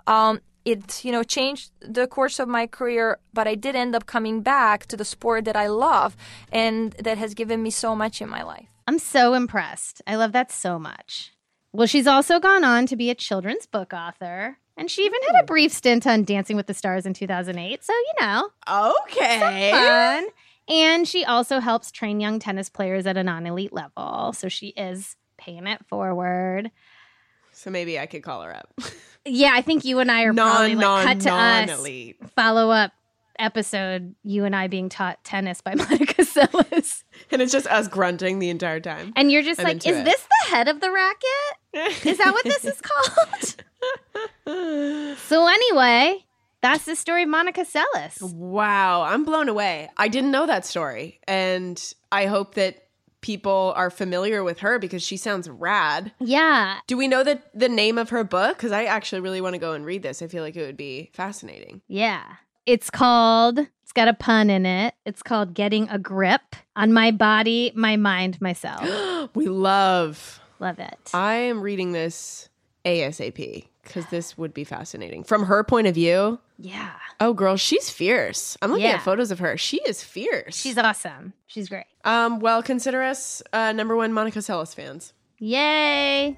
Um, 0.07 0.41
it 0.65 1.03
you 1.05 1.11
know 1.11 1.23
changed 1.23 1.71
the 1.79 2.05
course 2.07 2.37
of 2.39 2.47
my 2.47 2.67
career 2.67 3.17
but 3.33 3.47
i 3.47 3.55
did 3.55 3.75
end 3.75 3.95
up 3.95 4.05
coming 4.05 4.41
back 4.43 4.85
to 4.85 4.95
the 4.95 5.03
sport 5.03 5.43
that 5.45 5.55
i 5.55 5.65
love 5.65 6.15
and 6.51 6.93
that 7.05 7.17
has 7.17 7.33
given 7.33 7.63
me 7.63 7.71
so 7.71 7.95
much 7.95 8.21
in 8.21 8.29
my 8.29 8.43
life 8.43 8.67
I'm 8.87 8.99
so 8.99 9.33
impressed. 9.33 10.01
I 10.05 10.15
love 10.17 10.33
that 10.33 10.51
so 10.51 10.77
much. 10.77 11.31
Well, 11.71 11.87
she's 11.87 12.07
also 12.07 12.39
gone 12.39 12.63
on 12.65 12.85
to 12.87 12.95
be 12.97 13.09
a 13.09 13.15
children's 13.15 13.65
book 13.65 13.93
author, 13.93 14.57
and 14.75 14.91
she 14.91 15.03
even 15.05 15.19
had 15.27 15.41
a 15.41 15.45
brief 15.45 15.71
stint 15.71 16.05
on 16.05 16.23
Dancing 16.25 16.57
with 16.57 16.67
the 16.67 16.73
Stars 16.73 17.05
in 17.05 17.13
2008. 17.13 17.83
So, 17.83 17.93
you 17.93 18.13
know, 18.19 18.49
Okay. 19.03 19.71
fun. 19.71 20.25
And 20.67 21.07
she 21.07 21.23
also 21.23 21.59
helps 21.59 21.91
train 21.91 22.19
young 22.19 22.39
tennis 22.39 22.69
players 22.69 23.05
at 23.07 23.15
a 23.17 23.23
non 23.23 23.45
elite 23.45 23.71
level. 23.71 24.33
So 24.33 24.49
she 24.49 24.69
is 24.69 25.15
paying 25.37 25.67
it 25.67 25.85
forward. 25.87 26.71
So 27.61 27.69
maybe 27.69 27.99
I 27.99 28.07
could 28.07 28.23
call 28.23 28.41
her 28.41 28.55
up. 28.55 28.73
Yeah, 29.23 29.51
I 29.53 29.61
think 29.61 29.85
you 29.85 29.99
and 29.99 30.09
I 30.09 30.23
are 30.23 30.33
probably 30.33 30.73
like 30.73 30.81
non, 30.81 31.05
cut 31.05 31.19
to 31.19 31.29
non 31.29 31.69
us. 31.69 31.79
elite. 31.79 32.17
Follow 32.35 32.71
up 32.71 32.91
episode, 33.37 34.15
you 34.23 34.45
and 34.45 34.55
I 34.55 34.65
being 34.65 34.89
taught 34.89 35.23
tennis 35.23 35.61
by 35.61 35.75
Monica 35.75 36.23
Seles. 36.23 37.03
And 37.29 37.39
it's 37.39 37.51
just 37.51 37.67
us 37.67 37.87
grunting 37.87 38.39
the 38.39 38.49
entire 38.49 38.79
time. 38.79 39.13
And 39.15 39.31
you're 39.31 39.43
just 39.43 39.59
I'm 39.59 39.65
like, 39.65 39.85
is 39.85 39.95
it. 39.95 40.05
this 40.05 40.21
the 40.21 40.49
head 40.55 40.67
of 40.69 40.81
the 40.81 40.89
racket? 40.89 42.03
Is 42.03 42.17
that 42.17 42.31
what 42.33 42.43
this 42.45 42.65
is 42.65 42.81
called? 44.47 45.17
so 45.19 45.47
anyway, 45.47 46.25
that's 46.61 46.85
the 46.85 46.95
story 46.95 47.21
of 47.23 47.29
Monica 47.29 47.63
Seles. 47.63 48.33
Wow, 48.33 49.03
I'm 49.03 49.23
blown 49.23 49.49
away. 49.49 49.87
I 49.97 50.07
didn't 50.07 50.31
know 50.31 50.47
that 50.47 50.65
story. 50.65 51.19
And 51.27 51.79
I 52.11 52.25
hope 52.25 52.55
that 52.55 52.87
people 53.21 53.73
are 53.75 53.89
familiar 53.89 54.43
with 54.43 54.59
her 54.59 54.79
because 54.79 55.03
she 55.03 55.17
sounds 55.17 55.49
rad. 55.49 56.11
Yeah. 56.19 56.79
Do 56.87 56.97
we 56.97 57.07
know 57.07 57.23
the, 57.23 57.41
the 57.53 57.69
name 57.69 57.97
of 57.97 58.09
her 58.09 58.23
book? 58.23 58.57
Because 58.57 58.71
I 58.71 58.85
actually 58.85 59.21
really 59.21 59.41
want 59.41 59.53
to 59.53 59.59
go 59.59 59.73
and 59.73 59.85
read 59.85 60.03
this. 60.03 60.21
I 60.21 60.27
feel 60.27 60.43
like 60.43 60.55
it 60.55 60.65
would 60.65 60.77
be 60.77 61.11
fascinating. 61.13 61.81
Yeah. 61.87 62.23
It's 62.65 62.89
called, 62.89 63.59
it's 63.59 63.91
got 63.93 64.07
a 64.07 64.13
pun 64.13 64.49
in 64.49 64.65
it. 64.65 64.93
It's 65.05 65.23
called 65.23 65.53
Getting 65.53 65.89
a 65.89 65.97
Grip 65.97 66.55
on 66.75 66.93
My 66.93 67.11
Body, 67.11 67.71
My 67.75 67.97
Mind, 67.97 68.39
Myself. 68.41 68.81
We 69.35 69.47
love. 69.47 70.41
Love 70.59 70.79
it. 70.79 71.11
I 71.13 71.35
am 71.35 71.61
reading 71.61 71.91
this 71.91 72.49
ASAP 72.85 73.67
because 73.83 74.05
this 74.07 74.37
would 74.37 74.53
be 74.53 74.63
fascinating. 74.63 75.23
From 75.23 75.43
her 75.45 75.63
point 75.63 75.87
of 75.87 75.95
view, 75.95 76.39
Yeah. 76.59 76.91
oh, 77.19 77.33
girl, 77.33 77.55
she's 77.57 77.89
fierce. 77.89 78.57
I'm 78.61 78.71
looking 78.71 78.85
Yeah. 78.85 78.93
at 78.95 79.01
photos 79.03 79.31
of 79.31 79.39
her. 79.39 79.57
She 79.57 79.77
is 79.85 80.03
fierce. 80.03 80.55
She's 80.55 80.77
awesome. 80.77 81.33
She's 81.47 81.67
great. 81.69 81.85
um, 82.05 82.39
well, 82.39 82.61
consider 82.63 83.01
us 83.03 83.41
uh, 83.53 83.71
number 83.73 83.95
one 83.95 84.13
Monica 84.13 84.39
Seles 84.39 84.73
fans. 84.75 85.13
Yay. 85.39 86.37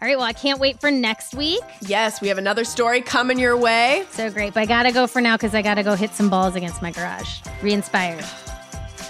All 0.00 0.06
right. 0.08 0.16
Well, 0.16 0.26
I 0.26 0.32
can't 0.32 0.60
wait 0.60 0.80
for 0.80 0.90
next 0.90 1.34
week. 1.34 1.60
Yes, 1.86 2.20
we 2.20 2.28
have 2.28 2.38
another 2.38 2.64
story 2.64 3.00
coming 3.00 3.38
your 3.38 3.56
way. 3.56 4.04
So 4.10 4.30
great. 4.30 4.52
But 4.54 4.60
I 4.60 4.66
got 4.66 4.82
to 4.84 4.92
go 4.92 5.06
for 5.06 5.20
now 5.20 5.36
because 5.36 5.54
I 5.54 5.62
got 5.62 5.74
to 5.74 5.82
go 5.82 5.94
hit 5.94 6.10
some 6.12 6.28
balls 6.28 6.54
against 6.56 6.82
my 6.82 6.90
garage. 6.92 7.40
Re 7.62 7.72
inspired. 7.72 8.24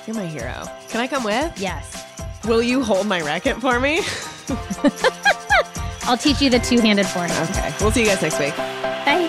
You're 0.07 0.17
my 0.17 0.27
hero. 0.27 0.65
Can 0.89 1.01
I 1.01 1.07
come 1.09 1.25
with? 1.25 1.59
Yes. 1.61 2.05
Will 2.47 2.63
you 2.63 2.83
hold 2.83 3.07
my 3.07 3.21
racket 3.21 3.57
for 3.61 3.79
me? 3.81 4.01
I'll 6.05 6.17
teach 6.17 6.41
you 6.41 6.51
the 6.51 6.59
two 6.59 6.81
handed 6.81 7.07
forehand. 7.07 7.51
okay. 7.51 7.75
We'll 7.81 7.91
see 7.93 8.01
you 8.01 8.07
guys 8.07 8.23
next 8.23 8.39
week. 8.39 8.57
Bye. 8.57 9.29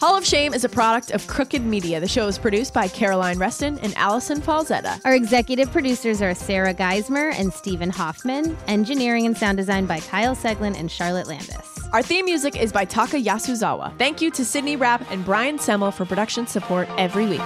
Hall 0.00 0.18
of 0.18 0.26
Shame 0.26 0.52
is 0.52 0.64
a 0.64 0.68
product 0.68 1.12
of 1.12 1.26
Crooked 1.26 1.64
Media. 1.64 1.98
The 1.98 2.06
show 2.06 2.26
is 2.28 2.36
produced 2.36 2.74
by 2.74 2.88
Caroline 2.88 3.38
Reston 3.38 3.78
and 3.78 3.94
Allison 3.96 4.42
Falzetta. 4.42 5.00
Our 5.06 5.14
executive 5.14 5.72
producers 5.72 6.20
are 6.20 6.34
Sarah 6.34 6.74
Geismer 6.74 7.32
and 7.32 7.50
Stephen 7.50 7.88
Hoffman. 7.88 8.54
Engineering 8.66 9.24
and 9.24 9.34
sound 9.34 9.56
design 9.56 9.86
by 9.86 10.00
Kyle 10.00 10.36
Seglin 10.36 10.78
and 10.78 10.90
Charlotte 10.90 11.26
Landis. 11.26 11.78
Our 11.94 12.02
theme 12.02 12.26
music 12.26 12.60
is 12.60 12.70
by 12.70 12.84
Taka 12.84 13.16
Yasuzawa. 13.16 13.96
Thank 13.98 14.20
you 14.20 14.30
to 14.32 14.44
Sydney 14.44 14.76
Rapp 14.76 15.10
and 15.10 15.24
Brian 15.24 15.56
Semmel 15.58 15.90
for 15.90 16.04
production 16.04 16.46
support 16.46 16.86
every 16.98 17.24
week. 17.24 17.40